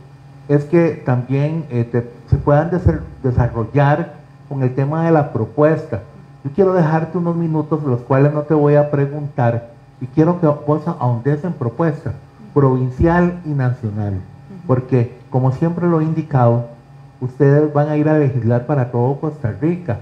es 0.47 0.66
que 0.66 1.01
también 1.06 1.66
eh, 1.70 1.88
se 2.30 2.38
puedan 2.38 2.72
desarrollar 3.24 4.14
con 4.47 4.62
el 4.62 4.74
tema 4.76 5.06
de 5.06 5.12
la 5.12 5.34
propuesta. 5.34 6.01
Yo 6.43 6.51
quiero 6.51 6.74
dejarte 6.74 7.18
unos 7.18 7.36
minutos, 7.36 7.84
los 7.84 8.01
cuales 8.01 8.34
no 8.34 8.43
te 8.43 8.53
voy 8.53 8.76
a 8.76 8.91
preguntar, 8.91 9.72
y 9.99 10.06
quiero 10.08 10.39
que 10.39 10.45
vos 10.45 10.88
ahondes 10.88 11.43
en 11.43 11.53
propuesta 11.53 12.14
provincial 12.53 13.39
y 13.45 13.49
nacional, 13.49 14.22
porque 14.68 15.18
como 15.30 15.51
siempre 15.51 15.88
lo 15.88 15.99
he 15.99 16.03
indicado, 16.03 16.70
ustedes 17.22 17.72
van 17.74 17.89
a 17.89 17.97
ir 17.97 18.09
a 18.09 18.18
legislar 18.18 18.66
para 18.66 18.91
todo 18.91 19.20
Costa 19.20 19.53
Rica. 19.59 19.99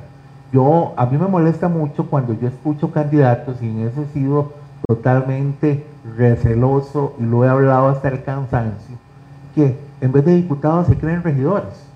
yo, 0.52 0.94
a 0.98 1.06
mí 1.06 1.18
me 1.18 1.28
molesta 1.28 1.68
mucho 1.68 2.08
cuando 2.10 2.34
yo 2.40 2.48
escucho 2.48 2.92
candidatos 2.92 3.62
y 3.62 3.70
en 3.70 3.88
eso 3.88 4.02
he 4.02 4.14
sido 4.14 4.54
totalmente 4.88 5.86
receloso 6.18 7.16
y 7.20 7.24
lo 7.24 7.46
he 7.46 7.50
hablado 7.50 7.90
hasta 7.90 8.10
el 8.10 8.24
cansancio, 8.24 8.98
que 9.56 9.78
en 10.02 10.12
vez 10.12 10.26
de 10.26 10.36
diputados 10.36 10.88
se 10.88 10.98
creen 10.98 11.24
regidores. 11.24 11.88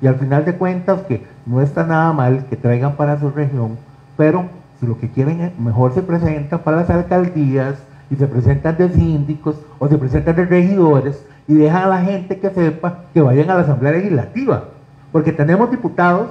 Y 0.00 0.06
al 0.06 0.14
final 0.14 0.44
de 0.44 0.54
cuentas 0.54 1.02
que 1.02 1.26
no 1.44 1.60
está 1.60 1.84
nada 1.84 2.12
mal 2.12 2.46
que 2.48 2.56
traigan 2.56 2.94
para 2.94 3.18
su 3.18 3.30
región, 3.30 3.76
pero 4.16 4.44
si 4.78 4.86
lo 4.86 4.98
que 4.98 5.10
quieren 5.10 5.40
es, 5.40 5.58
mejor 5.58 5.92
se 5.92 6.02
presentan 6.02 6.60
para 6.60 6.78
las 6.78 6.90
alcaldías 6.90 7.74
y 8.10 8.16
se 8.16 8.28
presentan 8.28 8.76
de 8.76 8.90
síndicos 8.90 9.56
o 9.78 9.88
se 9.88 9.98
presentan 9.98 10.36
de 10.36 10.44
regidores 10.44 11.22
y 11.48 11.54
dejan 11.54 11.84
a 11.84 11.86
la 11.86 12.02
gente 12.02 12.38
que 12.38 12.50
sepa 12.50 13.04
que 13.12 13.22
vayan 13.22 13.50
a 13.50 13.54
la 13.54 13.60
Asamblea 13.62 13.92
Legislativa. 13.92 14.64
Porque 15.10 15.32
tenemos 15.32 15.70
diputados 15.70 16.28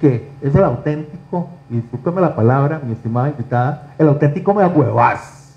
que 0.00 0.28
es 0.42 0.54
el 0.54 0.64
auténtico, 0.64 1.48
y 1.70 1.76
discúlpeme 1.76 2.20
la 2.20 2.36
palabra, 2.36 2.80
mi 2.84 2.92
estimada 2.92 3.28
invitada, 3.28 3.94
el 3.96 4.08
auténtico 4.08 4.52
me 4.52 4.66
huevas. 4.66 5.56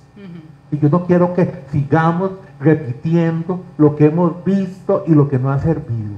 Y 0.72 0.78
yo 0.78 0.88
no 0.90 1.06
quiero 1.06 1.34
que 1.34 1.52
sigamos 1.72 2.32
repitiendo 2.60 3.64
lo 3.78 3.96
que 3.96 4.06
hemos 4.06 4.44
visto 4.46 5.04
y 5.08 5.14
lo 5.14 5.28
que 5.28 5.40
no 5.40 5.52
ha 5.52 5.60
servido. 5.60 6.14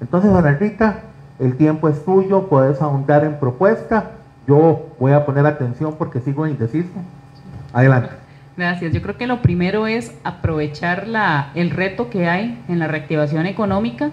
Entonces, 0.00 0.30
Ana 0.30 0.52
Rita, 0.52 1.00
el 1.38 1.56
tiempo 1.56 1.88
es 1.88 2.04
tuyo, 2.04 2.48
puedes 2.48 2.80
ahondar 2.82 3.24
en 3.24 3.38
propuesta. 3.38 4.10
Yo 4.46 4.86
voy 5.00 5.12
a 5.12 5.24
poner 5.24 5.46
atención 5.46 5.94
porque 5.98 6.20
sigo 6.20 6.46
indeciso. 6.46 6.90
Adelante. 7.72 8.10
Gracias. 8.56 8.92
Yo 8.94 9.02
creo 9.02 9.18
que 9.18 9.26
lo 9.26 9.42
primero 9.42 9.86
es 9.86 10.14
aprovechar 10.24 11.06
la, 11.06 11.50
el 11.54 11.70
reto 11.70 12.08
que 12.08 12.26
hay 12.26 12.58
en 12.68 12.78
la 12.78 12.88
reactivación 12.88 13.44
económica 13.44 14.10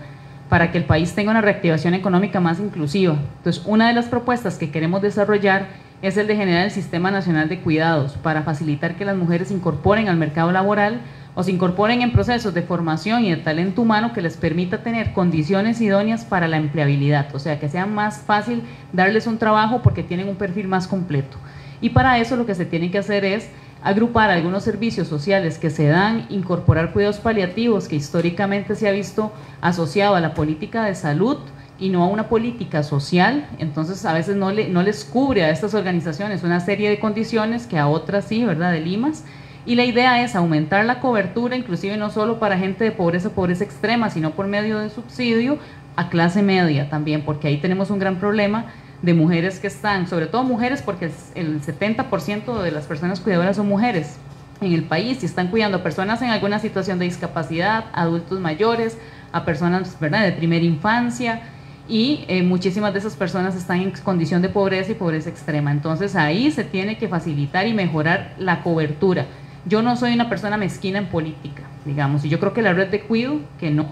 para 0.49 0.71
que 0.71 0.77
el 0.77 0.83
país 0.83 1.15
tenga 1.15 1.31
una 1.31 1.41
reactivación 1.41 1.93
económica 1.93 2.41
más 2.41 2.59
inclusiva. 2.59 3.17
Entonces, 3.37 3.63
una 3.65 3.87
de 3.87 3.93
las 3.93 4.07
propuestas 4.07 4.57
que 4.57 4.69
queremos 4.69 5.01
desarrollar 5.01 5.67
es 6.01 6.17
el 6.17 6.27
de 6.27 6.35
generar 6.35 6.65
el 6.65 6.71
Sistema 6.71 7.09
Nacional 7.09 7.47
de 7.47 7.61
Cuidados 7.61 8.17
para 8.17 8.43
facilitar 8.43 8.95
que 8.95 9.05
las 9.05 9.15
mujeres 9.15 9.47
se 9.47 9.53
incorporen 9.53 10.09
al 10.09 10.17
mercado 10.17 10.51
laboral 10.51 10.99
o 11.33 11.43
se 11.43 11.51
incorporen 11.51 12.01
en 12.01 12.11
procesos 12.11 12.53
de 12.53 12.61
formación 12.61 13.23
y 13.23 13.31
de 13.31 13.37
talento 13.37 13.81
humano 13.81 14.11
que 14.11 14.21
les 14.21 14.35
permita 14.35 14.83
tener 14.83 15.13
condiciones 15.13 15.79
idóneas 15.79 16.25
para 16.25 16.49
la 16.49 16.57
empleabilidad, 16.57 17.33
o 17.33 17.39
sea, 17.39 17.59
que 17.59 17.69
sea 17.69 17.85
más 17.85 18.19
fácil 18.19 18.63
darles 18.91 19.25
un 19.25 19.39
trabajo 19.39 19.81
porque 19.81 20.03
tienen 20.03 20.27
un 20.27 20.35
perfil 20.35 20.67
más 20.67 20.87
completo. 20.87 21.37
Y 21.79 21.89
para 21.89 22.19
eso 22.19 22.35
lo 22.35 22.45
que 22.45 22.53
se 22.53 22.65
tiene 22.65 22.91
que 22.91 22.99
hacer 22.99 23.25
es 23.25 23.49
agrupar 23.83 24.29
algunos 24.29 24.63
servicios 24.63 25.07
sociales 25.07 25.57
que 25.57 25.69
se 25.69 25.87
dan, 25.87 26.25
incorporar 26.29 26.93
cuidados 26.93 27.17
paliativos 27.17 27.87
que 27.87 27.97
históricamente 27.97 28.75
se 28.75 28.87
ha 28.87 28.91
visto 28.91 29.33
asociado 29.61 30.15
a 30.15 30.21
la 30.21 30.33
política 30.33 30.85
de 30.85 30.95
salud 30.95 31.37
y 31.79 31.89
no 31.89 32.03
a 32.03 32.07
una 32.07 32.29
política 32.29 32.81
social, 32.81 33.47
entonces 33.59 34.05
a 34.05 34.13
veces 34.13 34.37
no, 34.37 34.51
le, 34.51 34.69
no 34.69 34.83
les 34.83 35.03
cubre 35.03 35.43
a 35.43 35.49
estas 35.49 35.73
organizaciones 35.73 36.43
una 36.43 36.61
serie 36.61 36.89
de 36.89 36.99
condiciones 36.99 37.67
que 37.67 37.77
a 37.77 37.87
otras 37.87 38.25
sí, 38.25 38.45
¿verdad? 38.45 38.71
De 38.71 38.79
limas. 38.79 39.25
Y 39.65 39.75
la 39.75 39.83
idea 39.83 40.23
es 40.23 40.35
aumentar 40.35 40.85
la 40.85 40.99
cobertura, 40.99 41.55
inclusive 41.55 41.97
no 41.97 42.09
solo 42.09 42.39
para 42.39 42.57
gente 42.57 42.83
de 42.83 42.91
pobreza, 42.91 43.31
pobreza 43.31 43.63
extrema, 43.63 44.09
sino 44.09 44.31
por 44.31 44.47
medio 44.47 44.79
de 44.79 44.89
subsidio 44.89 45.57
a 45.95 46.09
clase 46.09 46.41
media 46.41 46.89
también, 46.89 47.23
porque 47.23 47.47
ahí 47.47 47.57
tenemos 47.57 47.89
un 47.89 47.99
gran 47.99 48.17
problema 48.17 48.65
de 49.03 49.13
mujeres 49.13 49.59
que 49.59 49.67
están, 49.67 50.07
sobre 50.07 50.27
todo 50.27 50.43
mujeres, 50.43 50.81
porque 50.81 51.11
el 51.35 51.61
70% 51.61 52.61
de 52.61 52.71
las 52.71 52.85
personas 52.85 53.19
cuidadoras 53.19 53.57
son 53.57 53.67
mujeres 53.67 54.15
en 54.61 54.71
el 54.71 54.85
país 54.85 55.21
y 55.21 55.25
están 55.25 55.49
cuidando 55.49 55.77
a 55.77 55.83
personas 55.83 56.21
en 56.21 56.29
alguna 56.29 56.57
situación 56.57 56.99
de 56.99 57.05
discapacidad, 57.05 57.85
adultos 57.93 58.39
mayores, 58.39 58.97
a 59.33 59.43
personas 59.43 59.99
¿verdad? 59.99 60.23
de 60.23 60.31
primera 60.31 60.63
infancia 60.63 61.41
y 61.89 62.23
eh, 62.29 62.43
muchísimas 62.43 62.93
de 62.93 62.99
esas 62.99 63.17
personas 63.17 63.55
están 63.57 63.81
en 63.81 63.91
condición 63.91 64.41
de 64.41 64.47
pobreza 64.47 64.91
y 64.93 64.95
pobreza 64.95 65.29
extrema. 65.29 65.71
Entonces 65.71 66.15
ahí 66.15 66.49
se 66.49 66.63
tiene 66.63 66.97
que 66.97 67.09
facilitar 67.09 67.67
y 67.67 67.73
mejorar 67.73 68.33
la 68.37 68.63
cobertura. 68.63 69.25
Yo 69.65 69.81
no 69.81 69.97
soy 69.97 70.13
una 70.13 70.29
persona 70.29 70.55
mezquina 70.55 70.99
en 70.99 71.07
política, 71.07 71.63
digamos, 71.83 72.23
y 72.23 72.29
yo 72.29 72.39
creo 72.39 72.53
que 72.53 72.61
la 72.61 72.71
red 72.71 72.87
de 72.87 73.01
cuido, 73.01 73.39
que 73.59 73.69
no 73.69 73.83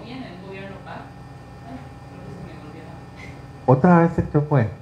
Otra 3.65 3.99
vez 3.99 4.13
se 4.13 4.21
te 4.21 4.39
fue. 4.39 4.80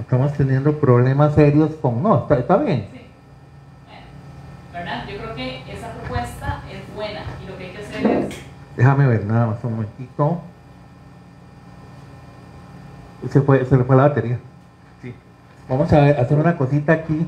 Estamos 0.00 0.32
teniendo 0.34 0.78
problemas 0.78 1.34
serios 1.34 1.70
con... 1.80 2.02
No, 2.02 2.26
está, 2.30 2.56
bien. 2.58 2.88
Sí. 2.92 3.00
¿verdad? 4.72 5.06
Yo 5.08 5.18
creo 5.18 5.34
que 5.34 5.72
esa 5.72 5.92
propuesta 5.92 6.62
es 6.70 6.94
buena 6.94 7.22
y 7.42 7.48
lo 7.48 7.56
que 7.56 7.64
hay 7.64 7.70
que 7.72 7.78
hacer 7.78 8.06
es... 8.06 8.38
Déjame 8.76 9.06
ver 9.06 9.24
nada 9.24 9.46
más 9.46 9.64
un 9.64 9.72
momentito. 9.72 10.40
Se, 13.30 13.40
fue, 13.40 13.64
se 13.64 13.76
le 13.76 13.84
fue 13.84 13.96
la 13.96 14.08
batería. 14.08 14.38
Sí. 15.00 15.14
Vamos 15.68 15.92
a 15.92 16.04
hacer 16.04 16.38
una 16.38 16.56
cosita 16.56 16.92
aquí. 16.92 17.26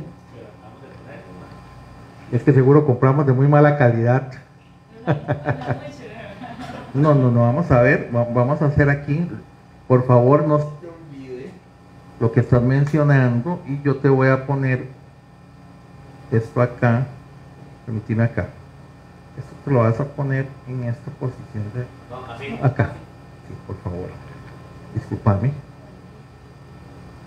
Es 2.31 2.43
que 2.43 2.53
seguro 2.53 2.85
compramos 2.87 3.27
de 3.27 3.33
muy 3.33 3.49
mala 3.49 3.79
calidad. 3.79 4.31
No, 6.95 7.15
no, 7.15 7.31
no, 7.31 7.41
vamos 7.41 7.71
a 7.71 7.81
ver, 7.83 8.09
vamos 8.13 8.61
a 8.61 8.67
hacer 8.67 8.91
aquí, 8.91 9.29
por 9.87 10.07
favor, 10.07 10.47
no 10.47 10.78
lo 12.21 12.33
que 12.33 12.41
estás 12.41 12.63
mencionando 12.63 13.61
y 13.67 13.81
yo 13.83 13.97
te 13.97 14.09
voy 14.09 14.29
a 14.29 14.47
poner 14.47 14.87
esto 16.33 16.61
acá, 16.61 17.07
permíteme 17.87 18.25
acá. 18.25 18.49
Esto 19.39 19.51
te 19.65 19.71
lo 19.71 19.81
vas 19.81 20.01
a 20.01 20.05
poner 20.05 20.47
en 20.67 20.85
esta 20.85 21.11
posición 21.13 21.65
de 21.75 21.87
acá. 22.65 22.93
Sí, 23.47 23.55
por 23.67 23.77
favor. 23.77 24.09
Disculpame. 24.95 25.53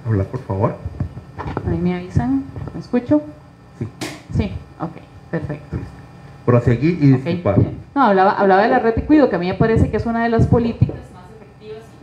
Habla, 0.05 0.23
por 0.25 0.41
favor. 0.41 0.75
Ahí 1.69 1.77
me 1.77 1.95
avisan. 1.95 2.43
¿Me 2.73 2.79
escucho? 2.79 3.21
Sí. 3.79 3.87
Sí, 4.35 4.51
ok, 4.79 4.91
perfecto. 5.31 5.77
Proseguí 6.45 6.97
y 6.99 7.13
disculpame. 7.13 7.75
No, 7.95 8.03
hablaba, 8.03 8.31
hablaba 8.33 8.63
de 8.63 8.69
la 8.69 8.79
red 8.79 8.95
de 8.95 9.05
cuido, 9.05 9.29
que 9.29 9.37
a 9.37 9.39
mí 9.39 9.47
me 9.47 9.53
parece 9.53 9.89
que 9.89 9.97
es 9.97 10.05
una 10.05 10.23
de 10.23 10.29
las 10.29 10.47
políticas 10.47 11.10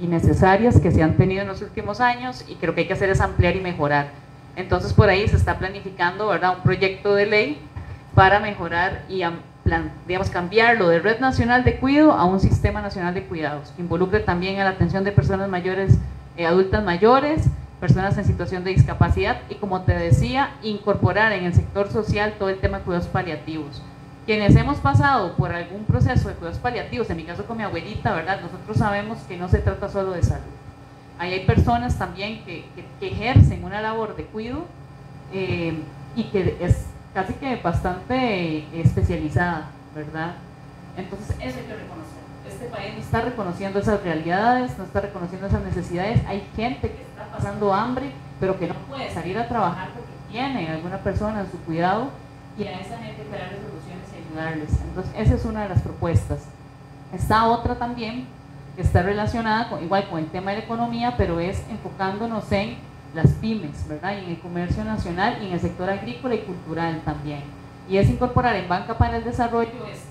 y 0.00 0.06
necesarias 0.06 0.80
que 0.80 0.90
se 0.90 1.02
han 1.02 1.16
tenido 1.16 1.42
en 1.42 1.48
los 1.48 1.62
últimos 1.62 2.00
años 2.00 2.44
y 2.48 2.54
creo 2.56 2.74
que 2.74 2.82
hay 2.82 2.86
que 2.86 2.92
hacer 2.92 3.10
es 3.10 3.20
ampliar 3.20 3.56
y 3.56 3.60
mejorar. 3.60 4.08
Entonces 4.56 4.92
por 4.92 5.08
ahí 5.08 5.26
se 5.28 5.36
está 5.36 5.58
planificando 5.58 6.28
¿verdad? 6.28 6.56
un 6.56 6.62
proyecto 6.62 7.14
de 7.14 7.26
ley 7.26 7.60
para 8.14 8.40
mejorar 8.40 9.04
y 9.08 9.22
digamos, 10.06 10.30
cambiarlo 10.30 10.88
de 10.88 10.98
Red 11.00 11.20
Nacional 11.20 11.64
de 11.64 11.76
Cuido 11.76 12.12
a 12.12 12.24
un 12.24 12.40
Sistema 12.40 12.80
Nacional 12.80 13.14
de 13.14 13.24
Cuidados, 13.24 13.72
que 13.72 13.82
involucre 13.82 14.20
también 14.20 14.60
a 14.60 14.64
la 14.64 14.70
atención 14.70 15.04
de 15.04 15.12
personas 15.12 15.48
mayores, 15.48 15.98
eh, 16.36 16.46
adultas 16.46 16.82
mayores, 16.82 17.44
personas 17.80 18.16
en 18.18 18.24
situación 18.24 18.64
de 18.64 18.70
discapacidad 18.70 19.40
y 19.48 19.56
como 19.56 19.82
te 19.82 19.92
decía, 19.92 20.50
incorporar 20.62 21.32
en 21.32 21.44
el 21.44 21.54
sector 21.54 21.90
social 21.90 22.34
todo 22.38 22.48
el 22.48 22.58
tema 22.58 22.78
de 22.78 22.84
cuidados 22.84 23.08
paliativos 23.08 23.82
quienes 24.28 24.54
hemos 24.56 24.76
pasado 24.76 25.32
por 25.36 25.54
algún 25.54 25.84
proceso 25.84 26.28
de 26.28 26.34
cuidados 26.34 26.58
paliativos, 26.58 27.08
en 27.08 27.16
mi 27.16 27.24
caso 27.24 27.46
con 27.46 27.56
mi 27.56 27.62
abuelita, 27.62 28.14
¿verdad? 28.14 28.42
Nosotros 28.42 28.76
sabemos 28.76 29.16
que 29.20 29.38
no 29.38 29.48
se 29.48 29.60
trata 29.60 29.88
solo 29.88 30.10
de 30.10 30.22
salud. 30.22 30.52
Ahí 31.18 31.32
hay 31.32 31.46
personas 31.46 31.96
también 31.96 32.44
que, 32.44 32.66
ejercen 33.00 33.64
una 33.64 33.80
labor 33.80 34.16
de 34.16 34.24
cuidado 34.24 34.66
eh, 35.32 35.78
y 36.14 36.24
que 36.24 36.58
es 36.60 36.84
casi 37.14 37.32
que 37.32 37.56
bastante 37.56 38.66
especializada, 38.78 39.70
¿verdad? 39.94 40.34
Entonces, 40.98 41.30
eso 41.30 41.58
hay 41.60 41.64
que 41.64 41.76
reconocer. 41.76 42.18
Este 42.46 42.66
país 42.66 42.94
no 42.96 43.00
está 43.00 43.22
reconociendo 43.22 43.78
esas 43.78 44.02
realidades, 44.02 44.76
no 44.76 44.84
está 44.84 45.00
reconociendo 45.00 45.46
esas 45.46 45.62
necesidades. 45.62 46.20
Hay 46.26 46.46
gente 46.54 46.90
que 46.90 47.00
está 47.00 47.34
pasando 47.34 47.72
hambre, 47.72 48.12
pero 48.38 48.58
que 48.58 48.66
no 48.66 48.74
puede 48.90 49.10
salir 49.10 49.38
a 49.38 49.48
trabajar 49.48 49.88
porque 49.94 50.10
tiene 50.30 50.68
alguna 50.68 50.98
persona 50.98 51.40
en 51.40 51.50
su 51.50 51.56
cuidado 51.60 52.10
y 52.58 52.64
a 52.64 52.80
esa 52.80 52.98
gente 52.98 53.22
que 53.22 53.30
darle 53.30 53.56
entonces, 54.36 55.12
esa 55.16 55.34
es 55.34 55.44
una 55.44 55.62
de 55.62 55.68
las 55.70 55.82
propuestas. 55.82 56.40
Está 57.12 57.46
otra 57.46 57.76
también 57.76 58.26
que 58.76 58.82
está 58.82 59.02
relacionada 59.02 59.68
con, 59.68 59.82
igual 59.82 60.08
con 60.08 60.20
el 60.20 60.26
tema 60.26 60.50
de 60.50 60.58
la 60.58 60.64
economía, 60.64 61.14
pero 61.16 61.40
es 61.40 61.62
enfocándonos 61.70 62.50
en 62.52 62.76
las 63.14 63.32
pymes, 63.32 63.88
¿verdad? 63.88 64.14
Y 64.16 64.24
en 64.24 64.30
el 64.30 64.40
comercio 64.40 64.84
nacional 64.84 65.38
y 65.42 65.46
en 65.46 65.52
el 65.52 65.60
sector 65.60 65.88
agrícola 65.88 66.34
y 66.34 66.40
cultural 66.40 67.00
también. 67.04 67.42
Y 67.88 67.96
es 67.96 68.08
incorporar 68.08 68.54
en 68.56 68.68
Banca 68.68 68.98
para 68.98 69.16
el 69.16 69.24
Desarrollo, 69.24 69.86
es 69.90 70.02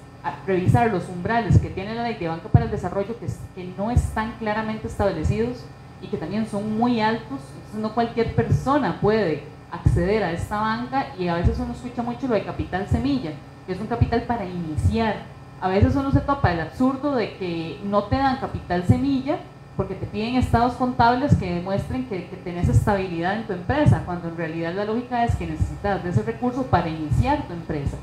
revisar 0.46 0.92
los 0.92 1.08
umbrales 1.08 1.60
que 1.60 1.70
tiene 1.70 1.96
la 1.96 2.04
ley 2.04 2.16
de 2.16 2.28
Banca 2.28 2.50
para 2.50 2.66
el 2.66 2.72
Desarrollo 2.72 3.18
que, 3.20 3.28
que 3.56 3.74
no 3.78 3.92
están 3.92 4.34
claramente 4.40 4.88
establecidos 4.88 5.64
y 6.02 6.08
que 6.08 6.18
también 6.18 6.46
son 6.48 6.78
muy 6.78 7.00
altos, 7.00 7.40
entonces 7.56 7.80
no 7.80 7.94
cualquier 7.94 8.36
persona 8.36 9.00
puede 9.00 9.44
acceder 9.72 10.24
a 10.24 10.32
esta 10.32 10.60
banca 10.60 11.08
y 11.18 11.28
a 11.28 11.36
veces 11.36 11.58
uno 11.60 11.74
escucha 11.74 12.02
mucho 12.02 12.28
lo 12.28 12.36
de 12.36 12.44
capital 12.44 12.88
semilla, 12.88 13.32
que 13.68 13.74
es 13.74 13.80
un 13.80 13.88
capital 13.88 14.24
para 14.24 14.46
iniciar. 14.46 15.18
A 15.62 15.68
veces 15.68 15.96
uno 15.96 16.12
se 16.12 16.22
topa 16.22 16.54
el 16.54 16.62
absurdo 16.62 17.16
de 17.16 17.36
que 17.38 17.80
no 17.84 18.04
te 18.06 18.16
dan 18.16 18.38
capital 18.38 18.86
semilla 18.86 19.38
porque 19.76 19.94
te 19.94 20.08
piden 20.08 20.36
estados 20.36 20.74
contables 20.74 21.36
que 21.36 21.54
demuestren 21.54 22.06
que, 22.08 22.26
que 22.28 22.38
tenés 22.38 22.68
estabilidad 22.68 23.36
en 23.36 23.46
tu 23.46 23.54
empresa, 23.54 24.02
cuando 24.06 24.30
en 24.30 24.38
realidad 24.38 24.74
la 24.74 24.86
lógica 24.86 25.24
es 25.24 25.36
que 25.36 25.46
necesitas 25.46 26.04
de 26.04 26.10
ese 26.10 26.24
recurso 26.24 26.64
para 26.64 26.90
iniciar 26.90 27.44
tu 27.44 27.54
empresa. 27.54 27.98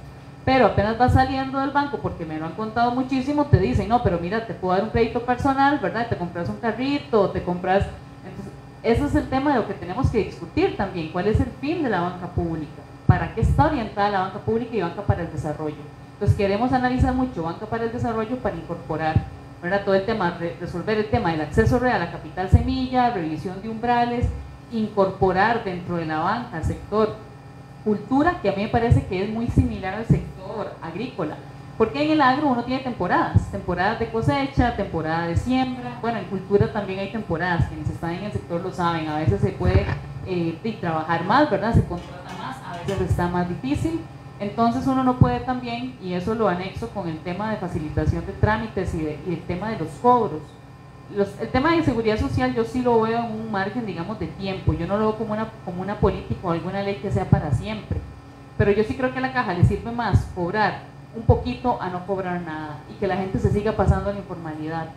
Pero 0.45 0.67
apenas 0.67 0.99
vas 0.99 1.15
saliendo 1.15 1.59
del 1.59 1.71
banco, 1.71 1.99
porque 1.99 2.25
me 2.25 2.39
lo 2.39 2.47
han 2.47 2.53
contado 2.53 2.93
muchísimo, 2.93 3.47
te 3.47 3.59
dicen, 3.59 3.89
no, 3.89 4.03
pero 4.03 4.21
mira, 4.21 4.47
te 4.47 4.55
puedo 4.55 4.75
dar 4.75 4.85
un 4.85 4.91
crédito 4.91 5.23
personal, 5.23 5.81
¿verdad? 5.81 6.07
Te 6.09 6.17
compras 6.17 6.49
un 6.49 6.57
carrito, 6.57 7.31
te 7.31 7.43
compras... 7.43 7.87
Entonces, 8.25 8.53
ese 8.83 9.07
es 9.07 9.15
el 9.17 9.29
tema 9.29 9.53
de 9.53 9.61
lo 9.61 9.67
que 9.67 9.75
tenemos 9.75 10.11
que 10.11 10.25
discutir 10.25 10.77
también, 10.77 11.09
cuál 11.09 11.27
es 11.27 11.41
el 11.41 11.51
fin 11.61 11.83
de 11.83 11.91
la 11.91 12.03
banca 12.03 12.27
pública, 12.29 12.83
para 13.07 13.35
qué 13.35 13.43
está 13.43 13.67
orientada 13.67 14.11
la 14.11 14.21
banca 14.21 14.39
pública 14.39 14.77
y 14.77 14.83
banca 14.83 15.03
para 15.03 15.23
el 15.23 15.33
desarrollo. 15.33 15.77
Entonces 16.15 16.37
queremos 16.37 16.73
analizar 16.73 17.15
mucho 17.15 17.43
banca 17.43 17.67
para 17.67 17.85
el 17.85 17.93
desarrollo 17.93 18.37
para 18.39 18.57
incorporar 18.57 19.25
todo 19.85 19.95
el 19.95 20.05
tema, 20.05 20.37
resolver 20.61 20.99
el 20.99 21.07
tema 21.07 21.31
del 21.33 21.41
acceso 21.41 21.79
real 21.79 22.03
a 22.03 22.13
capital 22.13 22.51
semilla, 22.51 23.11
revisión 23.11 23.63
de 23.63 23.71
umbrales, 23.71 24.27
incorporar 24.71 25.65
dentro 25.65 25.97
de 25.97 26.05
la 26.05 26.19
banca 26.19 26.59
el 26.59 26.65
sector 26.65 27.17
cultura, 27.83 28.41
que 28.43 28.51
a 28.51 28.53
mí 28.53 28.63
me 28.63 28.69
parece 28.69 29.07
que 29.07 29.25
es 29.25 29.31
muy 29.31 29.47
similar 29.49 29.95
al 29.95 30.07
sector 30.07 30.75
agrícola. 30.83 31.37
Porque 31.79 32.05
en 32.05 32.13
el 32.13 32.21
agro 32.21 32.49
uno 32.49 32.65
tiene 32.65 32.83
temporadas, 32.83 33.51
temporadas 33.51 33.99
de 33.99 34.09
cosecha, 34.09 34.77
temporada 34.77 35.27
de 35.27 35.37
siembra. 35.37 35.99
Bueno, 36.01 36.19
en 36.19 36.27
cultura 36.27 36.73
también 36.73 37.01
hay 37.01 37.11
temporadas, 37.11 37.67
quienes 37.67 37.91
están 37.91 38.13
en 38.13 38.25
el 38.25 38.33
sector 38.33 38.61
lo 38.61 38.71
saben. 38.71 39.09
A 39.09 39.19
veces 39.19 39.41
se 39.41 39.51
puede 39.51 39.85
eh, 40.27 40.79
trabajar 40.81 41.25
más, 41.25 41.51
¿verdad? 41.51 41.75
Se 41.75 41.83
veces 42.87 43.11
está 43.11 43.29
más 43.29 43.49
difícil. 43.49 44.01
Entonces 44.41 44.87
uno 44.87 45.05
no 45.05 45.17
puede 45.19 45.41
también, 45.41 45.97
y 46.03 46.15
eso 46.15 46.35
lo 46.35 46.49
anexo 46.49 46.89
con 46.91 47.09
el 47.09 47.19
tema 47.21 47.51
de 47.51 47.57
facilitación 47.57 48.27
de 48.27 48.33
trámites 48.33 48.95
y, 48.95 49.07
el 49.07 49.43
tema 49.47 49.71
de 49.71 49.79
los 49.79 49.89
cobros. 50.03 50.43
el 51.41 51.49
tema 51.49 51.77
de 51.77 51.85
seguridad 51.85 52.19
social 52.19 52.53
yo 52.55 52.65
sí 52.65 52.83
lo 52.83 53.01
veo 53.03 53.19
en 53.19 53.33
un 53.33 53.53
margen, 53.53 53.87
digamos, 53.87 54.19
de 54.19 54.27
tiempo. 54.27 54.73
Yo 54.73 54.87
no 54.87 54.97
lo 54.97 55.07
veo 55.07 55.19
como 55.19 55.35
una, 55.35 55.49
como 55.65 55.83
una 55.83 55.97
política 55.97 56.41
o 56.43 56.51
alguna 56.51 56.83
ley 56.83 56.97
que 56.97 57.13
sea 57.13 57.27
para 57.27 57.53
siempre. 57.53 58.01
Pero 58.59 58.73
yo 58.73 58.83
sí 58.85 58.95
creo 58.97 59.13
que 59.13 59.19
a 59.19 59.23
la 59.23 59.33
caja 59.33 59.55
le 59.55 59.65
sirve 59.65 59.93
más 59.93 60.27
cobrar 60.35 60.83
un 61.17 61.23
poquito 61.23 61.81
a 61.81 61.89
no 61.91 62.05
cobrar 62.07 62.41
nada 62.41 62.79
y 62.91 62.95
que 62.95 63.07
la 63.07 63.17
gente 63.17 63.39
se 63.39 63.53
siga 63.53 63.73
pasando 63.73 64.11
a 64.11 64.13
la 64.13 64.19
informalidad, 64.19 64.89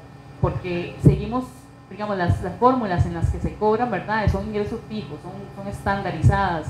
porque 0.41 0.95
seguimos, 1.03 1.45
digamos, 1.91 2.17
las, 2.17 2.41
las 2.41 2.55
fórmulas 2.57 3.05
en 3.05 3.13
las 3.13 3.29
que 3.29 3.39
se 3.39 3.53
cobran, 3.55 3.91
¿verdad? 3.91 4.27
Son 4.31 4.47
ingresos 4.47 4.79
fijos, 4.89 5.19
son, 5.21 5.33
son 5.55 5.67
estandarizadas 5.67 6.67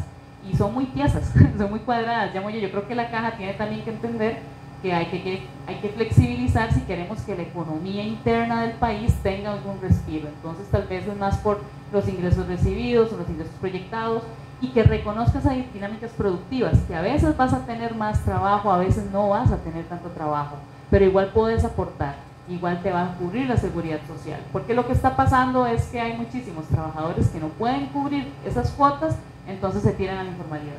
y 0.50 0.56
son 0.56 0.74
muy 0.74 0.86
tiesas, 0.86 1.32
son 1.58 1.70
muy 1.70 1.80
cuadradas, 1.80 2.34
llamo 2.34 2.50
yo. 2.50 2.60
Yo 2.60 2.72
creo 2.72 2.88
que 2.88 2.96
la 2.96 3.10
caja 3.10 3.38
tiene 3.38 3.54
también 3.54 3.84
que 3.84 3.92
entender 3.92 4.40
que 4.82 4.94
hay 4.94 5.08
que, 5.08 5.48
hay 5.66 5.76
que 5.76 5.90
flexibilizar 5.90 6.72
si 6.72 6.82
queremos 6.82 7.20
que 7.22 7.36
la 7.36 7.42
economía 7.42 8.04
interna 8.04 8.62
del 8.62 8.74
país 8.74 9.14
tenga 9.24 9.54
algún 9.54 9.82
respiro. 9.82 10.28
Entonces 10.28 10.68
tal 10.70 10.84
vez 10.88 11.08
es 11.08 11.18
más 11.18 11.38
por 11.38 11.62
los 11.92 12.08
ingresos 12.08 12.48
recibidos 12.48 13.12
o 13.12 13.18
los 13.18 13.30
ingresos 13.30 13.56
proyectados 13.60 14.24
y 14.62 14.70
que 14.70 14.84
reconozcas 14.84 15.46
esas 15.46 15.74
dinámicas 15.74 16.12
productivas, 16.12 16.80
que 16.88 16.96
a 16.96 17.02
veces 17.02 17.38
vas 17.38 17.54
a 17.54 17.66
tener 17.66 17.96
más 17.96 18.24
trabajo, 18.24 18.72
a 18.72 18.80
veces 18.80 19.06
no 19.12 19.30
vas 19.30 19.52
a 19.52 19.58
tener 19.58 19.86
tanto 19.86 20.10
trabajo, 20.10 20.56
pero 20.90 21.06
igual 21.06 21.32
puedes 21.34 21.64
aportar, 21.64 22.16
igual 22.50 22.82
te 22.82 22.92
va 22.92 23.04
a 23.04 23.16
cubrir 23.18 23.48
la 23.48 23.58
seguridad 23.58 24.00
social. 24.08 24.40
Porque 24.52 24.74
lo 24.74 24.88
que 24.88 24.94
está 24.94 25.16
pasando 25.16 25.68
es 25.68 25.86
que 25.88 26.00
hay 26.00 26.18
muchísimos 26.18 26.66
trabajadores 26.66 27.30
que 27.30 27.40
no 27.40 27.50
pueden 27.50 27.88
cubrir 27.88 28.32
esas 28.46 28.72
cuotas, 28.72 29.16
entonces 29.48 29.84
se 29.84 29.94
tiran 29.94 30.18
a 30.18 30.24
la 30.24 30.32
informalidad. 30.32 30.78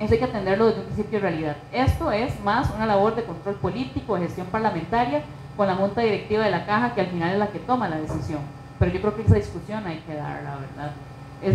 Eso 0.00 0.12
hay 0.12 0.18
que 0.18 0.24
atenderlo 0.24 0.66
desde 0.66 0.80
un 0.80 0.86
principio 0.86 1.18
de 1.18 1.28
realidad. 1.28 1.56
Esto 1.72 2.12
es 2.12 2.40
más 2.40 2.70
una 2.74 2.86
labor 2.86 3.16
de 3.16 3.24
control 3.24 3.56
político, 3.56 4.14
de 4.14 4.22
gestión 4.22 4.46
parlamentaria, 4.46 5.22
con 5.56 5.66
la 5.66 5.74
junta 5.74 6.00
directiva 6.00 6.44
de 6.44 6.50
la 6.50 6.66
caja, 6.66 6.94
que 6.94 7.00
al 7.00 7.08
final 7.08 7.32
es 7.32 7.38
la 7.38 7.48
que 7.48 7.58
toma 7.58 7.88
la 7.88 7.98
decisión. 7.98 8.40
Pero 8.78 8.92
yo 8.92 9.00
creo 9.00 9.16
que 9.16 9.22
esa 9.22 9.34
discusión 9.34 9.86
hay 9.86 9.98
que 10.06 10.14
dar, 10.14 10.42
la 10.42 10.56
verdad 10.56 10.92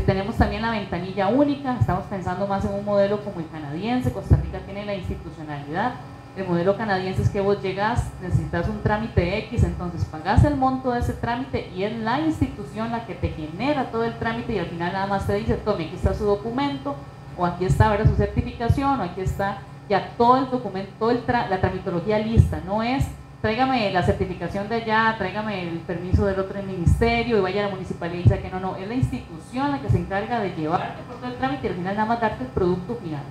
tenemos 0.06 0.36
también 0.38 0.62
la 0.62 0.72
ventanilla 0.72 1.28
única, 1.28 1.78
estamos 1.80 2.06
pensando 2.06 2.48
más 2.48 2.64
en 2.66 2.74
un 2.74 2.86
modelo 2.86 3.24
como 3.24 3.40
el 3.40 3.50
canadiense, 3.50 4.14
Costa 4.14 4.38
Rica 4.38 4.60
tiene 4.66 4.86
la 4.86 4.96
institucionalidad, 4.96 5.94
el 6.36 6.48
modelo 6.48 6.76
canadiense 6.76 7.22
es 7.22 7.30
que 7.30 7.42
vos 7.42 7.62
llegas, 7.62 8.10
necesitas 8.22 8.68
un 8.68 8.82
trámite 8.82 9.38
X, 9.40 9.64
entonces 9.64 10.06
pagas 10.06 10.44
el 10.44 10.56
monto 10.56 10.92
de 10.92 11.00
ese 11.00 11.14
trámite 11.14 11.70
y 11.76 11.84
es 11.84 11.96
la 12.00 12.20
institución 12.22 12.92
la 12.92 13.06
que 13.06 13.14
te 13.14 13.30
genera 13.30 13.92
todo 13.92 14.04
el 14.04 14.18
trámite 14.18 14.54
y 14.54 14.60
al 14.60 14.66
final 14.66 14.94
nada 14.94 15.06
más 15.06 15.28
te 15.28 15.36
dice, 15.36 15.56
tome, 15.56 15.86
aquí 15.86 15.96
está 15.96 16.14
su 16.14 16.26
documento, 16.26 16.96
o 17.38 17.46
aquí 17.46 17.66
está 17.66 17.90
¿verdad? 17.90 18.10
su 18.10 18.16
certificación, 18.16 19.00
o 19.00 19.04
aquí 19.04 19.22
está 19.22 19.60
ya 19.90 20.10
todo 20.18 20.38
el 20.38 20.50
documento, 20.50 20.92
toda 20.98 21.48
la 21.48 21.62
tramitología 21.62 22.18
lista, 22.20 22.62
no 22.66 22.82
es 22.82 23.06
tráigame 23.44 23.92
la 23.92 24.02
certificación 24.02 24.70
de 24.70 24.76
allá, 24.76 25.16
tráigame 25.18 25.68
el 25.68 25.80
permiso 25.80 26.26
del 26.26 26.40
otro 26.40 26.64
ministerio 26.64 27.38
y 27.38 27.42
vaya 27.42 27.66
a 27.66 27.68
la 27.68 27.74
municipalidad 27.74 28.20
y 28.20 28.24
dice 28.24 28.40
que 28.40 28.50
no, 28.50 28.60
no, 28.62 28.78
es 28.78 28.88
la 28.88 28.94
institución 28.94 29.70
la 29.70 29.82
que 29.82 29.90
se 29.90 29.98
encarga 29.98 30.40
de 30.40 30.56
llevarte 30.56 31.04
por 31.04 31.18
todo 31.18 31.28
el 31.28 31.36
trámite 31.36 31.68
y 31.68 31.70
al 31.70 31.76
final 31.76 31.96
nada 31.96 32.08
más 32.08 32.22
darte 32.22 32.46
el 32.46 32.50
producto 32.52 32.96
final, 32.96 33.22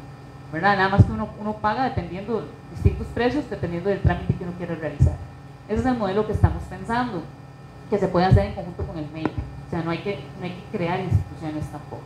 Nada 0.60 0.88
más 0.88 1.04
que 1.04 1.12
uno, 1.12 1.56
paga 1.60 1.84
dependiendo 1.84 2.46
distintos 2.70 3.06
precios, 3.08 3.48
dependiendo 3.48 3.88
del 3.88 4.00
trámite 4.00 4.34
que 4.34 4.44
uno 4.44 4.52
quiere 4.58 4.74
realizar. 4.74 5.14
Ese 5.68 5.80
es 5.80 5.86
el 5.86 5.96
modelo 5.96 6.26
que 6.26 6.32
estamos 6.32 6.62
pensando, 6.64 7.22
que 7.88 7.98
se 7.98 8.08
puede 8.08 8.26
hacer 8.26 8.46
en 8.46 8.54
conjunto 8.54 8.86
con 8.86 8.98
el 8.98 9.10
medio, 9.10 9.28
o 9.28 9.70
sea, 9.70 9.82
no 9.82 9.90
hay 9.90 9.98
que, 9.98 10.18
no 10.38 10.44
hay 10.44 10.50
que 10.50 10.76
crear 10.76 11.00
instituciones 11.00 11.64
tampoco. 11.66 12.02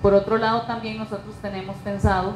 Por 0.00 0.14
otro 0.14 0.36
lado, 0.38 0.62
también 0.62 0.98
nosotros 0.98 1.34
tenemos 1.42 1.76
pensado 1.76 2.34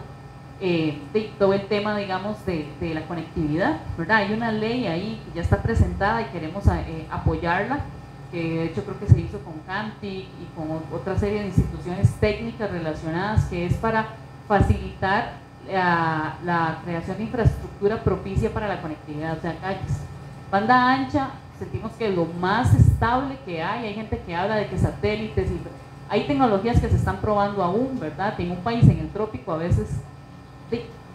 eh, 0.61 0.99
de 1.13 1.31
todo 1.39 1.53
el 1.53 1.67
tema, 1.67 1.97
digamos, 1.97 2.45
de, 2.45 2.67
la 2.81 3.03
conectividad, 3.03 3.79
¿verdad? 3.97 4.17
Hay 4.19 4.33
una 4.33 4.51
ley 4.51 4.87
ahí 4.87 5.23
que 5.25 5.37
ya 5.37 5.43
está 5.43 5.63
presentada 5.63 6.23
y 6.23 6.25
queremos 6.27 6.67
eh, 6.67 7.07
apoyarla, 7.11 7.81
que 8.33 8.43
de 8.43 8.65
hecho 8.65 8.83
creo 8.85 8.99
que 8.99 9.07
se 9.07 9.21
hizo 9.21 9.39
con 9.41 9.55
Canti 9.67 10.09
y 10.09 10.49
con 10.57 10.83
otra 10.93 11.17
serie 11.17 11.41
de 11.41 11.47
instituciones 11.47 12.13
técnicas 12.15 12.71
relacionadas, 12.71 13.45
que 13.45 13.67
es 13.67 13.75
para 13.75 14.09
facilitar 14.49 15.35
la, 15.71 16.79
creación 16.85 17.19
de 17.19 17.25
infraestructura 17.25 18.03
propicia 18.03 18.51
para 18.51 18.67
la 18.67 18.81
conectividad, 18.81 19.37
o 19.37 19.41
sea, 19.41 19.55
calles. 19.61 20.01
Banda 20.51 20.93
ancha, 20.93 21.29
sentimos 21.59 21.93
que 21.93 22.09
lo 22.09 22.25
más 22.25 22.75
estable 22.75 23.37
que 23.45 23.63
hay, 23.63 23.87
hay 23.87 23.95
gente 23.95 24.21
que 24.27 24.35
habla 24.35 24.57
de 24.57 24.67
que 24.69 24.79
satélites 24.79 25.51
y 25.51 25.61
hay 26.09 26.27
tecnologías 26.27 26.81
que 26.81 26.89
se 26.89 26.97
están 26.97 27.19
probando 27.19 27.63
aún, 27.63 28.01
¿verdad? 28.01 28.35
En 28.41 28.53
un 28.53 28.59
país 28.59 28.85
en 28.85 28.99
el 28.99 29.09
trópico 29.11 29.53
a 29.53 29.59
veces 29.59 29.89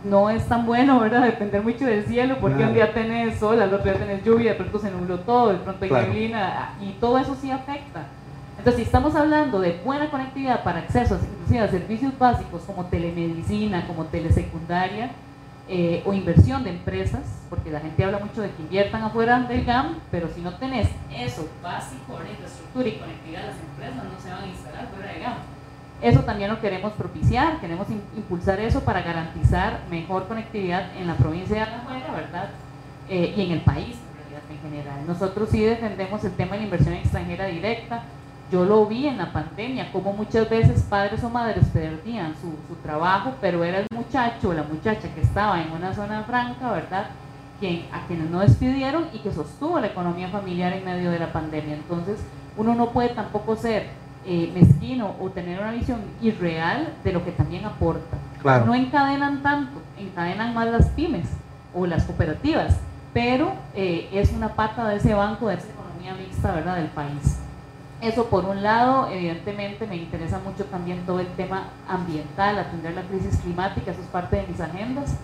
no 0.04 0.30
es 0.30 0.46
tan 0.48 0.66
bueno, 0.66 1.00
¿verdad? 1.00 1.22
Depender 1.26 1.64
mucho 1.64 1.86
del 1.86 2.06
cielo, 2.06 2.38
porque 2.40 2.64
un 2.64 2.74
día 2.74 2.94
tenés 2.94 3.40
sol, 3.40 3.62
al 3.62 3.74
otro 3.74 3.92
día 3.92 4.00
tenés 4.00 4.24
lluvia, 4.24 4.52
de 4.52 4.58
pronto 4.58 4.80
se 4.80 4.92
nubló 4.92 5.20
todo, 5.20 5.54
de 5.54 5.60
pronto 5.60 5.84
hay 5.86 5.92
neblina, 5.92 6.74
y 6.82 6.92
todo 6.94 7.18
eso 7.18 7.36
sí 7.40 7.50
afecta. 7.50 8.06
Entonces, 8.64 8.84
si 8.84 8.86
estamos 8.86 9.14
hablando 9.14 9.60
de 9.60 9.82
buena 9.84 10.10
conectividad 10.10 10.64
para 10.64 10.80
acceso 10.80 11.16
a 11.16 11.68
servicios 11.68 12.18
básicos 12.18 12.62
como 12.62 12.86
telemedicina, 12.86 13.86
como 13.86 14.06
telesecundaria, 14.06 15.12
eh, 15.68 16.02
o 16.06 16.14
inversión 16.14 16.64
de 16.64 16.70
empresas, 16.70 17.24
porque 17.50 17.70
la 17.70 17.82
gente 17.82 18.06
habla 18.06 18.20
mucho 18.20 18.42
de 18.42 18.52
que 18.52 18.62
inviertan 18.62 19.04
afuera 19.04 19.42
del 19.42 19.66
GAM, 19.66 20.00
pero 20.10 20.30
si 20.34 20.40
no 20.40 20.54
tenés 20.54 20.88
eso 21.14 21.50
básico, 21.62 22.18
la 22.24 22.30
infraestructura 22.30 22.88
y 22.88 22.92
conectividad, 23.00 23.48
las 23.48 23.60
empresas 23.60 23.96
no 23.96 24.22
se 24.22 24.30
van 24.30 24.44
a 24.44 24.48
instalar 24.48 24.88
fuera 24.96 25.12
del 25.12 25.22
GAM. 25.22 25.34
Eso 26.02 26.22
también 26.22 26.50
lo 26.50 26.62
queremos 26.62 26.94
propiciar, 26.94 27.60
queremos 27.60 27.88
impulsar 28.16 28.62
eso 28.62 28.80
para 28.86 29.02
garantizar 29.02 29.82
mejor 29.90 30.30
conectividad 30.30 30.96
en 30.96 31.08
la 31.08 31.18
provincia 31.18 31.54
de 31.58 31.62
Alajuela, 31.64 32.12
¿verdad? 32.14 32.50
Eh, 33.10 33.34
y 33.36 33.42
en 33.42 33.52
el 33.52 33.60
país, 33.60 33.98
en 33.98 34.32
realidad, 34.32 34.50
en 34.50 34.72
general. 34.72 35.06
Nosotros 35.06 35.50
sí 35.50 35.62
defendemos 35.66 36.24
el 36.24 36.32
tema 36.32 36.54
de 36.54 36.60
la 36.60 36.64
inversión 36.64 36.94
extranjera 36.94 37.48
directa. 37.48 38.04
Yo 38.54 38.66
lo 38.66 38.86
vi 38.86 39.08
en 39.08 39.18
la 39.18 39.34
pandemia, 39.34 39.92
como 39.92 40.14
muchas 40.14 40.48
veces 40.48 40.84
padres 40.84 41.24
o 41.24 41.30
madres 41.32 41.66
perdían 41.74 42.36
su, 42.36 42.52
su 42.68 42.80
trabajo, 42.84 43.34
pero 43.42 43.64
era 43.64 43.80
el 43.80 43.88
muchacho 43.92 44.50
o 44.50 44.54
la 44.54 44.62
muchacha 44.62 45.12
que 45.16 45.22
estaba 45.22 45.60
en 45.60 45.72
una 45.72 45.92
zona 45.92 46.22
franca, 46.22 46.72
¿verdad? 46.72 47.08
Quien, 47.60 47.88
a 47.92 48.06
quienes 48.06 48.30
no 48.30 48.42
despidieron 48.42 49.08
y 49.12 49.18
que 49.18 49.32
sostuvo 49.32 49.80
la 49.80 49.88
economía 49.88 50.30
familiar 50.30 50.72
en 50.72 50.86
medio 50.86 51.10
de 51.10 51.18
la 51.18 51.34
pandemia. 51.34 51.74
Entonces, 51.74 52.24
uno 52.56 52.76
no 52.76 52.92
puede 52.92 53.10
tampoco 53.10 53.56
ser 53.56 53.88
eh, 54.24 54.52
mezquino 54.54 55.16
o 55.20 55.32
tener 55.32 55.60
una 55.60 55.72
visión 55.72 56.02
irreal 56.22 56.94
de 57.04 57.12
lo 57.12 57.26
que 57.26 57.32
también 57.32 57.66
aporta. 57.66 58.18
No 58.68 58.76
encadenan 58.76 59.42
tanto, 59.42 59.82
encadenan 59.98 60.54
más 60.54 60.68
las 60.68 60.90
pymes 60.90 61.28
o 61.74 61.88
las 61.88 62.04
cooperativas, 62.04 62.78
pero 63.16 63.54
eh, 63.74 64.10
es 64.14 64.32
una 64.32 64.50
pata 64.50 64.88
de 64.90 64.98
ese 64.98 65.16
banco, 65.16 65.48
de 65.48 65.56
esa 65.56 65.70
economía 65.70 66.14
mixta 66.14 66.52
¿verdad? 66.52 66.76
del 66.76 66.90
país. 66.90 67.43
Eso 68.04 68.26
por 68.26 68.44
un 68.44 68.62
lado, 68.62 69.08
evidentemente 69.10 69.88
me 69.88 69.96
interesa 69.96 70.38
mucho 70.40 70.66
también 70.66 71.06
todo 71.06 71.22
el 71.22 71.28
tema 71.38 71.70
ambiental, 71.88 72.60
atender 72.60 72.94
la 72.96 73.04
crisis 73.04 73.38
climática, 73.38 73.92
eso 73.92 74.02
es 74.02 74.08
parte 74.08 74.36
de 74.36 74.46
mis 74.46 74.60
agendas. 74.60 75.16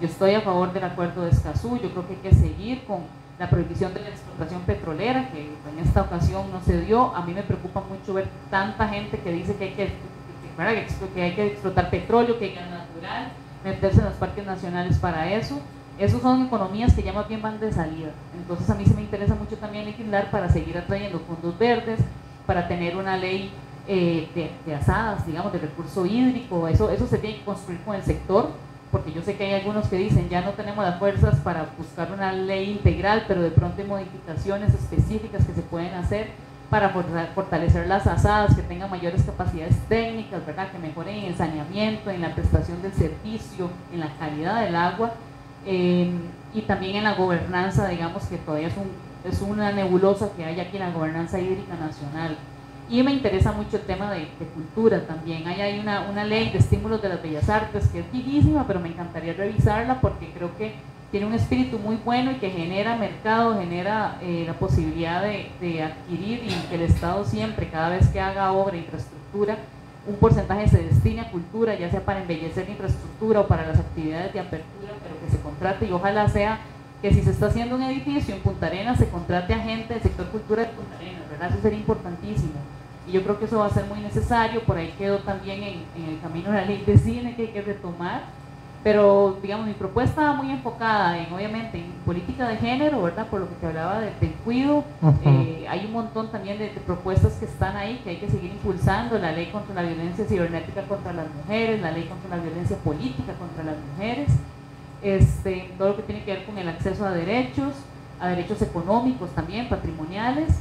Yo 0.00 0.06
estoy 0.06 0.34
a 0.34 0.42
favor 0.42 0.72
del 0.72 0.84
acuerdo 0.84 1.24
de 1.24 1.30
Escazú, 1.30 1.80
yo 1.82 1.90
creo 1.90 2.06
que 2.06 2.14
hay 2.14 2.30
que 2.30 2.36
seguir 2.36 2.84
con 2.84 3.00
la 3.40 3.50
prohibición 3.50 3.92
de 3.92 4.02
la 4.02 4.10
explotación 4.10 4.60
petrolera, 4.60 5.28
que 5.32 5.46
en 5.46 5.84
esta 5.84 6.02
ocasión 6.02 6.52
no 6.52 6.60
se 6.62 6.80
dio. 6.80 7.12
A 7.16 7.22
mí 7.22 7.34
me 7.34 7.42
preocupa 7.42 7.80
mucho 7.80 8.14
ver 8.14 8.28
tanta 8.50 8.86
gente 8.86 9.18
que 9.18 9.32
dice 9.32 9.56
que 9.56 9.64
hay 9.64 9.74
que, 9.74 9.92
que, 11.14 11.22
hay 11.22 11.34
que 11.34 11.46
explotar 11.48 11.90
petróleo, 11.90 12.38
que 12.38 12.44
hay 12.44 12.54
gas 12.54 12.70
natural, 12.70 13.32
meterse 13.64 13.98
en 13.98 14.04
los 14.04 14.14
parques 14.14 14.46
nacionales 14.46 14.96
para 14.98 15.28
eso. 15.32 15.60
Esas 15.98 16.22
son 16.22 16.46
economías 16.46 16.94
que 16.94 17.02
ya 17.02 17.12
más 17.12 17.26
bien 17.26 17.42
van 17.42 17.58
de 17.58 17.72
salida. 17.72 18.12
Entonces 18.36 18.70
a 18.70 18.76
mí 18.76 18.86
se 18.86 18.94
me 18.94 19.00
interesa 19.02 19.34
mucho 19.34 19.56
también 19.56 19.86
legislar 19.86 20.30
para 20.30 20.48
seguir 20.48 20.78
atrayendo 20.78 21.18
fondos 21.18 21.58
verdes, 21.58 21.98
para 22.48 22.66
tener 22.66 22.96
una 22.96 23.18
ley 23.18 23.50
eh, 23.86 24.26
de, 24.64 24.74
asadas, 24.74 25.26
digamos, 25.26 25.52
de 25.52 25.58
recurso 25.58 26.06
hídrico. 26.06 26.66
Eso, 26.66 26.90
eso 26.90 27.06
se 27.06 27.18
tiene 27.18 27.36
que 27.36 27.44
construir 27.44 27.78
con 27.82 27.94
el 27.94 28.02
sector 28.02 28.48
porque 28.90 29.12
yo 29.12 29.20
sé 29.20 29.36
que 29.36 29.44
hay 29.44 29.60
algunos 29.60 29.86
que 29.88 29.96
dicen 29.96 30.30
ya 30.30 30.40
no 30.40 30.52
tenemos 30.52 30.82
las 30.82 30.98
fuerzas 30.98 31.38
para 31.40 31.66
buscar 31.76 32.10
una 32.10 32.32
ley 32.32 32.70
integral, 32.70 33.26
pero 33.28 33.42
de 33.42 33.50
pronto 33.50 33.82
hay 33.82 33.86
modificaciones 33.86 34.72
específicas 34.72 35.44
que 35.44 35.52
se 35.52 35.60
pueden 35.60 35.92
hacer. 35.92 36.30
para 36.70 36.90
fortalecer 37.34 37.86
las 37.86 38.06
asadas, 38.06 38.54
que 38.54 38.62
tengan 38.62 38.90
mayores 38.90 39.22
capacidades 39.24 39.76
técnicas, 39.88 40.44
¿verdad? 40.46 40.70
que 40.70 40.78
mejoren 40.78 41.16
en 41.16 41.24
el 41.24 41.34
saneamiento, 41.34 42.10
en 42.10 42.22
la 42.22 42.34
prestación 42.34 42.80
del 42.80 42.92
servicio, 42.92 43.70
en 43.92 44.00
la 44.00 44.08
calidad 44.18 44.62
del 44.62 44.76
agua 44.76 45.12
eh, 45.66 46.10
y 46.54 46.62
también 46.62 46.96
en 46.96 47.04
la 47.04 47.14
gobernanza, 47.14 47.88
digamos 47.88 48.24
que 48.26 48.36
todavía 48.38 48.68
es, 48.68 48.76
un, 48.76 48.90
es 49.28 49.42
una 49.42 49.72
nebulosa 49.72 50.30
que 50.36 50.44
hay 50.44 50.60
aquí 50.60 50.76
en 50.76 50.84
la 50.84 50.92
gobernanza 50.92 51.38
hídrica 51.38 51.74
nacional. 51.76 52.36
Y 52.90 53.02
me 53.02 53.12
interesa 53.12 53.52
mucho 53.52 53.76
el 53.76 53.82
tema 53.82 54.10
de, 54.10 54.28
cultura 54.54 55.06
también. 55.06 55.46
Hay, 55.46 55.60
hay 55.60 55.78
una, 55.78 56.08
una, 56.08 56.24
ley 56.24 56.50
de 56.50 56.58
estímulos 56.58 57.02
de 57.02 57.10
las 57.10 57.22
bellas 57.22 57.48
artes 57.48 57.86
que 57.88 58.00
es 58.00 58.12
viejísima, 58.12 58.66
pero 58.66 58.80
me 58.80 58.88
encantaría 58.88 59.34
revisarla 59.34 60.00
porque 60.00 60.30
creo 60.32 60.56
que 60.56 60.72
tiene 61.10 61.26
un 61.26 61.34
espíritu 61.34 61.78
muy 61.78 61.96
bueno 61.96 62.32
y 62.32 62.36
que 62.36 62.50
genera 62.50 62.96
mercado, 62.96 63.58
genera 63.58 64.18
eh, 64.22 64.44
la 64.46 64.54
posibilidad 64.54 65.22
de, 65.22 65.50
de, 65.60 65.82
adquirir 65.82 66.44
y 66.44 66.68
que 66.68 66.74
el 66.74 66.82
Estado 66.82 67.24
siempre, 67.24 67.68
cada 67.68 67.90
vez 67.90 68.08
que 68.08 68.20
haga 68.20 68.52
obra, 68.52 68.76
infraestructura, 68.76 69.56
un 70.06 70.16
porcentaje 70.16 70.68
se 70.68 70.82
destine 70.82 71.22
a 71.22 71.30
cultura, 71.30 71.74
ya 71.74 71.90
sea 71.90 72.04
para 72.04 72.20
embellecer 72.20 72.64
la 72.64 72.72
infraestructura 72.72 73.40
o 73.40 73.46
para 73.46 73.66
las 73.66 73.78
actividades 73.78 74.32
de 74.32 74.40
apertura, 74.40 74.92
pero 75.02 75.20
que 75.20 75.30
se 75.30 75.42
contrate 75.42 75.86
y 75.86 75.92
ojalá 75.92 76.28
sea 76.28 76.60
que 77.02 77.12
si 77.12 77.22
se 77.22 77.30
está 77.30 77.46
haciendo 77.46 77.76
un 77.76 77.82
edificio 77.82 78.34
en 78.34 78.40
Punta 78.40 78.66
Arenas, 78.66 78.98
se 78.98 79.08
contrate 79.08 79.54
a 79.54 79.58
gente 79.58 79.94
del 79.94 80.02
sector 80.02 80.26
cultura 80.28 80.62
de 80.62 80.68
Punta 80.68 80.96
Arenas, 80.96 81.30
¿verdad? 81.30 81.50
Eso 81.50 81.62
sería 81.62 81.78
importantísimo 81.78 82.58
y 83.08 83.12
yo 83.12 83.22
creo 83.22 83.38
que 83.38 83.46
eso 83.46 83.58
va 83.58 83.66
a 83.66 83.70
ser 83.70 83.86
muy 83.86 84.00
necesario, 84.00 84.62
por 84.62 84.76
ahí 84.76 84.94
quedó 84.98 85.18
también 85.18 85.62
en, 85.62 86.04
el 86.04 86.20
camino 86.20 86.50
de 86.50 86.56
la 86.56 86.64
ley 86.64 86.82
de 86.86 86.98
cine 86.98 87.34
que 87.34 87.42
hay 87.42 87.48
que 87.48 87.62
retomar, 87.62 88.22
pero 88.84 89.38
digamos 89.42 89.66
mi 89.66 89.72
propuesta 89.72 90.22
va 90.22 90.32
muy 90.34 90.50
enfocada 90.50 91.18
en 91.18 91.32
obviamente 91.32 91.78
en 91.78 91.90
política 92.04 92.46
de 92.48 92.56
género, 92.58 93.02
¿verdad? 93.02 93.26
Por 93.26 93.40
lo 93.40 93.48
que 93.48 93.54
te 93.56 93.66
hablaba 93.66 94.00
de, 94.00 94.12
del 94.20 94.32
cuido, 94.44 94.84
eh, 95.24 95.66
hay 95.68 95.86
un 95.86 95.92
montón 95.92 96.30
también 96.30 96.58
de, 96.58 96.68
propuestas 96.86 97.32
que 97.34 97.46
están 97.46 97.76
ahí 97.76 98.00
que 98.04 98.10
hay 98.10 98.16
que 98.16 98.28
seguir 98.28 98.52
impulsando, 98.52 99.18
la 99.18 99.32
ley 99.32 99.46
contra 99.46 99.74
la 99.74 99.82
violencia 99.82 100.26
cibernética 100.26 100.82
contra 100.82 101.12
las 101.12 101.26
mujeres, 101.34 101.80
la 101.80 101.92
ley 101.92 102.04
contra 102.04 102.36
la 102.36 102.42
violencia 102.42 102.76
política 102.76 103.32
contra 103.34 103.64
las 103.64 103.76
mujeres, 103.92 104.28
este, 105.02 105.70
todo 105.78 105.90
lo 105.90 105.96
que 105.96 106.02
tiene 106.02 106.24
que 106.24 106.32
ver 106.32 106.44
con 106.44 106.58
el 106.58 106.68
acceso 106.68 107.06
a 107.06 107.10
derechos, 107.10 107.74
a 108.20 108.28
derechos 108.28 108.60
económicos 108.62 109.30
también, 109.30 109.68
patrimoniales, 109.68 110.58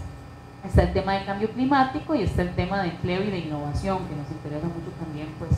está 0.66 0.84
el 0.84 0.94
tema 0.94 1.14
de 1.14 1.26
cambio 1.26 1.50
climático 1.50 2.16
y 2.16 2.24
está 2.24 2.42
el 2.42 2.54
tema 2.56 2.82
de 2.82 2.90
empleo 2.90 3.24
y 3.24 3.32
de 3.32 3.40
innovación, 3.40 4.00
que 4.08 4.16
nos 4.16 4.30
interesa 4.32 4.68
mucho 4.68 4.92
también 5.00 5.28
pues, 5.40 5.52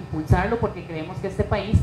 impulsarlo 0.00 0.58
porque 0.58 0.84
creemos 0.84 1.18
que 1.18 1.28
este 1.28 1.44
país 1.44 1.78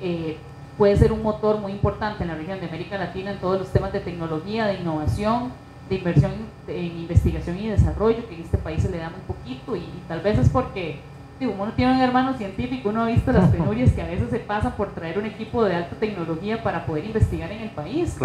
eh, 0.00 0.36
puede 0.78 0.96
ser 0.96 1.12
un 1.12 1.22
motor 1.22 1.58
muy 1.58 1.72
importante 1.72 2.22
en 2.22 2.28
la 2.28 2.34
región 2.34 2.60
de 2.60 2.66
América 2.66 2.98
Latina 2.98 3.32
en 3.32 3.38
todos 3.38 3.58
los 3.58 3.68
temas 3.72 3.92
de 3.92 4.00
tecnología, 4.00 4.66
de 4.66 4.74
innovación, 4.74 5.52
de 5.88 5.96
inversión 5.96 6.32
en 6.68 6.98
investigación 6.98 7.58
y 7.58 7.68
desarrollo, 7.68 8.28
que 8.28 8.34
en 8.34 8.42
este 8.42 8.58
país 8.58 8.82
se 8.82 8.90
le 8.90 8.98
da 8.98 9.10
muy 9.10 9.20
poquito 9.26 9.76
y, 9.76 9.86
tal 10.08 10.20
vez 10.20 10.38
es 10.38 10.48
porque 10.48 11.00
uno 11.44 11.72
tiene 11.72 11.92
un 11.92 12.00
hermano 12.00 12.34
científico, 12.34 12.88
uno 12.88 13.02
ha 13.02 13.06
visto 13.06 13.30
las 13.32 13.50
penurias 13.52 13.92
que 13.92 14.00
a 14.00 14.06
veces 14.06 14.30
se 14.30 14.38
pasan 14.38 14.72
por 14.72 14.94
traer 14.94 15.18
un 15.18 15.26
equipo 15.26 15.64
de 15.64 15.74
alta 15.74 15.96
tecnología 15.96 16.62
para 16.62 16.86
poder 16.86 17.04
investigar 17.04 17.52
en 17.52 17.62
el 17.62 17.70
país. 17.70 18.16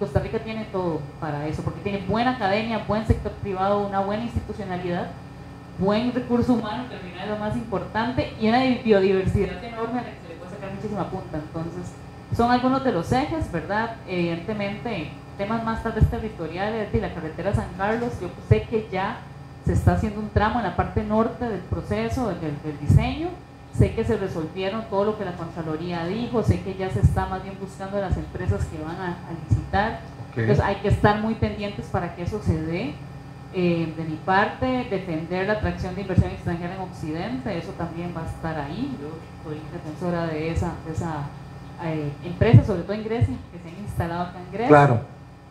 Costa 0.00 0.20
Rica 0.20 0.38
tiene 0.38 0.64
todo 0.72 1.02
para 1.20 1.46
eso, 1.46 1.62
porque 1.62 1.80
tiene 1.80 2.02
buena 2.08 2.30
academia, 2.30 2.84
buen 2.88 3.06
sector 3.06 3.32
privado, 3.32 3.86
una 3.86 4.00
buena 4.00 4.22
institucionalidad, 4.22 5.08
buen 5.78 6.10
recurso 6.14 6.54
humano, 6.54 6.84
que 6.88 6.94
al 6.94 7.00
final 7.02 7.24
es 7.24 7.28
lo 7.28 7.36
más 7.36 7.54
importante, 7.54 8.32
y 8.40 8.48
una 8.48 8.60
biodiversidad 8.82 9.62
enorme 9.62 9.98
a 10.00 10.02
la 10.02 10.08
que 10.08 10.20
se 10.22 10.28
le 10.28 10.34
puede 10.36 10.52
sacar 10.52 10.72
muchísima 10.74 11.10
punta. 11.10 11.36
Entonces, 11.36 11.92
son 12.34 12.50
algunos 12.50 12.82
de 12.82 12.92
los 12.92 13.12
ejes, 13.12 13.52
¿verdad? 13.52 13.96
Evidentemente, 14.08 15.10
temas 15.36 15.62
más 15.64 15.82
tarde 15.82 16.00
territoriales, 16.00 16.94
y 16.94 16.98
la 16.98 17.12
carretera 17.12 17.54
San 17.54 17.68
Carlos, 17.76 18.18
yo 18.22 18.30
sé 18.48 18.62
que 18.62 18.88
ya 18.90 19.18
se 19.70 19.76
está 19.76 19.92
haciendo 19.92 20.18
un 20.18 20.30
tramo 20.30 20.58
en 20.58 20.64
la 20.64 20.74
parte 20.74 21.04
norte 21.04 21.48
del 21.48 21.60
proceso, 21.60 22.26
del, 22.28 22.40
del 22.40 22.76
diseño, 22.80 23.28
sé 23.78 23.94
que 23.94 24.02
se 24.02 24.16
resolvieron 24.16 24.84
todo 24.90 25.04
lo 25.04 25.18
que 25.18 25.24
la 25.24 25.34
Contraloría 25.34 26.04
dijo, 26.06 26.42
sé 26.42 26.60
que 26.62 26.74
ya 26.74 26.90
se 26.90 26.98
está 26.98 27.26
más 27.26 27.44
bien 27.44 27.56
buscando 27.60 28.00
las 28.00 28.16
empresas 28.16 28.64
que 28.64 28.82
van 28.82 28.96
a, 28.96 29.16
licitar, 29.48 30.00
entonces 30.34 30.58
hay 30.60 30.76
que 30.76 30.88
estar 30.88 31.20
muy 31.20 31.34
pendientes 31.34 31.86
para 31.86 32.16
que 32.16 32.22
eso 32.22 32.42
se 32.42 32.60
dé. 32.60 32.94
Eh, 33.52 33.92
de 33.96 34.04
mi 34.04 34.14
parte, 34.14 34.86
defender 34.90 35.46
la 35.46 35.54
atracción 35.54 35.94
de 35.96 36.02
inversión 36.02 36.30
extranjera 36.30 36.74
en 36.74 36.80
Occidente, 36.80 37.58
eso 37.58 37.72
también 37.72 38.12
va 38.16 38.22
a 38.22 38.26
estar 38.26 38.58
ahí. 38.58 38.96
Yo 39.00 39.08
soy 39.44 39.60
defensora 39.72 40.26
de 40.26 40.52
esa, 40.52 40.72
esa 40.92 41.24
eh, 41.84 42.12
empresa, 42.24 42.64
sobre 42.64 42.82
todo 42.82 42.92
en 42.92 43.04
Grecia, 43.04 43.34
que 43.52 43.58
se 43.58 43.68
han 43.68 43.82
instalado 43.82 44.22
acá 44.22 44.38
en 44.38 44.52
Grecia. 44.52 44.68
Claro. 44.68 45.00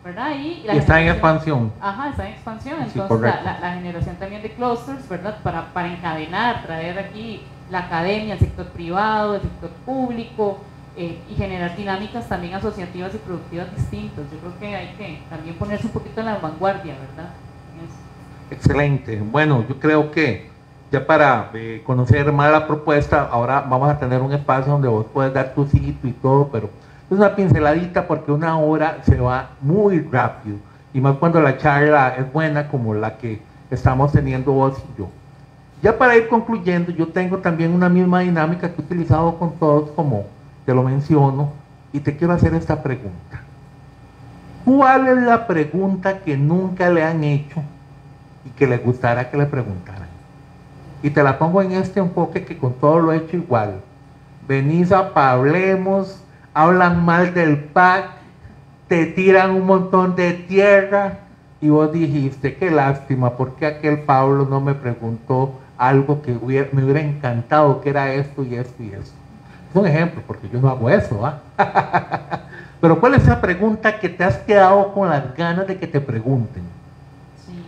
¿Verdad? 0.04 0.32
Y, 0.36 0.66
está 0.68 1.00
en 1.00 1.08
expansión. 1.08 1.72
Ajá, 1.80 2.10
está 2.10 2.26
en 2.26 2.34
expansión. 2.34 2.82
Entonces, 2.82 3.20
la, 3.20 3.58
la, 3.60 3.72
generación 3.74 4.16
también 4.16 4.42
de 4.42 4.52
clusters, 4.52 5.08
¿verdad? 5.08 5.38
Para, 5.42 5.66
para 5.72 5.92
encadenar, 5.92 6.62
traer 6.62 6.98
aquí 6.98 7.42
la 7.70 7.80
academia, 7.80 8.34
el 8.34 8.40
sector 8.40 8.66
privado, 8.66 9.36
el 9.36 9.42
sector 9.42 9.70
público 9.84 10.58
eh, 10.96 11.18
y 11.30 11.34
generar 11.34 11.76
dinámicas 11.76 12.28
también 12.28 12.54
asociativas 12.54 13.14
y 13.14 13.18
productivas 13.18 13.74
distintas. 13.76 14.24
Yo 14.30 14.38
creo 14.38 14.58
que 14.58 14.76
hay 14.76 14.94
que 14.98 15.22
también 15.30 15.56
ponerse 15.56 15.86
un 15.86 15.92
poquito 15.92 16.20
en 16.20 16.26
la 16.26 16.38
vanguardia, 16.38 16.94
¿verdad? 16.94 17.30
Excelente. 18.50 19.20
Bueno, 19.20 19.64
yo 19.68 19.78
creo 19.78 20.10
que 20.10 20.50
ya 20.90 21.06
para 21.06 21.50
eh, 21.54 21.82
conocer 21.86 22.32
más 22.32 22.50
la 22.50 22.66
propuesta, 22.66 23.28
ahora 23.30 23.60
vamos 23.60 23.88
a 23.88 23.98
tener 23.98 24.20
un 24.20 24.32
espacio 24.32 24.72
donde 24.72 24.88
vos 24.88 25.06
puedes 25.12 25.32
dar 25.32 25.54
tu 25.54 25.64
sitio 25.66 26.10
y 26.10 26.12
todo, 26.12 26.48
pero 26.48 26.68
es 27.10 27.18
una 27.18 27.34
pinceladita 27.34 28.06
porque 28.06 28.30
una 28.30 28.56
hora 28.58 28.98
se 29.04 29.18
va 29.18 29.50
muy 29.60 30.00
rápido 30.00 30.58
y 30.94 31.00
más 31.00 31.16
cuando 31.16 31.40
la 31.40 31.58
charla 31.58 32.14
es 32.16 32.32
buena 32.32 32.68
como 32.68 32.94
la 32.94 33.16
que 33.18 33.40
estamos 33.70 34.12
teniendo 34.12 34.52
vos 34.52 34.78
y 34.78 34.98
yo. 34.98 35.08
Ya 35.82 35.96
para 35.96 36.16
ir 36.16 36.28
concluyendo, 36.28 36.92
yo 36.92 37.08
tengo 37.08 37.38
también 37.38 37.72
una 37.72 37.88
misma 37.88 38.20
dinámica 38.20 38.70
que 38.70 38.80
he 38.80 38.84
utilizado 38.84 39.38
con 39.38 39.52
todos, 39.58 39.90
como 39.92 40.24
te 40.66 40.74
lo 40.74 40.82
menciono, 40.82 41.52
y 41.92 42.00
te 42.00 42.16
quiero 42.16 42.34
hacer 42.34 42.54
esta 42.54 42.82
pregunta. 42.82 43.40
¿Cuál 44.64 45.08
es 45.08 45.22
la 45.22 45.46
pregunta 45.46 46.18
que 46.18 46.36
nunca 46.36 46.90
le 46.90 47.02
han 47.02 47.24
hecho 47.24 47.62
y 48.44 48.50
que 48.50 48.66
le 48.66 48.76
gustara 48.78 49.30
que 49.30 49.38
le 49.38 49.46
preguntaran? 49.46 50.08
Y 51.02 51.10
te 51.10 51.22
la 51.22 51.38
pongo 51.38 51.62
en 51.62 51.72
este 51.72 51.98
enfoque 51.98 52.44
que 52.44 52.58
con 52.58 52.74
todo 52.74 53.00
lo 53.00 53.12
he 53.12 53.16
hecho 53.16 53.36
igual. 53.36 53.80
Venís 54.46 54.92
a 54.92 55.14
Pablemos, 55.14 56.22
hablan 56.62 57.04
mal 57.04 57.32
del 57.32 57.58
PAC, 57.58 58.04
te 58.88 59.06
tiran 59.06 59.52
un 59.52 59.66
montón 59.66 60.16
de 60.16 60.32
tierra 60.32 61.18
y 61.60 61.68
vos 61.68 61.92
dijiste, 61.92 62.56
qué 62.56 62.70
lástima, 62.70 63.36
porque 63.36 63.66
aquel 63.66 64.00
Pablo 64.00 64.46
no 64.48 64.60
me 64.60 64.74
preguntó 64.74 65.60
algo 65.78 66.22
que 66.22 66.32
me 66.72 66.84
hubiera 66.84 67.00
encantado, 67.00 67.80
que 67.80 67.90
era 67.90 68.12
esto 68.12 68.44
y 68.44 68.54
esto 68.54 68.82
y 68.82 68.88
esto. 68.88 69.14
Es 69.70 69.76
un 69.76 69.86
ejemplo, 69.86 70.22
porque 70.26 70.48
yo 70.48 70.60
no 70.60 70.68
hago 70.68 70.90
eso, 70.90 71.24
¿ah? 71.24 71.40
Pero 72.80 72.98
¿cuál 72.98 73.14
es 73.14 73.22
esa 73.22 73.40
pregunta 73.40 73.98
que 73.98 74.08
te 74.08 74.24
has 74.24 74.38
quedado 74.38 74.92
con 74.92 75.08
las 75.08 75.34
ganas 75.36 75.66
de 75.66 75.78
que 75.78 75.86
te 75.86 76.00
pregunten? 76.00 76.62
Sí, 77.46 77.62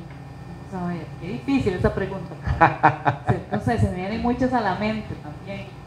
a 0.74 0.86
ver, 0.88 1.06
qué 1.20 1.28
difícil 1.28 1.74
esa 1.74 1.94
pregunta. 1.94 2.34
sé, 3.64 3.78
se 3.78 3.90
me 3.90 3.96
vienen 3.96 4.22
muchas 4.22 4.52
a 4.52 4.60
la 4.60 4.74
mente 4.76 5.14
también. 5.22 5.81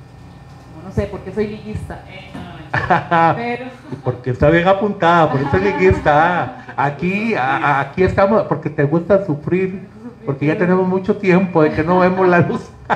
No 0.86 0.92
sé, 0.92 1.08
¿por 1.08 1.20
qué 1.22 1.34
soy 1.34 1.48
liguista? 1.48 2.04
Eh, 2.78 3.34
Pero... 3.36 3.66
Porque 4.04 4.32
está 4.32 4.50
bien 4.50 4.68
apuntada, 4.68 5.32
por 5.32 5.40
eso 5.40 5.56
es 5.58 5.64
liguista. 5.64 6.66
Aquí, 6.76 7.34
aquí 7.38 8.04
estamos, 8.04 8.44
porque 8.44 8.70
te 8.70 8.84
gusta 8.84 9.26
sufrir 9.26 9.88
porque 10.26 10.48
ya 10.48 10.58
tenemos 10.58 10.88
mucho 10.88 11.16
tiempo 11.18 11.62
de 11.62 11.72
que 11.72 11.84
no 11.84 12.00
vemos 12.00 12.28
la 12.28 12.40
luz. 12.40 12.70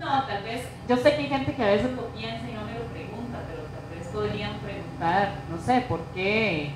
no, 0.00 0.24
tal 0.26 0.42
vez, 0.44 0.62
yo 0.88 0.96
sé 0.96 1.14
que 1.14 1.22
hay 1.22 1.28
gente 1.28 1.54
que 1.54 1.62
a 1.62 1.66
veces 1.66 1.90
lo 1.92 2.06
piensa 2.08 2.48
y 2.48 2.52
no 2.52 2.64
me 2.64 2.74
lo 2.74 2.84
pregunta, 2.92 3.38
pero 3.48 3.62
tal 3.62 3.98
vez 3.98 4.08
podrían 4.08 4.52
preguntar, 4.58 5.32
no 5.50 5.58
sé, 5.58 5.84
¿por 5.88 6.00
qué 6.14 6.70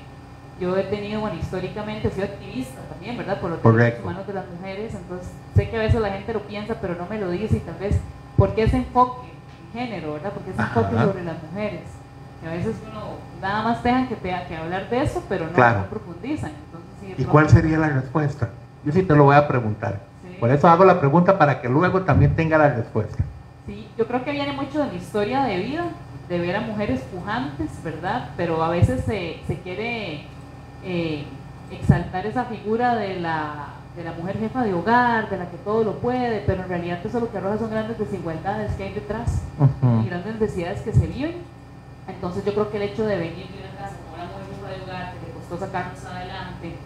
yo 0.58 0.76
he 0.76 0.84
tenido, 0.84 1.20
bueno, 1.20 1.36
históricamente 1.36 2.08
he 2.08 2.10
sido 2.10 2.24
activista 2.24 2.80
también, 2.88 3.16
¿verdad? 3.16 3.40
Por 3.40 3.50
los 3.50 3.62
derechos 3.62 4.00
humanos 4.02 4.26
de 4.26 4.32
las 4.32 4.48
mujeres, 4.48 4.94
entonces 4.94 5.28
sé 5.54 5.68
que 5.68 5.76
a 5.76 5.80
veces 5.80 6.00
la 6.00 6.10
gente 6.10 6.32
lo 6.32 6.40
piensa, 6.42 6.76
pero 6.80 6.94
no 6.94 7.06
me 7.06 7.18
lo 7.18 7.30
dice 7.30 7.58
y 7.58 7.60
tal 7.60 7.76
vez, 7.76 8.00
¿por 8.36 8.54
qué 8.54 8.62
ese 8.62 8.78
enfoque 8.78 9.28
en 9.28 9.37
género, 9.72 10.14
¿verdad? 10.14 10.32
Porque 10.32 10.50
ese 10.50 10.62
enfoque 10.62 10.96
sobre 10.96 11.24
las 11.24 11.42
mujeres. 11.42 11.82
Y 12.42 12.46
a 12.46 12.50
veces 12.50 12.76
uno 12.88 13.16
nada 13.40 13.62
más 13.62 13.82
dejan 13.82 14.08
que, 14.08 14.16
te, 14.16 14.28
que 14.48 14.56
hablar 14.56 14.88
de 14.88 15.02
eso, 15.02 15.24
pero 15.28 15.46
no, 15.46 15.86
profundizan. 15.86 16.52
Entonces, 16.66 17.18
¿Y 17.18 17.24
cuál 17.24 17.48
sería 17.48 17.78
la 17.78 17.88
respuesta? 17.88 18.50
Yo 18.84 18.92
sí 18.92 19.02
te 19.02 19.14
lo 19.14 19.24
voy 19.24 19.36
a 19.36 19.48
preguntar. 19.48 20.00
Por 20.38 20.50
eso 20.50 20.68
hago 20.68 20.84
la 20.84 21.00
pregunta 21.00 21.36
para 21.36 21.60
que 21.60 21.68
luego 21.68 22.02
también 22.02 22.36
tenga 22.36 22.58
la 22.58 22.68
respuesta. 22.68 23.24
Sí, 23.66 23.88
yo 23.98 24.06
creo 24.06 24.24
que 24.24 24.30
viene 24.30 24.52
mucho 24.52 24.84
de 24.84 24.90
mi 24.90 24.96
historia 24.96 25.42
de 25.42 25.58
vida, 25.58 25.84
de 26.28 26.38
ver 26.38 26.56
a 26.56 26.60
mujeres 26.60 27.00
pujantes, 27.00 27.70
¿verdad? 27.82 28.30
Pero 28.36 28.62
a 28.62 28.70
veces 28.70 29.04
se, 29.04 29.40
se 29.48 29.58
quiere 29.60 30.26
eh, 30.84 31.24
exaltar 31.72 32.24
esa 32.26 32.44
figura 32.44 32.94
de 32.94 33.18
la, 33.18 33.66
de 33.98 34.04
la 34.04 34.12
mujer 34.12 34.38
jefa 34.38 34.62
de 34.62 34.72
hogar, 34.72 35.28
de 35.28 35.36
la 35.36 35.50
que 35.50 35.56
todo 35.58 35.82
lo 35.82 35.98
puede, 35.98 36.44
pero 36.46 36.62
en 36.62 36.68
realidad 36.68 37.00
eso 37.04 37.18
lo 37.18 37.32
que 37.32 37.38
arroja 37.38 37.58
son 37.58 37.70
grandes 37.70 37.98
desigualdades 37.98 38.72
que 38.74 38.84
hay 38.84 38.92
detrás 38.92 39.42
y 39.58 40.06
grandes 40.06 40.38
necesidades 40.38 40.82
que 40.82 40.92
se 40.92 41.08
viven. 41.08 41.42
Entonces 42.06 42.44
yo 42.44 42.54
creo 42.54 42.70
que 42.70 42.76
el 42.76 42.84
hecho 42.84 43.04
de 43.04 43.18
venir 43.18 43.48
de 43.48 43.58
una 43.58 43.74
casa 43.76 43.96
como 43.98 44.14
una 44.14 44.30
mujer 44.30 44.54
jefa 44.54 44.68
de 44.70 44.82
hogar 44.84 45.14
que 45.14 45.26
le 45.26 45.32
costó 45.34 45.58
sacarnos 45.58 46.04
adelante, 46.04 46.76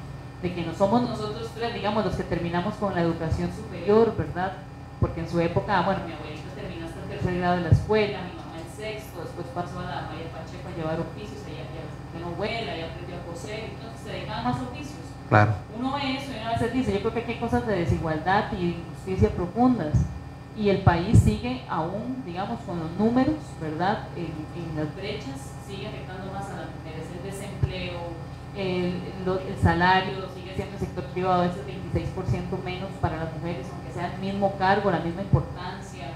de 0.41 0.55
que 0.55 0.65
no 0.65 0.73
somos 0.73 1.03
nosotros 1.03 1.51
tres, 1.55 1.75
digamos, 1.75 2.03
los 2.03 2.17
que 2.17 2.23
terminamos 2.23 2.75
con 2.77 2.95
la 2.95 3.03
educación 3.03 3.51
superior, 3.53 4.17
¿verdad? 4.17 4.55
Porque 4.99 5.21
en 5.21 5.29
su 5.29 5.39
época, 5.39 5.83
bueno, 5.83 6.01
mi 6.07 6.13
abuelita 6.15 6.49
terminó 6.57 6.87
hasta 6.87 6.99
el 7.03 7.09
tercer 7.11 7.39
grado 7.39 7.57
de 7.57 7.63
la 7.63 7.69
escuela, 7.77 8.19
mi 8.23 8.41
mamá 8.41 8.57
el 8.57 8.73
sexto, 8.73 9.21
después 9.21 9.47
pasó 9.53 9.81
a 9.81 9.85
la 9.85 10.09
Maya 10.09 10.33
Pacheco 10.33 10.65
a 10.65 10.77
llevar 10.81 10.97
oficios, 10.97 11.45
ella 11.45 11.69
ya 11.69 12.21
novela, 12.25 12.73
ya 12.75 12.89
aprendió 12.89 13.21
a 13.21 13.23
coser, 13.29 13.77
entonces 13.77 14.01
se 14.01 14.13
dedicaban 14.13 14.45
más 14.45 14.57
oficios. 14.63 15.12
Claro. 15.33 15.55
Uno 15.78 15.95
ve 15.95 16.18
eso 16.18 16.30
y 16.30 16.41
una 16.43 16.59
vez 16.59 16.72
dice, 16.74 16.93
yo 16.93 17.01
creo 17.01 17.24
que 17.24 17.33
hay 17.33 17.39
cosas 17.39 17.66
de 17.66 17.74
desigualdad 17.74 18.53
y 18.53 18.76
injusticia 18.76 19.30
profundas 19.30 19.95
y 20.59 20.68
el 20.68 20.83
país 20.83 21.20
sigue 21.20 21.62
aún, 21.70 22.22
digamos, 22.26 22.61
con 22.66 22.78
los 22.80 22.91
números, 22.99 23.37
¿verdad? 23.59 24.09
En, 24.14 24.76
las 24.76 24.95
brechas 24.95 25.57
sigue 25.66 25.89
afectando 25.89 26.30
más 26.35 26.51
a 26.51 26.57
las 26.57 26.68
mujeres, 26.76 27.09
el 27.16 27.30
desempleo, 27.30 28.12
el, 28.55 29.01
el, 29.49 29.57
salario 29.62 30.28
sigue 30.35 30.55
siendo 30.55 30.74
el 30.74 30.80
sector 30.80 31.05
privado 31.05 31.41
a 31.41 31.47
veces 31.47 31.62
26% 31.66 32.62
menos 32.62 32.91
para 33.01 33.16
las 33.16 33.33
mujeres, 33.33 33.66
aunque 33.72 33.91
sea 33.91 34.12
el 34.12 34.20
mismo 34.20 34.55
cargo, 34.59 34.91
la 34.91 35.01
misma 35.01 35.22
importancia, 35.22 36.09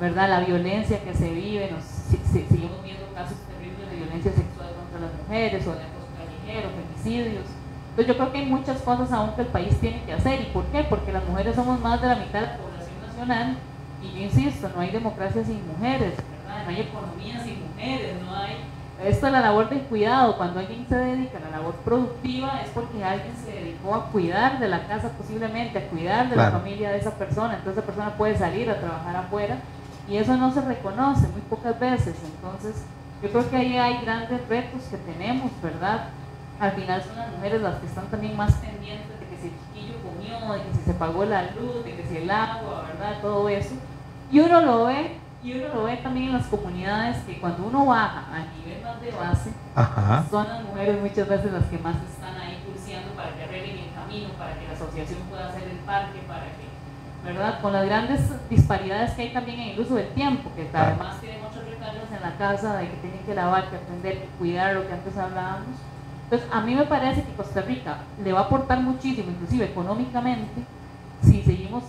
¿verdad? 0.00 0.28
La 0.28 0.40
violencia 0.40 1.04
que 1.04 1.14
se 1.14 1.30
vive, 1.30 1.70
nos, 1.70 1.84
si, 1.84 2.16
si, 2.16 2.44
seguimos 2.48 2.82
viendo 2.82 3.06
casos 3.14 3.38
terribles 3.46 3.88
de 3.88 3.96
violencia 3.96 4.32
sexual 4.32 4.70
contra 4.74 5.06
las 5.06 5.14
mujeres 5.22 5.64
o 5.68 5.70
de 5.70 5.82
acoso 5.84 6.08
callejero, 6.18 6.70
femicidios. 6.70 7.55
Entonces 7.96 8.14
yo 8.14 8.20
creo 8.20 8.32
que 8.32 8.38
hay 8.40 8.46
muchas 8.46 8.82
cosas 8.82 9.10
aún 9.10 9.30
que 9.30 9.40
el 9.40 9.46
país 9.46 9.74
tiene 9.80 10.02
que 10.02 10.12
hacer. 10.12 10.42
¿Y 10.42 10.44
por 10.52 10.64
qué? 10.66 10.84
Porque 10.84 11.12
las 11.12 11.24
mujeres 11.24 11.56
somos 11.56 11.80
más 11.80 11.98
de 12.02 12.08
la 12.08 12.16
mitad 12.16 12.40
de 12.40 12.46
la 12.48 12.56
población 12.58 13.00
nacional 13.06 13.56
y 14.02 14.12
yo 14.12 14.24
insisto, 14.24 14.68
no 14.74 14.82
hay 14.82 14.90
democracia 14.90 15.42
sin 15.42 15.66
mujeres, 15.66 16.12
¿verdad? 16.16 16.64
no 16.64 16.68
hay 16.68 16.80
economía 16.82 17.42
sin 17.42 17.66
mujeres, 17.66 18.16
no 18.22 18.36
hay... 18.36 18.56
Esto 19.02 19.26
es 19.26 19.32
la 19.32 19.40
labor 19.40 19.70
del 19.70 19.80
cuidado, 19.80 20.36
cuando 20.36 20.60
alguien 20.60 20.86
se 20.86 20.94
dedica 20.94 21.38
a 21.38 21.40
la 21.40 21.56
labor 21.56 21.74
productiva 21.76 22.60
es 22.62 22.68
porque 22.68 23.02
alguien 23.02 23.34
se 23.42 23.50
dedicó 23.52 23.94
a 23.94 24.10
cuidar 24.10 24.58
de 24.58 24.68
la 24.68 24.86
casa 24.86 25.08
posiblemente, 25.12 25.78
a 25.78 25.88
cuidar 25.88 26.28
de 26.28 26.34
claro. 26.34 26.52
la 26.52 26.58
familia 26.58 26.90
de 26.90 26.98
esa 26.98 27.12
persona, 27.12 27.54
entonces 27.54 27.78
esa 27.78 27.86
persona 27.86 28.10
puede 28.16 28.36
salir 28.36 28.68
a 28.68 28.78
trabajar 28.78 29.16
afuera 29.16 29.56
y 30.06 30.18
eso 30.18 30.36
no 30.36 30.52
se 30.52 30.60
reconoce 30.60 31.28
muy 31.28 31.40
pocas 31.48 31.80
veces, 31.80 32.14
entonces 32.22 32.84
yo 33.22 33.30
creo 33.30 33.48
que 33.48 33.56
ahí 33.56 33.78
hay 33.78 34.02
grandes 34.02 34.46
retos 34.48 34.82
que 34.90 34.98
tenemos, 34.98 35.50
¿verdad? 35.62 36.08
Al 36.58 36.72
final 36.72 37.02
son 37.02 37.16
las 37.16 37.32
mujeres 37.32 37.60
las 37.60 37.74
que 37.76 37.86
están 37.86 38.06
también 38.06 38.36
más 38.36 38.52
pendientes 38.54 39.20
de 39.20 39.26
que 39.26 39.36
si 39.36 39.48
el 39.48 39.52
chiquillo 39.60 39.98
comió, 40.02 40.52
de 40.54 40.62
que 40.62 40.78
si 40.78 40.84
se 40.84 40.94
pagó 40.94 41.24
la 41.24 41.42
luz, 41.50 41.84
de 41.84 41.94
que 41.96 42.06
si 42.06 42.16
el 42.16 42.30
agua, 42.30 42.84
¿verdad? 42.88 43.20
Todo 43.20 43.48
eso. 43.48 43.74
Y 44.32 44.40
uno 44.40 44.60
lo 44.62 44.86
ve, 44.86 45.18
y 45.44 45.52
uno 45.52 45.68
lo 45.74 45.84
ve 45.84 45.98
también 45.98 46.28
en 46.28 46.32
las 46.32 46.46
comunidades 46.46 47.18
que 47.24 47.38
cuando 47.38 47.66
uno 47.66 47.86
baja 47.86 48.24
a 48.32 48.56
nivel 48.56 48.82
más 48.82 49.00
de 49.00 49.10
base, 49.10 49.50
Ajá. 49.74 50.24
son 50.30 50.48
las 50.48 50.64
mujeres 50.64 51.00
muchas 51.00 51.28
veces 51.28 51.52
las 51.52 51.64
que 51.66 51.78
más 51.78 51.96
están 52.10 52.34
ahí 52.40 52.58
pulseando 52.66 53.12
para 53.12 53.34
que 53.34 53.42
arreglen 53.44 53.78
el 53.78 53.94
camino, 53.94 54.30
para 54.38 54.58
que 54.58 54.66
la 54.66 54.72
asociación 54.72 55.20
pueda 55.28 55.48
hacer 55.48 55.64
el 55.64 55.78
parque, 55.78 56.20
para 56.26 56.44
que, 56.44 56.66
¿verdad? 57.22 57.60
Con 57.60 57.74
las 57.74 57.84
grandes 57.84 58.20
disparidades 58.48 59.12
que 59.12 59.22
hay 59.22 59.32
también 59.34 59.60
en 59.60 59.68
el 59.70 59.80
uso 59.80 59.94
del 59.94 60.08
tiempo, 60.14 60.50
que 60.56 60.70
además 60.72 61.20
tienen 61.20 61.42
muchos 61.42 61.64
recargos 61.68 62.10
en 62.10 62.22
la 62.22 62.36
casa, 62.38 62.78
de 62.78 62.88
que 62.88 62.96
tienen 62.96 63.20
que 63.20 63.34
lavar, 63.34 63.68
que 63.68 63.76
atender, 63.76 64.20
que 64.22 64.26
cuidar, 64.38 64.74
lo 64.74 64.86
que 64.86 64.94
antes 64.94 65.16
hablábamos. 65.18 65.76
Entonces, 66.26 66.48
a 66.52 66.60
mí 66.60 66.74
me 66.74 66.84
parece 66.86 67.22
que 67.22 67.32
Costa 67.34 67.60
Rica 67.62 67.98
le 68.22 68.32
va 68.32 68.40
a 68.40 68.42
aportar 68.44 68.80
muchísimo, 68.80 69.30
inclusive 69.30 69.66
económicamente, 69.66 70.60
si 71.22 71.40
seguimos 71.42 71.84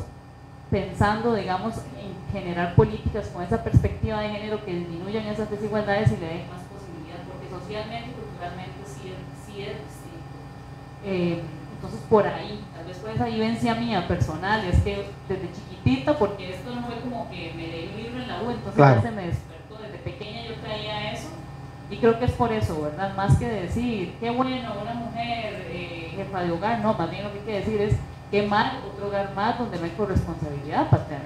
pensando, 0.69 1.33
digamos, 1.33 1.73
en 1.99 2.13
generar 2.31 2.75
políticas 2.75 3.29
con 3.29 3.41
esa 3.41 3.63
perspectiva 3.63 4.21
de 4.21 4.29
género 4.29 4.63
que 4.63 4.75
disminuyan 4.75 5.25
esas 5.25 5.49
desigualdades 5.49 6.11
y 6.11 6.17
le 6.17 6.27
den 6.27 6.49
más 6.49 6.61
posibilidades, 6.69 7.25
porque 7.27 7.49
socialmente 7.49 8.09
y 8.09 8.13
culturalmente 8.13 8.77
sí, 8.85 9.13
sí 9.43 9.61
es 9.63 9.73
distinto. 9.73 10.37
Eh, 11.03 11.41
entonces, 11.73 11.99
por 12.07 12.27
ahí, 12.27 12.63
tal 12.75 12.85
vez 12.85 12.97
por 12.97 13.09
esa 13.09 13.25
vivencia 13.25 13.73
mía 13.73 14.07
personal, 14.07 14.63
es 14.65 14.79
que 14.81 15.09
desde 15.27 15.49
chiquitita, 15.51 16.15
porque 16.15 16.53
esto 16.53 16.75
no 16.75 16.83
fue 16.83 16.99
como 16.99 17.27
que 17.31 17.53
me 17.55 17.67
leí 17.67 17.89
un 17.91 18.03
libro 18.03 18.21
en 18.21 18.27
la 18.27 18.43
U, 18.43 18.51
entonces 18.51 18.75
claro. 18.75 19.01
ya 19.01 19.09
se 19.09 19.15
me 19.15 19.27
despertó, 19.27 19.77
desde 19.81 19.97
pequeña 19.97 20.36
y 21.89 21.97
creo 21.97 22.19
que 22.19 22.25
es 22.25 22.31
por 22.31 22.51
eso, 22.51 22.81
¿verdad? 22.81 23.15
Más 23.15 23.37
que 23.37 23.47
decir, 23.47 24.15
qué 24.19 24.29
bueno, 24.29 24.73
una 24.81 24.93
mujer 24.93 25.67
eh, 25.69 26.11
jefa 26.15 26.41
de 26.41 26.51
hogar, 26.51 26.79
no, 26.79 26.93
más 26.93 27.09
bien 27.09 27.23
lo 27.23 27.31
que 27.31 27.39
hay 27.39 27.45
que 27.45 27.59
decir 27.59 27.81
es, 27.81 27.95
qué 28.29 28.43
mal 28.43 28.79
otro 28.91 29.07
hogar 29.07 29.33
más 29.33 29.57
donde 29.57 29.77
no 29.77 29.85
hay 29.85 29.91
corresponsabilidad 29.91 30.89
paterna. 30.89 31.25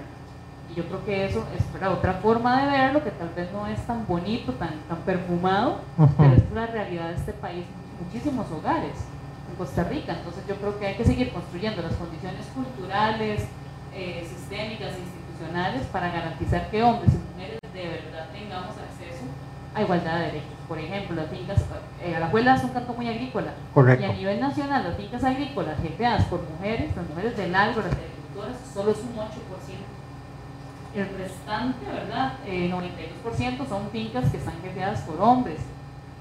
Y 0.69 0.75
yo 0.75 0.85
creo 0.85 1.03
que 1.03 1.25
eso 1.25 1.45
es 1.57 1.63
otra 1.83 2.13
forma 2.13 2.63
de 2.63 2.71
verlo, 2.71 3.03
que 3.03 3.11
tal 3.11 3.29
vez 3.29 3.51
no 3.51 3.67
es 3.67 3.79
tan 3.87 4.05
bonito, 4.07 4.53
tan, 4.53 4.79
tan 4.87 4.99
perfumado, 4.99 5.81
uh 5.97 6.03
-huh. 6.03 6.09
pero 6.17 6.33
es 6.33 6.51
la 6.53 6.67
realidad 6.67 7.09
de 7.09 7.15
este 7.15 7.33
país, 7.33 7.65
muchísimos 7.99 8.49
hogares 8.51 8.95
en 9.49 9.55
Costa 9.57 9.83
Rica. 9.83 10.13
Entonces 10.13 10.43
yo 10.47 10.55
creo 10.55 10.79
que 10.79 10.87
hay 10.87 10.95
que 10.95 11.05
seguir 11.05 11.33
construyendo 11.33 11.81
las 11.81 11.93
condiciones 11.93 12.45
culturales, 12.53 13.47
eh, 13.93 14.25
sistémicas 14.29 14.93
institucionales 14.97 15.83
para 15.91 16.09
garantizar 16.09 16.69
que 16.69 16.83
hombres 16.83 17.11
y 17.13 17.33
mujeres 17.33 17.59
de 17.73 17.87
verdad 17.87 18.29
tengamos 18.31 18.75
a 19.73 19.81
igualdad 19.81 20.19
de 20.19 20.25
derechos. 20.25 20.49
Por 20.67 20.79
ejemplo, 20.79 21.15
las 21.15 21.29
fincas, 21.29 21.63
eh, 22.01 22.15
Alajuela 22.15 22.55
es 22.55 22.63
un 22.63 22.69
canto 22.71 22.93
muy 22.93 23.07
agrícola. 23.07 23.53
Correcto. 23.73 24.05
Y 24.05 24.09
a 24.09 24.13
nivel 24.13 24.39
nacional, 24.39 24.83
las 24.83 24.97
fincas 24.97 25.23
agrícolas 25.23 25.79
jefeadas 25.81 26.25
por 26.25 26.41
mujeres, 26.49 26.95
las 26.95 27.07
mujeres 27.07 27.37
del 27.37 27.55
agro, 27.55 27.81
las 27.81 27.93
agricultoras, 27.93 28.57
solo 28.73 28.91
es 28.91 28.97
un 28.99 29.15
8%. 29.15 29.27
El 30.93 31.17
restante, 31.17 31.85
¿verdad? 31.85 32.33
Eh, 32.45 32.69
92% 32.69 33.67
son 33.67 33.89
fincas 33.91 34.29
que 34.29 34.37
están 34.37 34.61
jefeadas 34.61 35.01
por 35.01 35.21
hombres. 35.21 35.59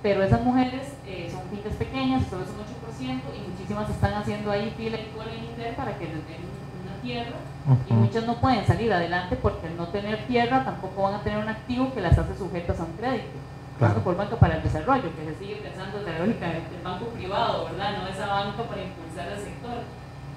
Pero 0.02 0.22
esas 0.22 0.42
mujeres 0.42 0.94
eh, 1.06 1.28
son 1.30 1.42
fincas 1.50 1.74
pequeñas, 1.74 2.26
solo 2.30 2.44
es 2.44 2.50
un 2.50 2.60
8%, 2.60 3.20
y 3.36 3.50
muchísimas 3.50 3.90
están 3.90 4.14
haciendo 4.14 4.50
ahí 4.50 4.72
fila 4.76 4.96
y 4.96 5.10
cola 5.14 5.32
en 5.32 5.44
Inter 5.44 5.74
para 5.74 5.98
que 5.98 6.04
les 6.04 6.14
den 6.14 6.59
tierra. 7.02 7.36
Uh 7.66 7.72
-huh. 7.72 7.90
Y 7.90 7.92
muchas 7.92 8.26
no 8.26 8.36
pueden 8.40 8.66
salir 8.66 8.92
adelante 8.92 9.36
porque 9.36 9.66
al 9.66 9.76
no 9.76 9.88
tener 9.88 10.26
tierra 10.26 10.64
tampoco 10.64 11.02
van 11.02 11.14
a 11.14 11.22
tener 11.22 11.38
un 11.38 11.48
activo 11.48 11.92
que 11.94 12.00
las 12.00 12.16
hace 12.18 12.36
sujetas 12.36 12.78
a 12.80 12.84
un 12.84 12.92
crédito 12.92 13.38
Claro. 13.78 14.00
por 14.02 14.14
banca 14.14 14.36
para 14.36 14.56
el 14.56 14.62
desarrollo, 14.62 15.04
que 15.16 15.24
se 15.24 15.38
sigue 15.38 15.56
pensando 15.56 15.98
en 16.00 16.04
la 16.04 16.18
lógica 16.18 16.46
del 16.48 16.62
banco 16.84 17.06
privado, 17.06 17.64
¿verdad? 17.64 17.96
No 18.02 18.08
esa 18.08 18.26
banca 18.26 18.62
para 18.64 18.82
impulsar 18.82 19.28
el 19.32 19.38
sector. 19.38 19.78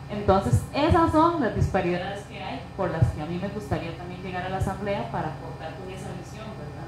Entonces, 0.09 0.63
esas 0.73 1.11
son 1.11 1.41
las 1.41 1.53
disparidades 1.53 2.21
que 2.23 2.41
hay, 2.41 2.61
por 2.77 2.89
las 2.91 3.05
que 3.09 3.21
a 3.21 3.25
mí 3.25 3.37
me 3.41 3.49
gustaría 3.49 3.97
también 3.97 4.21
llegar 4.23 4.45
a 4.45 4.49
la 4.49 4.57
asamblea 4.57 5.11
para 5.11 5.27
aportar 5.27 5.73
con 5.75 5.91
esa 5.91 6.07
visión, 6.21 6.45
¿verdad? 6.57 6.87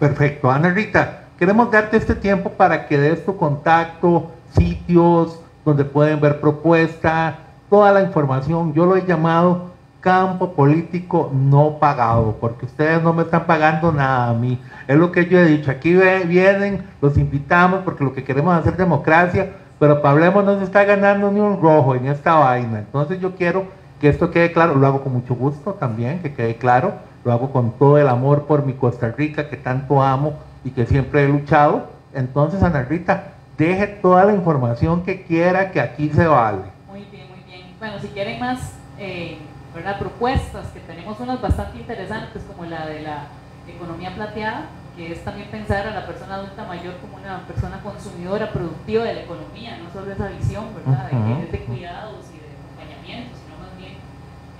Perfecto. 0.00 0.50
Ana 0.50 0.70
Rita, 0.70 1.24
queremos 1.38 1.70
darte 1.70 1.96
este 1.96 2.16
tiempo 2.16 2.50
para 2.50 2.88
que 2.88 2.98
des 2.98 3.24
tu 3.24 3.36
contacto, 3.36 4.32
sitios 4.56 5.38
donde 5.64 5.84
pueden 5.84 6.20
ver 6.20 6.40
propuesta, 6.40 7.38
toda 7.72 7.90
la 7.90 8.02
información. 8.02 8.74
Yo 8.74 8.84
lo 8.84 8.96
he 8.96 9.06
llamado 9.06 9.70
campo 10.02 10.52
político 10.52 11.30
no 11.32 11.78
pagado, 11.78 12.36
porque 12.38 12.66
ustedes 12.66 13.02
no 13.02 13.14
me 13.14 13.22
están 13.22 13.46
pagando 13.46 13.90
nada 13.90 14.28
a 14.28 14.34
mí. 14.34 14.60
Es 14.86 14.98
lo 14.98 15.10
que 15.10 15.24
yo 15.24 15.38
he 15.38 15.46
dicho, 15.46 15.70
aquí 15.70 15.94
vienen, 16.26 16.84
los 17.00 17.16
invitamos 17.16 17.80
porque 17.82 18.04
lo 18.04 18.12
que 18.12 18.24
queremos 18.24 18.52
es 18.52 18.60
hacer 18.60 18.76
democracia, 18.76 19.52
pero 19.78 20.02
Pablemos 20.02 20.44
no 20.44 20.58
se 20.58 20.64
está 20.64 20.84
ganando 20.84 21.32
ni 21.32 21.40
un 21.40 21.62
rojo 21.62 21.94
en 21.94 22.08
esta 22.08 22.34
vaina. 22.34 22.80
Entonces 22.80 23.18
yo 23.22 23.36
quiero 23.36 23.64
que 24.02 24.10
esto 24.10 24.30
quede 24.30 24.52
claro, 24.52 24.74
lo 24.74 24.86
hago 24.86 25.02
con 25.02 25.14
mucho 25.14 25.34
gusto 25.34 25.72
también, 25.72 26.20
que 26.20 26.34
quede 26.34 26.56
claro, 26.56 26.92
lo 27.24 27.32
hago 27.32 27.52
con 27.52 27.70
todo 27.78 27.96
el 27.96 28.08
amor 28.08 28.42
por 28.42 28.66
mi 28.66 28.74
Costa 28.74 29.14
Rica 29.16 29.48
que 29.48 29.56
tanto 29.56 30.02
amo 30.02 30.34
y 30.62 30.72
que 30.72 30.84
siempre 30.84 31.24
he 31.24 31.28
luchado. 31.28 31.86
Entonces, 32.12 32.62
Ana 32.62 32.82
Rita, 32.82 33.32
deje 33.56 33.86
toda 33.86 34.26
la 34.26 34.34
información 34.34 35.04
que 35.04 35.22
quiera, 35.22 35.70
que 35.70 35.80
aquí 35.80 36.10
se 36.10 36.26
vale. 36.26 36.82
Muy 36.92 37.06
bien, 37.10 37.26
muy 37.30 37.42
bien. 37.46 37.71
Bueno, 37.82 37.98
si 37.98 38.06
quieren 38.08 38.38
más... 38.38 38.76
Eh 38.96 39.38
¿verdad? 39.74 39.98
propuestas, 39.98 40.66
que 40.68 40.80
tenemos 40.80 41.18
unas 41.20 41.40
bastante 41.40 41.78
interesantes, 41.78 42.42
como 42.44 42.64
la 42.64 42.86
de 42.86 43.02
la 43.02 43.24
economía 43.66 44.14
plateada, 44.14 44.66
que 44.96 45.12
es 45.12 45.24
también 45.24 45.48
pensar 45.48 45.86
a 45.86 45.90
la 45.90 46.06
persona 46.06 46.34
adulta 46.36 46.64
mayor 46.66 46.98
como 46.98 47.16
una 47.16 47.46
persona 47.46 47.80
consumidora 47.80 48.52
productiva 48.52 49.04
de 49.04 49.14
la 49.14 49.20
economía, 49.22 49.78
no 49.78 49.90
solo 49.90 50.12
esa 50.12 50.28
visión, 50.28 50.66
¿verdad? 50.74 51.10
De, 51.10 51.46
de 51.46 51.64
cuidados 51.64 52.26
y 52.28 52.38
de 52.38 52.52
acompañamiento, 52.52 53.36
sino 53.38 53.58
más 53.58 53.76
bien 53.78 53.94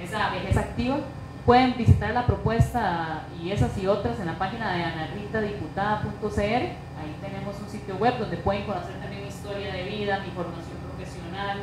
esa 0.00 0.30
vejez 0.30 0.56
activa. 0.56 0.96
Pueden 1.44 1.76
visitar 1.76 2.14
la 2.14 2.24
propuesta 2.24 3.24
y 3.38 3.50
esas 3.50 3.76
y 3.76 3.86
otras 3.86 4.18
en 4.20 4.26
la 4.26 4.38
página 4.38 4.72
de 4.72 4.84
anarritadiputada.cr. 4.84 6.40
Ahí 6.40 7.16
tenemos 7.20 7.60
un 7.60 7.68
sitio 7.68 7.96
web 7.96 8.16
donde 8.18 8.36
pueden 8.38 8.64
conocer 8.64 8.94
también 9.00 9.22
mi 9.22 9.28
historia 9.28 9.74
de 9.74 9.82
vida, 9.82 10.20
mi 10.20 10.30
formación 10.30 10.78
profesional, 10.86 11.58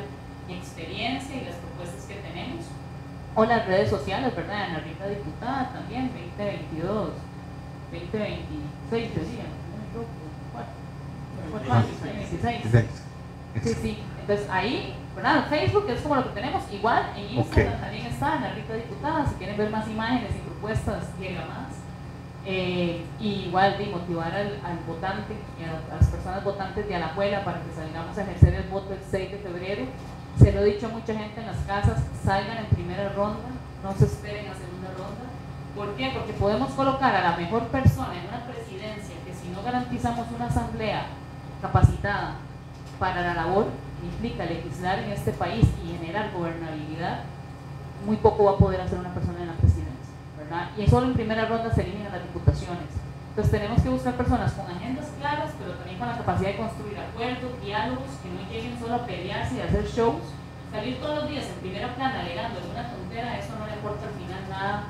experiencia 0.54 1.36
y 1.36 1.44
las 1.44 1.56
propuestas 1.56 2.04
que 2.04 2.14
tenemos 2.14 2.66
o 3.34 3.44
las 3.44 3.66
redes 3.66 3.90
sociales, 3.90 4.34
¿verdad? 4.34 4.64
Ana 4.64 4.80
Rita 4.80 5.06
Diputada 5.06 5.70
también, 5.72 6.10
2022, 6.36 7.10
2026 7.92 9.14
decía, 9.14 9.44
¿cuatro 11.50 11.72
años? 11.72 12.02
26. 12.02 12.86
Sí, 13.62 13.74
sí, 13.82 13.98
entonces 14.20 14.46
ahí, 14.50 14.94
¿verdad? 15.16 15.48
Facebook 15.48 15.86
es 15.88 16.00
como 16.02 16.16
lo 16.16 16.24
que 16.24 16.30
tenemos, 16.30 16.62
igual 16.72 17.12
en 17.16 17.38
Instagram 17.38 17.74
okay. 17.74 17.80
también 17.80 18.06
está 18.06 18.32
Ana 18.34 18.52
Rita 18.52 18.74
Diputada, 18.74 19.26
si 19.26 19.34
quieren 19.34 19.56
ver 19.56 19.70
más 19.70 19.88
imágenes 19.88 20.30
y 20.36 20.48
propuestas, 20.48 21.18
llega 21.18 21.44
más. 21.46 21.80
Eh, 22.46 23.04
y 23.20 23.28
igual 23.46 23.76
de 23.76 23.86
motivar 23.86 24.32
al, 24.34 24.78
votante 24.86 25.34
y 25.60 25.64
a, 25.64 25.94
las 25.94 26.08
personas 26.08 26.42
votantes 26.42 26.88
de 26.88 26.94
Alajuela 26.94 27.44
para 27.44 27.60
que 27.60 27.70
salgamos 27.72 28.16
a 28.16 28.22
ejercer 28.22 28.54
el 28.54 28.68
voto 28.68 28.94
el 28.94 29.00
6 29.10 29.32
de 29.32 29.38
febrero. 29.38 29.84
Se 30.40 30.52
lo 30.52 30.62
he 30.62 30.72
dicho 30.72 30.86
a 30.86 30.88
mucha 30.88 31.12
gente 31.12 31.38
en 31.38 31.46
las 31.46 31.58
casas, 31.66 32.02
salgan 32.24 32.56
en 32.56 32.66
primera 32.66 33.10
ronda, 33.10 33.50
no 33.84 33.92
se 33.92 34.06
esperen 34.06 34.48
a 34.48 34.54
segunda 34.54 34.88
ronda. 34.96 35.28
¿Por 35.76 35.94
qué? 35.96 36.12
Porque 36.14 36.32
podemos 36.32 36.70
colocar 36.70 37.14
a 37.14 37.30
la 37.30 37.36
mejor 37.36 37.64
persona 37.68 38.14
en 38.16 38.26
una 38.26 38.46
presidencia 38.46 39.16
que 39.26 39.34
si 39.34 39.48
no 39.50 39.62
garantizamos 39.62 40.26
una 40.34 40.46
asamblea 40.46 41.08
capacitada 41.60 42.36
para 42.98 43.20
la 43.20 43.34
labor 43.34 43.66
implica 44.02 44.46
legislar 44.46 45.00
en 45.00 45.10
este 45.10 45.32
país 45.32 45.66
y 45.84 45.98
generar 45.98 46.32
gobernabilidad, 46.32 47.24
muy 48.06 48.16
poco 48.16 48.44
va 48.44 48.52
a 48.52 48.56
poder 48.56 48.80
hacer 48.80 48.98
una 48.98 49.12
persona 49.12 49.40
en 49.40 49.48
la 49.48 49.52
presidencia. 49.52 49.90
Y 50.78 50.88
solo 50.88 51.06
en 51.06 51.12
primera 51.12 51.44
ronda 51.44 51.70
se 51.72 51.82
eliminan 51.82 52.12
las 52.12 52.22
diputaciones. 52.22 52.88
Entonces 53.30 53.52
tenemos 53.52 53.80
que 53.80 53.88
buscar 53.88 54.14
personas 54.14 54.52
con 54.52 54.66
agendas 54.66 55.06
claras, 55.18 55.50
pero 55.58 55.78
también 55.78 55.98
con 55.98 56.08
la 56.08 56.18
capacidad 56.18 56.50
de 56.50 56.56
construir 56.56 56.98
acuerdos, 56.98 57.62
diálogos, 57.62 58.10
que 58.22 58.28
no 58.28 58.42
lleguen 58.50 58.78
solo 58.78 58.94
a 58.96 59.06
pelearse 59.06 59.54
y 59.56 59.60
a 59.60 59.64
hacer 59.64 59.86
shows. 59.86 60.22
Salir 60.70 61.00
todos 61.00 61.14
los 61.22 61.28
días 61.28 61.46
en 61.46 61.62
primera 61.62 61.94
plana 61.94 62.20
alegando 62.20 62.58
en 62.58 62.70
una 62.70 62.90
tontera, 62.90 63.38
eso 63.38 63.54
no 63.58 63.66
le 63.66 63.74
aporta 63.74 64.06
al 64.06 64.14
final 64.14 64.42
nada 64.50 64.82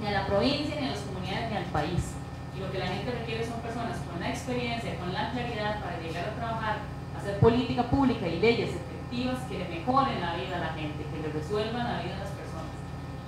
ni 0.00 0.06
a 0.06 0.12
la 0.12 0.26
provincia, 0.26 0.76
ni 0.80 0.86
a 0.86 0.90
las 0.90 1.00
comunidades, 1.00 1.50
ni 1.50 1.56
al 1.56 1.64
país. 1.64 2.12
Y 2.54 2.60
lo 2.60 2.70
que 2.70 2.78
la 2.78 2.86
gente 2.86 3.10
requiere 3.10 3.44
son 3.44 3.60
personas 3.60 3.98
con 4.04 4.20
la 4.20 4.30
experiencia, 4.30 4.96
con 4.98 5.12
la 5.12 5.30
claridad 5.30 5.80
para 5.80 5.98
llegar 5.98 6.28
a 6.28 6.34
trabajar, 6.36 6.76
hacer 7.16 7.40
política 7.40 7.84
pública 7.84 8.26
y 8.26 8.38
leyes 8.38 8.70
efectivas 8.76 9.38
que 9.48 9.58
le 9.58 9.68
mejoren 9.68 10.20
la 10.20 10.36
vida 10.36 10.56
a 10.56 10.60
la 10.60 10.72
gente, 10.74 11.04
que 11.08 11.22
le 11.22 11.32
resuelvan 11.32 11.84
la 11.84 12.02
vida 12.02 12.16
a 12.16 12.18
las 12.20 12.28
personas. 12.28 12.37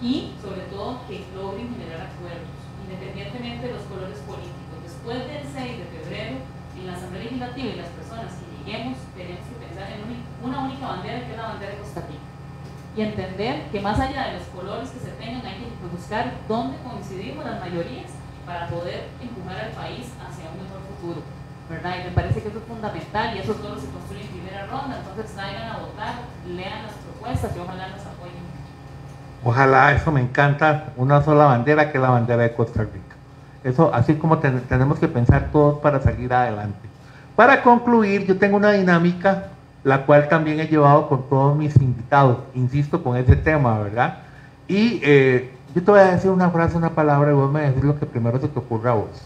Y 0.00 0.32
sobre 0.40 0.62
todo 0.72 1.00
que 1.06 1.24
logren 1.34 1.76
generar 1.76 2.08
acuerdos, 2.08 2.56
independientemente 2.84 3.66
de 3.68 3.74
los 3.74 3.82
colores 3.84 4.18
políticos. 4.24 4.80
Después 4.82 5.18
del 5.28 5.44
6 5.44 5.78
de 5.78 5.86
febrero, 6.00 6.36
en 6.76 6.86
la 6.86 6.96
Asamblea 6.96 7.24
Legislativa 7.24 7.68
y 7.68 7.76
las 7.76 7.92
personas 7.92 8.32
que 8.40 8.48
lleguemos, 8.64 8.96
tenemos 9.14 9.44
que 9.44 9.66
pensar 9.66 9.86
en 9.92 10.00
una 10.42 10.58
única 10.64 10.86
bandera 10.86 11.26
que 11.26 11.32
es 11.32 11.36
la 11.36 11.48
bandera 11.48 11.72
de 11.72 11.78
Costa 11.78 12.00
Rica 12.08 12.30
y 12.96 13.02
entender 13.02 13.70
que 13.70 13.80
más 13.80 13.98
allá 14.00 14.28
de 14.28 14.38
los 14.38 14.48
colores 14.48 14.90
que 14.90 14.98
se 14.98 15.12
tengan 15.12 15.46
hay 15.46 15.54
que 15.62 15.86
buscar 15.92 16.32
dónde 16.48 16.76
coincidimos 16.82 17.44
las 17.44 17.60
mayorías 17.60 18.10
para 18.44 18.68
poder 18.68 19.08
empujar 19.20 19.60
al 19.60 19.70
país 19.72 20.10
hacia 20.18 20.50
un 20.50 20.64
mejor 20.64 20.80
futuro. 20.90 21.22
¿verdad? 21.68 22.00
Y 22.00 22.04
me 22.10 22.10
parece 22.10 22.42
que 22.42 22.48
eso 22.48 22.58
es 22.58 22.64
fundamental 22.64 23.36
y 23.36 23.38
eso 23.38 23.54
solo 23.54 23.78
se 23.78 23.86
construye 23.90 24.22
en 24.22 24.28
primera 24.28 24.66
ronda, 24.66 24.98
entonces 24.98 25.30
salgan 25.30 25.70
a 25.70 25.78
votar, 25.78 26.14
lean 26.44 26.82
las 26.82 26.94
propuestas 26.94 27.54
y 27.54 27.58
ojalá 27.60 27.88
nos 27.88 28.00
apoyen. 28.00 28.19
Ojalá, 29.42 29.92
eso 29.92 30.12
me 30.12 30.20
encanta, 30.20 30.92
una 30.96 31.22
sola 31.22 31.46
bandera 31.46 31.90
que 31.90 31.98
es 31.98 32.02
la 32.02 32.10
bandera 32.10 32.42
de 32.42 32.52
Costa 32.52 32.82
Rica. 32.82 33.16
Eso, 33.64 33.92
así 33.94 34.14
como 34.14 34.38
tenemos 34.38 34.98
que 34.98 35.08
pensar 35.08 35.48
todos 35.52 35.78
para 35.80 36.00
salir 36.00 36.32
adelante. 36.32 36.88
Para 37.36 37.62
concluir, 37.62 38.26
yo 38.26 38.36
tengo 38.36 38.56
una 38.56 38.72
dinámica 38.72 39.48
la 39.82 40.04
cual 40.04 40.28
también 40.28 40.60
he 40.60 40.66
llevado 40.66 41.08
con 41.08 41.28
todos 41.28 41.56
mis 41.56 41.74
invitados, 41.76 42.38
insisto 42.54 43.02
con 43.02 43.16
ese 43.16 43.36
tema, 43.36 43.78
¿verdad? 43.78 44.18
Y 44.68 45.00
eh, 45.02 45.50
yo 45.74 45.82
te 45.82 45.90
voy 45.90 46.00
a 46.00 46.12
decir 46.12 46.30
una 46.30 46.50
frase, 46.50 46.76
una 46.76 46.90
palabra, 46.90 47.30
y 47.30 47.34
vos 47.34 47.50
me 47.50 47.62
decís 47.62 47.82
lo 47.82 47.98
que 47.98 48.06
primero 48.06 48.38
se 48.38 48.48
te 48.48 48.58
ocurra 48.58 48.90
a 48.90 48.94
vos. 48.94 49.22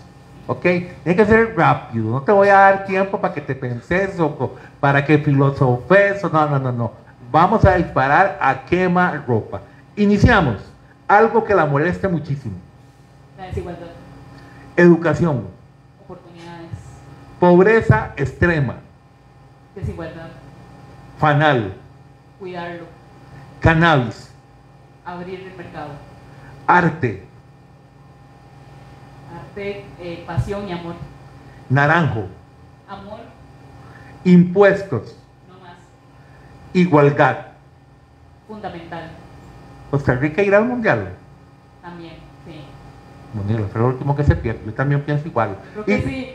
¿Ok? 0.46 0.60
Tiene 0.60 1.16
que 1.16 1.24
ser 1.24 1.56
rápido, 1.56 2.10
no 2.10 2.22
te 2.22 2.30
voy 2.30 2.48
a 2.48 2.54
dar 2.54 2.84
tiempo 2.84 3.18
para 3.18 3.32
que 3.32 3.40
te 3.40 3.54
penses 3.54 4.20
o 4.20 4.54
para 4.78 5.04
que 5.04 5.18
filosofes, 5.18 6.22
o 6.22 6.28
no, 6.28 6.46
no, 6.46 6.58
no, 6.58 6.70
no. 6.70 6.92
Vamos 7.32 7.64
a 7.64 7.74
disparar 7.76 8.38
a 8.40 8.64
quema 8.64 9.24
ropa. 9.26 9.62
Iniciamos. 9.96 10.60
Algo 11.06 11.44
que 11.44 11.54
la 11.54 11.66
moleste 11.66 12.08
muchísimo. 12.08 12.56
La 13.36 13.46
desigualdad. 13.46 13.88
Educación. 14.76 15.48
Oportunidades. 16.02 16.70
Pobreza 17.38 18.12
extrema. 18.16 18.76
Desigualdad. 19.74 20.30
Fanal. 21.18 21.74
Cuidarlo. 22.38 22.84
Cannabis. 23.60 24.32
Abrir 25.04 25.40
el 25.40 25.56
mercado. 25.56 25.90
Arte. 26.66 27.24
Arte, 29.34 29.84
eh, 30.00 30.24
pasión 30.26 30.68
y 30.68 30.72
amor. 30.72 30.94
Naranjo. 31.68 32.26
Amor. 32.88 33.20
Impuestos. 34.24 35.16
No 35.48 35.60
más. 35.60 35.76
Igualdad. 36.72 37.48
Fundamental. 38.48 39.10
Costa 39.94 40.16
Rica 40.16 40.42
irá 40.42 40.58
al 40.58 40.64
mundial. 40.64 41.10
También, 41.80 42.14
sí. 42.44 42.64
Bueno, 43.32 43.68
fue 43.70 43.80
lo 43.80 43.86
último 43.86 44.16
que 44.16 44.24
se 44.24 44.34
pierde. 44.34 44.60
Yo 44.66 44.74
también 44.74 45.02
pienso 45.02 45.28
igual. 45.28 45.56
Creo 45.72 45.84
que 45.84 46.02
sí. 46.02 46.32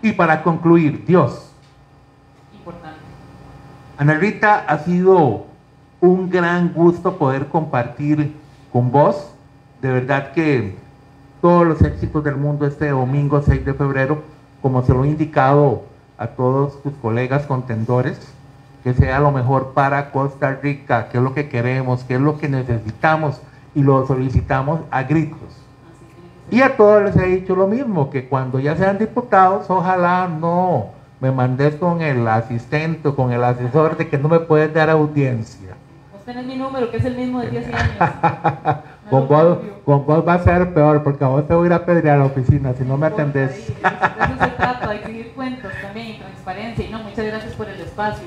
y 0.02 0.12
para 0.12 0.42
concluir, 0.42 1.04
Dios. 1.04 1.52
Ana 3.98 4.14
Rita, 4.14 4.64
ha 4.66 4.78
sido 4.78 5.44
un 6.00 6.30
gran 6.30 6.72
gusto 6.72 7.18
poder 7.18 7.48
compartir 7.48 8.34
con 8.72 8.90
vos. 8.90 9.34
De 9.82 9.92
verdad 9.92 10.32
que 10.32 10.74
todos 11.42 11.66
los 11.66 11.82
éxitos 11.82 12.24
del 12.24 12.36
mundo 12.36 12.66
este 12.66 12.88
domingo 12.88 13.42
6 13.42 13.66
de 13.66 13.74
febrero, 13.74 14.22
como 14.62 14.82
se 14.82 14.94
lo 14.94 15.04
he 15.04 15.08
indicado 15.08 15.82
a 16.16 16.28
todos 16.28 16.82
tus 16.82 16.94
colegas 17.02 17.44
contendores, 17.44 18.32
que 18.82 18.94
sea 18.94 19.20
lo 19.20 19.30
mejor 19.30 19.72
para 19.74 20.10
Costa 20.10 20.58
Rica, 20.62 21.08
que 21.08 21.18
es 21.18 21.22
lo 21.22 21.34
que 21.34 21.48
queremos, 21.48 22.04
que 22.04 22.14
es 22.14 22.20
lo 22.20 22.38
que 22.38 22.48
necesitamos 22.48 23.40
y 23.74 23.82
lo 23.82 24.06
solicitamos 24.06 24.80
a 24.90 25.04
gritos. 25.04 25.62
Y 26.50 26.60
a 26.60 26.76
todos 26.76 27.02
les 27.02 27.16
he 27.16 27.26
dicho 27.26 27.54
lo 27.54 27.66
mismo, 27.66 28.10
que 28.10 28.28
cuando 28.28 28.58
ya 28.58 28.76
sean 28.76 28.98
diputados, 28.98 29.66
ojalá 29.70 30.28
no 30.28 30.88
me 31.20 31.30
mandé 31.30 31.78
con 31.78 32.02
el 32.02 32.26
asistente, 32.26 33.14
con 33.14 33.32
el 33.32 33.42
asesor 33.44 33.96
de 33.96 34.08
que 34.08 34.18
no 34.18 34.28
me 34.28 34.40
puedes 34.40 34.74
dar 34.74 34.90
audiencia. 34.90 35.74
Vos 36.12 36.22
tenés 36.24 36.44
mi 36.44 36.56
número, 36.56 36.90
que 36.90 36.96
es 36.96 37.04
el 37.04 37.16
mismo 37.16 37.40
de 37.40 37.50
10 37.50 37.66
años. 37.74 38.78
con, 39.08 39.28
vos, 39.28 39.58
con, 39.84 40.04
vos, 40.04 40.26
va 40.26 40.34
a 40.34 40.38
ser 40.40 40.74
peor, 40.74 41.02
porque 41.04 41.24
a 41.24 41.28
vos 41.28 41.46
te 41.46 41.54
voy 41.54 41.64
a 41.64 41.66
ir 41.68 41.72
a 41.72 41.86
pedir 41.86 42.10
a 42.10 42.16
la 42.16 42.24
oficina 42.24 42.74
si 42.74 42.84
no 42.84 42.96
me 42.96 43.06
atendés. 43.06 43.68
De 43.68 43.72
eso 43.72 44.44
se 44.44 44.50
trata, 44.50 44.90
de 44.90 45.02
seguir 45.04 45.32
cuentos 45.32 45.70
también 45.80 46.18
transparencia. 46.18 46.84
Y 46.84 46.90
no, 46.90 46.98
muchas 46.98 47.24
gracias 47.24 47.54
por 47.54 47.68
el 47.68 47.80
espacio. 47.80 48.26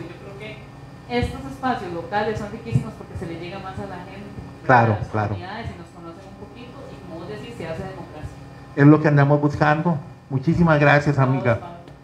Estos 1.09 1.39
espacios 1.51 1.93
locales 1.93 2.39
son 2.39 2.51
riquísimos 2.51 2.93
porque 2.93 3.15
se 3.17 3.27
les 3.27 3.39
llega 3.39 3.59
más 3.59 3.77
a 3.77 3.85
la 3.85 3.97
gente. 4.05 4.25
Claro, 4.65 4.93
a 4.93 4.99
las 4.99 5.07
claro. 5.09 5.29
Comunidades 5.29 5.67
y 5.67 5.77
nos 5.77 5.87
conocen 5.87 6.27
un 6.27 6.47
poquito 6.47 6.71
y 6.91 7.07
como 7.07 7.19
vos 7.19 7.29
decís, 7.29 7.53
se 7.57 7.67
hace 7.67 7.83
democracia. 7.83 8.29
Es 8.75 8.85
lo 8.85 9.01
que 9.01 9.07
andamos 9.07 9.39
buscando. 9.39 9.97
Muchísimas 10.29 10.79
gracias, 10.79 11.19
amiga. 11.19 11.59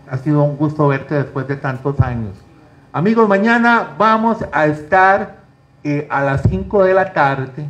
Ha 0.10 0.18
sido 0.18 0.44
un 0.44 0.58
gusto 0.58 0.88
verte 0.88 1.16
después 1.16 1.48
de 1.48 1.56
tantos 1.56 2.00
años. 2.00 2.38
Amigos, 2.94 3.28
mañana 3.28 3.96
vamos 3.98 4.46
a 4.52 4.66
estar 4.68 5.38
eh, 5.84 6.08
a 6.10 6.22
las 6.22 6.44
5 6.44 6.84
de 6.84 6.94
la 6.94 7.14
tarde. 7.14 7.66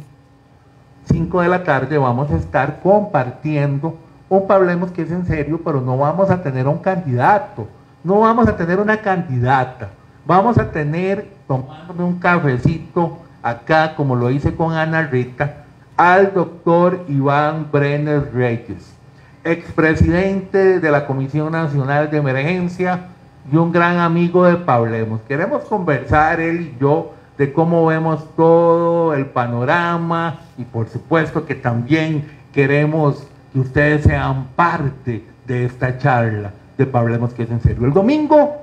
5 1.05 1.41
de 1.41 1.47
la 1.47 1.63
tarde 1.63 1.97
vamos 1.97 2.29
a 2.31 2.35
estar 2.35 2.81
compartiendo 2.81 3.97
un 4.27 4.47
Pablemos 4.47 4.91
que 4.91 5.01
es 5.01 5.11
en 5.11 5.25
serio, 5.25 5.59
pero 5.63 5.81
no 5.81 5.97
vamos 5.97 6.29
a 6.29 6.41
tener 6.41 6.65
un 6.65 6.77
candidato, 6.77 7.67
no 8.01 8.21
vamos 8.21 8.47
a 8.47 8.55
tener 8.55 8.79
una 8.79 8.97
candidata. 8.97 9.89
Vamos 10.25 10.57
a 10.57 10.71
tener, 10.71 11.29
tomándome 11.47 12.03
un 12.03 12.19
cafecito 12.19 13.19
acá, 13.41 13.95
como 13.95 14.15
lo 14.15 14.29
hice 14.29 14.55
con 14.55 14.73
Ana 14.73 15.03
Rita, 15.03 15.65
al 15.97 16.33
doctor 16.33 17.05
Iván 17.07 17.67
Brenner 17.71 18.33
Reyes 18.33 19.01
expresidente 19.43 20.79
de 20.79 20.91
la 20.91 21.05
Comisión 21.05 21.51
Nacional 21.51 22.11
de 22.11 22.17
Emergencia 22.17 23.07
y 23.51 23.55
un 23.55 23.71
gran 23.71 23.97
amigo 23.97 24.45
de 24.45 24.57
Pablemos. 24.57 25.21
Queremos 25.27 25.63
conversar 25.63 26.39
él 26.39 26.61
y 26.61 26.79
yo 26.79 27.13
de 27.37 27.51
cómo 27.51 27.85
vemos 27.87 28.23
todo 28.35 29.13
el 29.13 29.25
panorama 29.25 30.39
y 30.57 30.63
por 30.63 30.87
supuesto 30.89 31.45
que 31.45 31.55
también 31.55 32.25
queremos 32.53 33.27
que 33.51 33.59
ustedes 33.59 34.03
sean 34.03 34.47
parte 34.55 35.25
de 35.47 35.65
esta 35.65 35.97
charla 35.97 36.51
de 36.77 36.85
Pablemos 36.85 37.33
que 37.33 37.43
es 37.43 37.49
en 37.49 37.61
serio. 37.61 37.85
El 37.85 37.93
domingo 37.93 38.60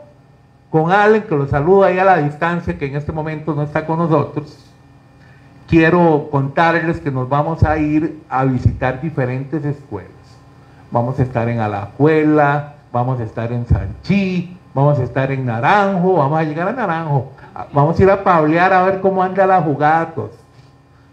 con 0.70 0.92
Allen, 0.92 1.22
que 1.22 1.34
lo 1.34 1.46
saluda 1.48 1.88
ahí 1.88 1.98
a 1.98 2.04
la 2.04 2.18
distancia, 2.18 2.78
que 2.78 2.86
en 2.86 2.96
este 2.96 3.12
momento 3.12 3.54
no 3.54 3.62
está 3.62 3.86
con 3.86 3.98
nosotros, 3.98 4.64
quiero 5.66 6.28
contarles 6.30 7.00
que 7.00 7.10
nos 7.10 7.28
vamos 7.28 7.62
a 7.62 7.78
ir 7.78 8.22
a 8.28 8.44
visitar 8.44 9.00
diferentes 9.00 9.64
escuelas 9.64 10.18
vamos 10.90 11.18
a 11.18 11.22
estar 11.22 11.48
en 11.48 11.60
Alajuela, 11.60 12.74
vamos 12.92 13.20
a 13.20 13.24
estar 13.24 13.52
en 13.52 13.66
Sanchí, 13.66 14.56
vamos 14.74 14.98
a 14.98 15.02
estar 15.02 15.30
en 15.30 15.46
Naranjo, 15.46 16.14
vamos 16.14 16.38
a 16.38 16.44
llegar 16.44 16.68
a 16.68 16.72
Naranjo, 16.72 17.32
vamos 17.72 17.98
a 17.98 18.02
ir 18.02 18.10
a 18.10 18.24
pablear 18.24 18.72
a 18.72 18.82
ver 18.82 19.00
cómo 19.00 19.22
anda 19.22 19.46
la 19.46 19.60
jugados. 19.60 20.30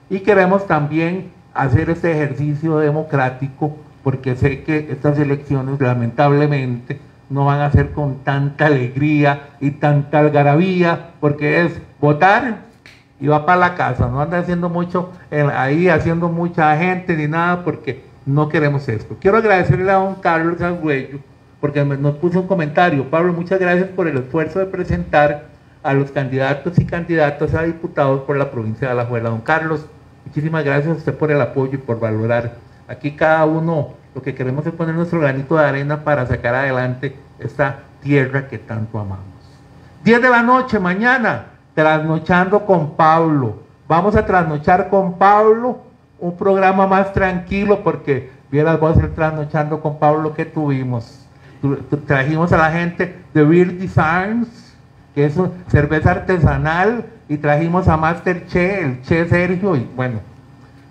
Y 0.09 0.19
queremos 0.19 0.65
también 0.67 1.31
hacer 1.53 1.89
este 1.89 2.11
ejercicio 2.11 2.77
democrático, 2.77 3.75
porque 4.03 4.35
sé 4.35 4.63
que 4.63 4.91
estas 4.91 5.17
elecciones 5.17 5.79
lamentablemente 5.81 6.99
no 7.30 7.45
van 7.45 7.61
a 7.61 7.71
ser 7.71 7.91
con 7.91 8.23
tanta 8.23 8.67
alegría 8.67 9.49
y 9.59 9.71
tanta 9.71 10.19
algarabía, 10.19 11.11
porque 11.19 11.65
es 11.65 11.82
votar 11.99 12.65
y 13.19 13.28
va 13.28 13.45
para 13.45 13.59
la 13.59 13.76
casa, 13.76 14.07
no 14.07 14.21
anda 14.21 14.39
haciendo 14.39 14.69
mucho 14.69 15.11
ahí, 15.32 15.88
haciendo 15.89 16.30
mucha 16.30 16.76
gente 16.78 17.15
ni 17.15 17.28
nada, 17.28 17.63
porque 17.63 18.03
no 18.26 18.49
queremos 18.49 18.88
esto. 18.89 19.17
Quiero 19.19 19.38
agradecerle 19.38 19.89
a 19.91 19.95
don 19.95 20.15
Carlos 20.15 20.61
Agüello 20.61 21.19
porque 21.65 21.84
nos 21.84 22.15
puso 22.17 22.41
un 22.41 22.47
comentario. 22.47 23.09
Pablo, 23.09 23.34
muchas 23.34 23.59
gracias 23.59 23.89
por 23.89 24.07
el 24.07 24.17
esfuerzo 24.17 24.59
de 24.59 24.65
presentar 24.65 25.45
a 25.82 25.93
los 25.93 26.11
candidatos 26.11 26.78
y 26.78 26.86
candidatas 26.86 27.53
a 27.55 27.63
diputados 27.63 28.21
por 28.21 28.38
la 28.38 28.51
provincia 28.51 28.88
de 28.88 28.93
Alajuela. 28.93 29.30
Don 29.30 29.41
Carlos, 29.41 29.86
muchísimas 30.26 30.63
gracias 30.63 30.93
a 30.93 30.97
usted 30.97 31.15
por 31.15 31.32
el 31.32 31.41
apoyo 31.41 31.73
y 31.73 31.78
por 31.78 31.99
valorar. 31.99 32.55
Aquí 32.88 33.11
cada 33.11 33.45
uno 33.45 33.93
lo 34.16 34.22
que 34.22 34.34
queremos 34.34 34.66
es 34.66 34.74
poner 34.74 34.95
nuestro 34.95 35.20
granito 35.20 35.57
de 35.57 35.66
arena 35.66 36.03
para 36.03 36.26
sacar 36.26 36.55
adelante 36.55 37.13
esta 37.38 37.80
tierra 38.01 38.47
que 38.47 38.57
tanto 38.57 38.97
amamos. 38.97 39.26
10 40.05 40.22
de 40.22 40.30
la 40.30 40.41
noche 40.41 40.80
mañana, 40.80 41.47
trasnochando 41.74 42.66
con 42.66 42.95
Pablo. 42.95 43.59
Vamos 43.89 44.16
a 44.16 44.26
trasnochar 44.26 44.89
con 44.89 45.18
Pablo, 45.18 45.80
un 46.20 46.38
programa 46.38 46.88
más 46.88 47.11
tranquilo 47.11 47.84
porque 47.84 48.32
vieras 48.49 48.80
vos 48.80 48.97
el 48.97 49.13
trasnochando 49.13 49.82
con 49.82 49.99
Pablo 49.99 50.34
que 50.34 50.45
tuvimos. 50.45 51.20
Trajimos 52.07 52.53
a 52.53 52.57
la 52.57 52.72
gente 52.72 53.18
de 53.34 53.43
Beer 53.43 53.74
Designs, 53.74 54.78
que 55.13 55.26
es 55.26 55.36
cerveza 55.68 56.11
artesanal, 56.11 57.05
y 57.28 57.38
trajimos 57.38 57.88
a 57.89 57.97
Master 57.97 58.45
Che, 58.47 58.82
el 58.82 59.01
Che 59.01 59.28
Sergio, 59.28 59.76
y 59.76 59.89
bueno, 59.95 60.20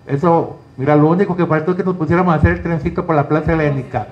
eso, 0.06 0.58
mira, 0.76 0.96
lo 0.96 1.08
único 1.08 1.36
que 1.36 1.46
faltó 1.46 1.72
es 1.72 1.76
que 1.76 1.84
nos 1.84 1.96
pusiéramos 1.96 2.34
a 2.34 2.38
hacer 2.38 2.52
el 2.52 2.62
trencito 2.62 3.06
por 3.06 3.16
la 3.16 3.28
Plaza 3.28 3.52
Helénica. 3.52 4.08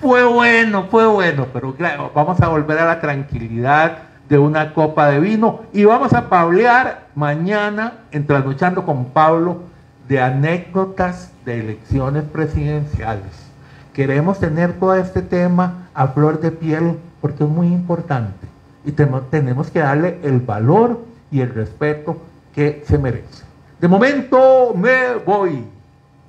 Fue 0.00 0.24
bueno, 0.24 0.86
fue 0.90 1.06
bueno, 1.06 1.46
pero 1.52 1.74
vamos 2.14 2.40
a 2.40 2.48
volver 2.48 2.78
a 2.78 2.86
la 2.86 3.00
tranquilidad 3.00 3.98
de 4.28 4.38
una 4.38 4.72
copa 4.72 5.08
de 5.08 5.20
vino 5.20 5.62
y 5.72 5.84
vamos 5.84 6.12
a 6.14 6.28
pablear 6.28 7.08
mañana 7.14 7.94
en 8.10 8.26
Trasnochando 8.26 8.84
con 8.84 9.06
Pablo 9.06 9.62
de 10.08 10.20
anécdotas 10.20 11.32
de 11.44 11.60
elecciones 11.60 12.24
presidenciales. 12.24 13.50
Queremos 13.92 14.40
tener 14.40 14.72
todo 14.74 14.94
este 14.94 15.22
tema 15.22 15.88
a 15.94 16.08
flor 16.08 16.40
de 16.40 16.50
piel 16.50 16.98
porque 17.20 17.44
es 17.44 17.50
muy 17.50 17.68
importante 17.68 18.46
y 18.84 18.92
tenemos 18.92 19.70
que 19.70 19.78
darle 19.78 20.18
el 20.22 20.40
valor 20.40 21.00
y 21.30 21.40
el 21.40 21.54
respeto 21.54 22.16
que 22.54 22.82
se 22.86 22.98
merece. 22.98 23.44
De 23.80 23.88
momento 23.88 24.74
me 24.74 25.16
voy. 25.24 25.64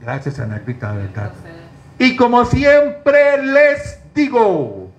Gracias, 0.06 0.40
Ana 0.40 0.62
Rita, 0.64 0.92
de 0.92 1.08
verdad. 1.08 1.32
Y 1.98 2.16
como 2.16 2.46
siempre 2.46 3.42
les 3.42 4.00
digo, 4.14 4.92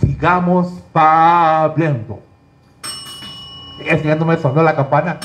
sigamos 0.00 0.68
pableando. 0.92 2.22
Es 3.84 4.00
que 4.00 4.08
ya 4.08 4.14
no 4.14 4.24
me 4.24 4.36
sonó 4.36 4.62
la 4.62 4.76
campana. 4.76 5.18